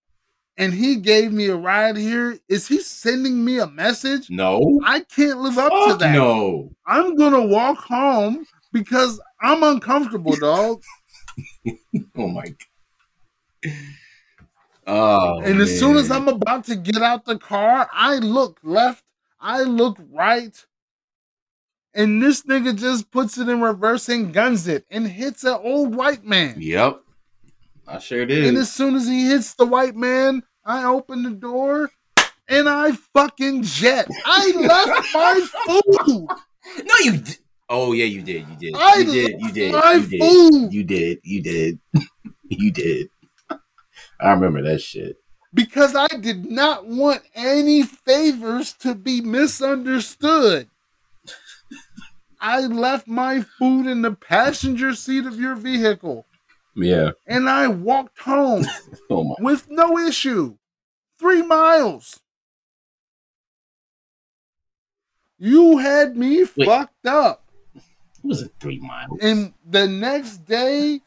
and 0.57 0.73
he 0.73 0.97
gave 0.97 1.31
me 1.31 1.49
a 1.49 1.57
ride 1.57 1.99
here. 1.99 2.39
Is 2.49 2.67
he 2.67 2.79
sending 2.79 3.45
me 3.45 3.59
a 3.59 3.67
message? 3.67 4.31
No. 4.31 4.81
I 4.83 5.01
can't 5.01 5.41
live 5.41 5.59
up 5.59 5.71
to 5.71 5.97
that. 5.99 6.15
no. 6.15 6.71
I'm 6.87 7.15
gonna 7.17 7.45
walk 7.45 7.77
home 7.79 8.47
because 8.73 9.21
I'm 9.43 9.63
uncomfortable, 9.63 10.35
dog. 10.37 10.83
Oh 12.17 12.29
my. 12.29 12.45
god. 13.63 13.73
Oh. 14.87 15.41
and 15.43 15.61
as 15.61 15.79
soon 15.79 15.97
as. 15.97 16.11
I'm 16.11 16.29
about 16.29 16.65
to 16.65 16.77
get 16.77 17.01
out 17.03 17.25
the 17.25 17.39
car, 17.39 17.89
I 17.93 18.17
look 18.17 18.59
left, 18.63 19.05
I 19.41 19.63
look 19.63 19.99
right, 20.11 20.55
and 21.95 22.23
this 22.23 22.43
nigga 22.43 22.77
just 22.77 23.11
puts 23.11 23.39
it 23.39 23.49
in 23.49 23.61
reverse 23.61 24.09
and 24.09 24.33
guns 24.33 24.67
it 24.67 24.85
and 24.91 25.07
hits 25.07 25.45
an 25.45 25.59
old 25.63 25.95
white 25.95 26.25
man. 26.25 26.57
Yep. 26.59 27.01
I 27.87 27.99
sure 27.99 28.25
did. 28.27 28.45
And 28.47 28.57
as 28.57 28.73
soon 28.73 28.95
as 28.95 29.07
he 29.07 29.27
hits 29.27 29.55
the 29.55 29.67
white 29.67 29.97
man, 29.97 30.43
I 30.65 30.85
open 30.85 31.23
the 31.23 31.31
door 31.31 31.91
and 32.49 32.69
I 32.69 32.93
fucking 32.93 33.63
jet. 33.65 34.09
I 34.25 34.53
left 34.57 35.15
my 35.15 35.47
food. 36.07 36.29
No, 36.85 36.95
you. 37.03 37.23
Oh 37.73 37.93
yeah, 37.93 38.05
you 38.05 38.23
did. 38.23 38.47
You 38.49 38.57
did. 38.57 38.75
I 38.77 38.99
you 38.99 39.05
did. 39.13 39.41
You 39.41 39.53
did. 39.53 39.73
You 39.75 40.07
did. 40.07 40.21
food. 40.21 40.73
You 40.73 40.85
did. 40.85 41.19
You 41.25 41.43
did. 41.43 41.79
you 42.49 42.71
did. 42.71 43.09
I 44.21 44.31
remember 44.33 44.63
that 44.63 44.81
shit. 44.81 45.17
because 45.53 45.97
I 45.97 46.07
did 46.09 46.51
not 46.51 46.87
want 46.87 47.23
any 47.35 47.83
favors 47.83 48.73
to 48.75 48.95
be 48.95 49.21
misunderstood. 49.21 50.69
I 52.41 52.61
left 52.67 53.07
my 53.07 53.41
food 53.43 53.87
in 53.87 54.03
the 54.03 54.13
passenger 54.13 54.95
seat 54.95 55.27
of 55.27 55.39
your 55.39 55.55
vehicle 55.55 56.27
Yeah. 56.75 57.11
and 57.27 57.49
I 57.49 57.69
walked 57.69 58.19
home 58.21 58.65
Oh 59.11 59.37
with 59.41 59.69
no 59.71 59.99
issue. 59.99 60.57
Three 61.19 61.43
miles. 61.43 62.21
You 65.39 65.79
had 65.79 66.17
me 66.17 66.45
Wait. 66.57 66.67
fucked 66.67 67.07
up. 67.07 67.42
It 68.23 68.27
was 68.27 68.43
a 68.43 68.49
three 68.61 68.79
miles. 68.79 69.19
And 69.21 69.53
the 69.69 69.89
next 69.89 70.45
day, 70.45 71.01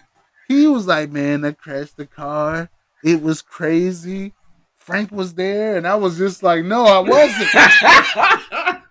he 0.48 0.68
was 0.68 0.88
like, 0.88 1.12
Man, 1.12 1.46
I 1.46 1.52
crashed 1.52 1.98
the 1.98 2.06
car. 2.06 2.70
It 3.04 3.22
was 3.22 3.42
crazy. 3.42 4.34
Frank 4.78 5.12
was 5.12 5.34
there, 5.34 5.78
and 5.78 5.88
I 5.88 5.96
was 5.96 6.18
just 6.18 6.44
like, 6.44 6.64
No, 6.66 6.86
I 6.86 7.00
wasn't. 7.00 8.82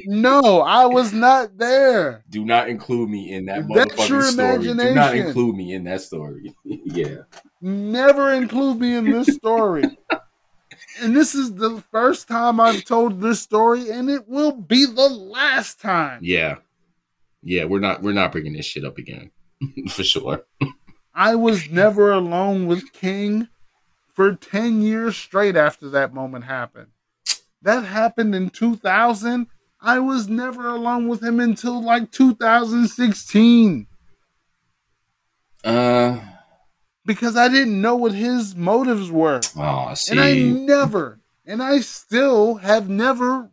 no, 0.06 0.60
I 0.62 0.86
was 0.86 1.12
not 1.12 1.58
there. 1.58 2.24
Do 2.30 2.44
not 2.44 2.68
include 2.68 3.10
me 3.10 3.32
in 3.32 3.46
that 3.46 3.68
That's 3.68 3.94
motherfucking 3.94 4.08
your 4.08 4.22
story. 4.22 4.62
Do 4.62 4.94
not 4.94 5.14
include 5.14 5.56
me 5.56 5.74
in 5.74 5.84
that 5.84 6.00
story. 6.00 6.54
yeah. 6.64 7.22
Never 7.60 8.32
include 8.32 8.78
me 8.80 8.94
in 8.94 9.10
this 9.10 9.34
story. 9.34 9.84
and 11.00 11.16
this 11.16 11.34
is 11.34 11.54
the 11.54 11.82
first 11.90 12.28
time 12.28 12.60
I've 12.60 12.84
told 12.84 13.20
this 13.20 13.40
story, 13.40 13.90
and 13.90 14.10
it 14.10 14.28
will 14.28 14.52
be 14.52 14.86
the 14.86 15.08
last 15.08 15.80
time. 15.80 16.20
Yeah. 16.22 16.56
Yeah, 17.44 17.64
we're 17.64 17.80
not 17.80 18.02
we're 18.02 18.12
not 18.12 18.32
bringing 18.32 18.54
this 18.54 18.66
shit 18.66 18.84
up 18.84 18.98
again. 18.98 19.30
For 19.90 20.02
sure. 20.02 20.44
I 21.14 21.34
was 21.36 21.70
never 21.70 22.10
alone 22.10 22.66
with 22.66 22.92
King 22.92 23.48
for 24.12 24.34
10 24.34 24.82
years 24.82 25.16
straight 25.16 25.54
after 25.56 25.88
that 25.90 26.12
moment 26.14 26.44
happened. 26.44 26.88
That 27.62 27.84
happened 27.84 28.34
in 28.34 28.50
2000. 28.50 29.46
I 29.80 29.98
was 29.98 30.28
never 30.28 30.68
alone 30.68 31.06
with 31.08 31.22
him 31.22 31.38
until 31.40 31.82
like 31.82 32.10
2016 32.10 33.86
Uh 35.62 36.20
because 37.06 37.36
I 37.36 37.48
didn't 37.48 37.80
know 37.80 37.96
what 37.96 38.12
his 38.12 38.56
motives 38.56 39.10
were. 39.10 39.40
oh 39.56 39.92
see. 39.94 40.12
And 40.12 40.20
I 40.20 40.34
never, 40.34 41.20
and 41.44 41.62
I 41.62 41.80
still 41.80 42.54
have 42.56 42.88
never 42.88 43.50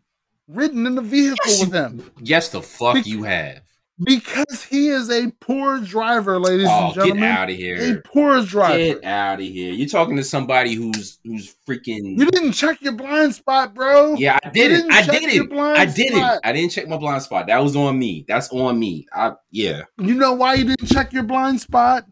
ridden 0.48 0.86
in 0.88 0.98
a 0.98 1.02
vehicle 1.02 1.38
Yes, 1.46 1.60
with 1.62 1.74
him 1.74 2.10
yes 2.22 2.50
the 2.50 2.62
fuck 2.62 2.96
Bec- 2.96 3.06
you 3.08 3.24
have. 3.24 3.62
Because 4.03 4.64
he 4.64 4.88
is 4.90 5.10
a 5.10 5.32
poor 5.40 5.80
driver, 5.80 6.40
ladies 6.40 6.68
Oh, 6.69 6.86
and 6.88 6.94
gentlemen. 6.95 7.19
get 7.23 7.32
out 7.32 7.49
of 7.49 7.56
here. 7.56 7.98
A 7.98 8.02
poor 8.02 8.44
driver. 8.44 8.78
Get 8.78 9.03
out 9.03 9.40
of 9.40 9.45
here. 9.45 9.73
You're 9.73 9.88
talking 9.88 10.18
to 10.18 10.23
somebody 10.23 10.73
who's 10.73 11.19
who's 11.23 11.56
freaking 11.68 12.18
You 12.18 12.26
didn't 12.32 12.53
check 12.53 12.82
your 12.82 12.94
blind 12.94 13.36
spot, 13.36 13.73
bro. 13.73 14.15
Yeah, 14.15 14.38
I 14.44 14.49
didn't. 14.49 14.88
didn't 14.88 14.91
I 14.91 15.02
didn't. 15.06 15.53
I 15.53 15.86
didn't. 15.86 16.18
spot. 16.18 16.40
I 16.44 16.52
didn't 16.53 16.72
check 16.72 16.88
my 16.88 16.98
blind 16.98 17.23
spot. 17.23 17.48
That 17.48 17.61
was 17.61 17.76
on 17.76 17.98
me. 17.99 18.26
That's 18.28 18.49
on 18.52 18.80
me. 18.80 19.07
I 19.14 19.34
yeah. 19.52 19.84
You 19.99 20.15
know 20.15 20.34
why 20.34 20.56
you 20.56 20.64
didn't 20.65 20.88
check 20.88 21.14
your 21.14 21.23
blind 21.23 21.61
spot? 21.61 22.06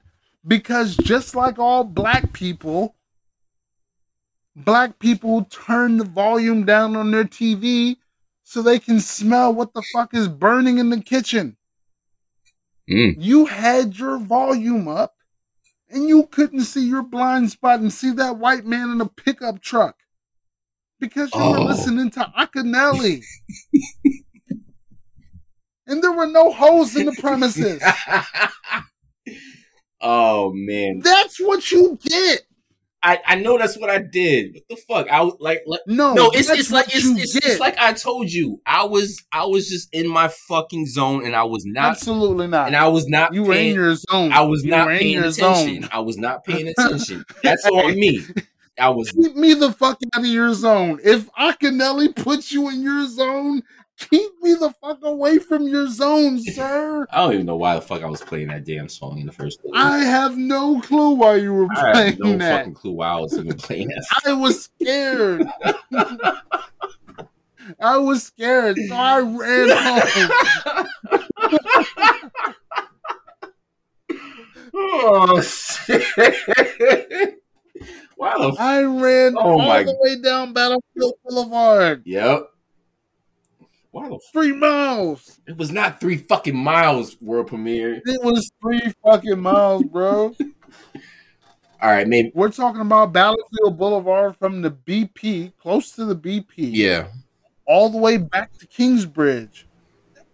Because 0.48 0.96
just 0.98 1.36
like 1.36 1.60
all 1.60 1.84
black 1.84 2.32
people, 2.34 2.96
black 4.56 5.00
people 5.00 5.44
turn 5.46 5.98
the 5.98 6.04
volume 6.06 6.66
down 6.66 6.96
on 6.96 7.12
their 7.12 7.26
TV 7.26 7.98
so 8.44 8.62
they 8.62 8.80
can 8.80 9.00
smell 9.00 9.54
what 9.54 9.74
the 9.74 9.84
fuck 9.94 10.14
is 10.14 10.28
burning 10.28 10.78
in 10.80 10.90
the 10.90 11.02
kitchen. 11.02 11.56
Mm. 12.90 13.16
You 13.20 13.46
had 13.46 13.98
your 13.98 14.18
volume 14.18 14.88
up 14.88 15.16
and 15.90 16.08
you 16.08 16.26
couldn't 16.28 16.62
see 16.62 16.88
your 16.88 17.04
blind 17.04 17.52
spot 17.52 17.80
and 17.80 17.94
see 17.94 18.12
that 18.14 18.38
white 18.38 18.66
man 18.66 18.90
in 18.90 19.02
a 19.02 19.08
pickup 19.08 19.62
truck 19.62 19.96
because 21.00 21.30
you 21.34 21.40
were 21.40 21.60
Oh. 21.60 21.64
listening 21.66 22.10
to 22.12 22.32
Akinyele. 22.38 23.24
and 25.88 26.04
there 26.04 26.12
were 26.12 26.28
no 26.28 26.52
holes 26.52 26.96
in 26.96 27.06
the 27.06 27.12
premises. 27.14 27.82
oh 30.02 30.52
man. 30.54 31.00
That's 31.04 31.40
what 31.40 31.72
you 31.72 31.98
get. 32.04 32.42
I, 33.02 33.20
I 33.26 33.36
know 33.36 33.58
that's 33.58 33.78
what 33.78 33.90
I 33.90 34.00
did. 34.00 34.56
What 34.56 34.64
the 34.70 34.76
fuck? 34.76 35.10
I 35.10 35.22
was 35.22 35.36
like, 35.40 35.62
like 35.66 35.80
No, 35.88 36.14
no, 36.14 36.32
it's 36.32 36.50
it's 36.50 36.70
like 36.72 36.88
it's, 36.94 37.06
it's, 37.06 37.36
it's 37.36 37.60
like 37.60 37.78
I 37.80 37.94
told 37.94 38.30
you. 38.32 38.62
I 38.66 38.84
was 38.86 39.24
I 39.32 39.46
was 39.46 39.70
just 39.70 39.88
in 39.94 40.08
my 40.08 40.28
fucking 40.28 40.86
zone, 40.88 41.26
and 41.26 41.36
I 41.36 41.44
was 41.44 41.66
not, 41.66 41.92
absolutely 41.92 42.48
not. 42.48 42.68
and 42.68 42.76
I 42.76 42.88
was 42.90 43.08
not. 43.08 43.34
you 43.34 43.44
were 43.44 43.54
in 43.54 43.74
your 43.76 43.96
zone. 43.96 44.34
I 44.34 44.42
was 44.42 44.64
You 44.66 44.72
not 44.72 44.92
in 44.92 44.98
paying 45.00 45.14
your 45.14 45.26
attention. 45.28 45.84
zone. 45.84 45.90
I 45.94 46.00
was 46.00 46.18
not 46.18 46.44
paying 46.46 46.68
attention. 46.68 47.24
That's 47.42 47.66
on 47.66 47.96
me. 47.96 48.20
I 48.78 48.90
was. 48.90 49.12
Keep 49.12 49.36
me 49.36 49.54
the 49.54 49.72
fuck 49.72 50.00
out 50.16 50.22
of 50.22 50.26
your 50.28 50.54
zone. 50.54 51.00
If 51.04 51.30
Akinyele 51.34 52.16
puts 52.16 52.52
you 52.52 52.70
in 52.70 52.82
your 52.82 53.08
zone, 53.08 53.62
keep 54.00 54.32
me 54.42 54.54
the 54.56 54.74
fuck 54.82 55.00
away 55.04 55.38
from 55.40 55.68
your 55.68 55.88
zone, 55.88 56.40
sir. 56.54 57.06
I 57.12 57.18
don't 57.18 57.34
even 57.34 57.46
know 57.46 57.56
why 57.58 57.76
the 57.76 57.82
fuck 57.82 58.02
I 58.04 58.08
was 58.10 58.22
playing 58.22 58.48
that 58.50 58.64
damn 58.66 58.90
song 58.90 59.20
in 59.20 59.26
the 59.26 59.32
first 59.32 59.62
place. 59.62 59.74
I 59.76 60.00
have 60.00 60.38
no 60.38 60.80
clue 60.82 61.12
why 61.12 61.36
you 61.36 61.54
were 61.54 61.68
I 61.76 61.92
playing 61.92 62.08
have 62.14 62.20
no 62.20 62.38
that. 62.38 62.58
fucking 62.60 62.74
clue 62.74 62.92
why 62.94 63.10
I 63.10 63.20
was 63.20 63.38
even 63.38 63.58
playing 63.58 63.88
that. 63.90 64.06
I 64.26 64.34
was 64.34 64.64
scared. 64.64 65.46
I 67.80 67.98
was 67.98 68.24
scared, 68.24 68.78
so 68.88 68.96
I 68.96 69.20
ran 69.20 69.70
home. 69.70 70.90
oh 74.74 75.42
shit! 75.42 76.04
wow. 78.18 78.54
I 78.58 78.82
ran 78.84 79.36
Oh 79.38 79.42
all 79.42 79.58
my- 79.60 79.84
the 79.84 79.96
way 80.00 80.20
down 80.22 80.54
Battlefield 80.54 81.14
Boulevard. 81.26 82.04
Yep. 82.06 82.48
Why 83.92 84.08
the? 84.08 84.20
Three 84.32 84.52
miles. 84.54 85.40
it 85.48 85.58
was 85.58 85.72
not 85.72 86.00
three 86.00 86.18
fucking 86.18 86.56
miles 86.56 87.18
world 87.22 87.48
premiere. 87.48 87.96
It 88.06 88.24
was 88.24 88.50
three 88.62 88.82
fucking 89.04 89.40
miles, 89.40 89.84
bro. 89.84 90.36
All 91.82 91.90
right, 91.90 92.08
maybe. 92.08 92.32
We're 92.36 92.52
talking 92.52 92.82
about 92.82 93.14
Battlefield 93.14 93.78
Boulevard 93.78 94.36
from 94.38 94.62
the 94.62 94.72
BP, 94.72 95.54
close 95.58 95.92
to 95.94 96.06
the 96.06 96.16
BP, 96.16 96.46
Yeah. 96.58 97.08
all 97.66 97.90
the 97.90 97.98
way 97.98 98.18
back 98.18 98.52
to 98.58 98.68
Kingsbridge. 98.68 99.66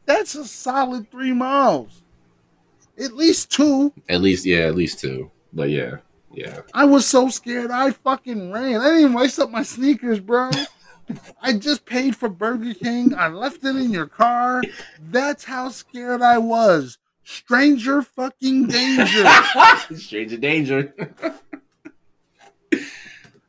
That's 0.06 0.34
a 0.36 0.46
solid 0.46 1.10
three 1.12 1.34
miles. 1.34 2.02
At 3.00 3.14
least 3.14 3.52
two. 3.52 3.94
At 4.10 4.22
least, 4.22 4.46
yeah, 4.46 4.60
at 4.62 4.76
least 4.76 5.00
two. 5.00 5.30
But 5.54 5.70
yeah, 5.70 5.98
yeah. 6.34 6.62
I 6.74 6.86
was 6.86 7.06
so 7.06 7.30
scared. 7.30 7.70
I 7.72 7.92
fucking 7.92 8.52
ran. 8.52 8.82
I 8.82 8.86
didn't 8.86 9.00
even 9.02 9.14
waste 9.14 9.40
up 9.40 9.52
my 9.52 9.64
sneakers, 9.64 10.20
bro. 10.20 10.50
I 11.42 11.54
just 11.54 11.86
paid 11.86 12.16
for 12.16 12.30
Burger 12.30 12.74
King. 12.74 13.14
I 13.16 13.28
left 13.28 13.64
it 13.64 13.76
in 13.76 13.92
your 13.92 14.08
car. 14.08 14.62
That's 15.12 15.44
how 15.44 15.70
scared 15.70 16.22
I 16.22 16.38
was. 16.38 16.98
Stranger 17.24 18.02
fucking 18.02 18.68
danger. 18.68 19.26
Stranger 19.96 20.38
danger. 20.38 20.94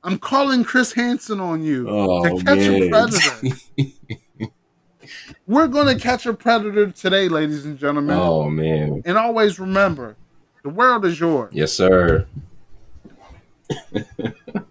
I'm 0.03 0.19
calling 0.19 0.65
Chris 0.65 0.93
Hansen 0.93 1.41
on 1.41 1.63
you 1.63 1.87
Oh 1.89 2.39
to 2.39 2.45
catch 2.45 2.59
a 2.59 2.89
predator. 2.89 3.57
We're 5.47 5.67
going 5.67 5.87
to 5.87 6.01
catch 6.01 6.27
a 6.27 6.33
predator 6.33 6.91
today, 6.91 7.29
ladies 7.29 7.65
and 7.65 7.79
gentlemen. 7.79 8.17
oh 8.17 8.49
man. 8.49 9.03
And 9.05 9.19
always 9.19 9.59
remember, 9.59 10.17
the 10.63 10.71
world 10.71 11.05
is 11.05 11.19
yours. 11.19 11.53
Yes, 11.53 11.73
sir. 11.73 12.27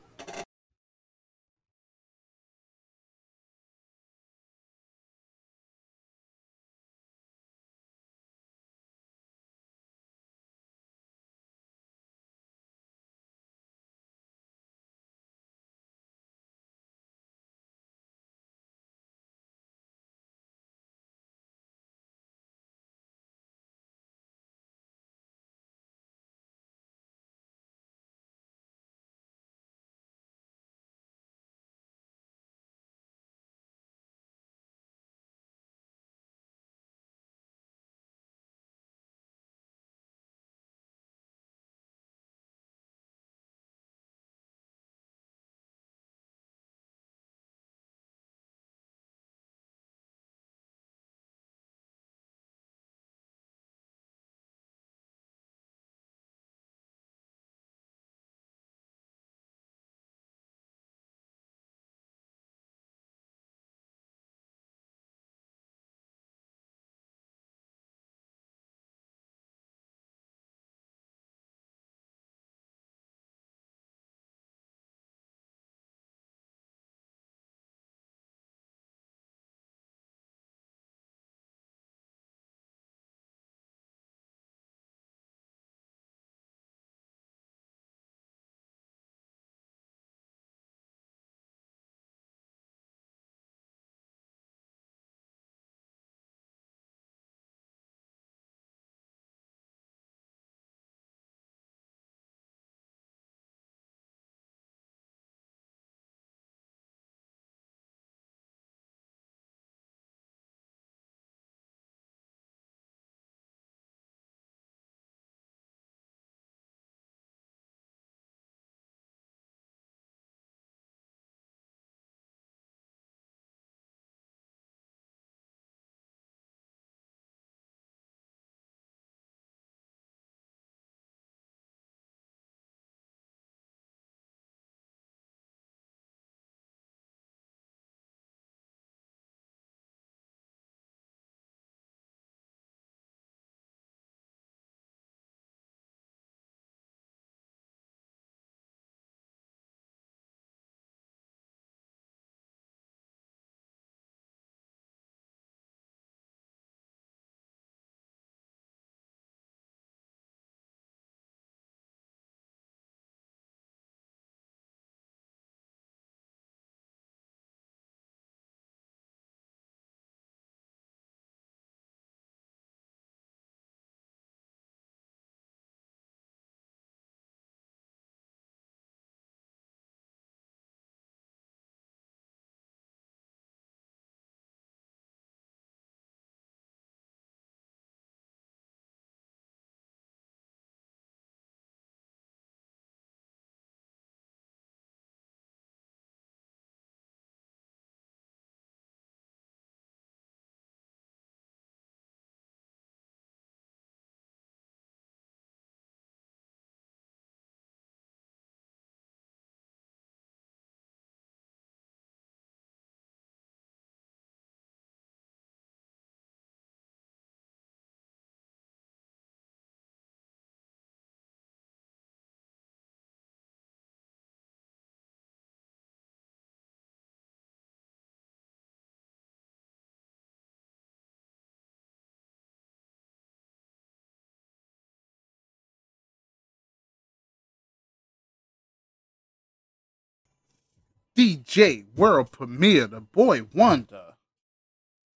DJ 241.18 241.86
World 241.96 242.32
Premiere, 242.32 242.88
the 242.88 243.00
boy 243.02 243.44
Wonder. 243.54 244.16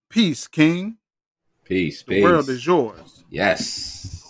Peace, 0.09 0.47
King. 0.47 0.97
Peace, 1.65 2.01
The 2.03 2.15
peace. 2.15 2.23
world 2.23 2.49
is 2.49 2.65
yours. 2.65 3.23
yes. 3.29 4.28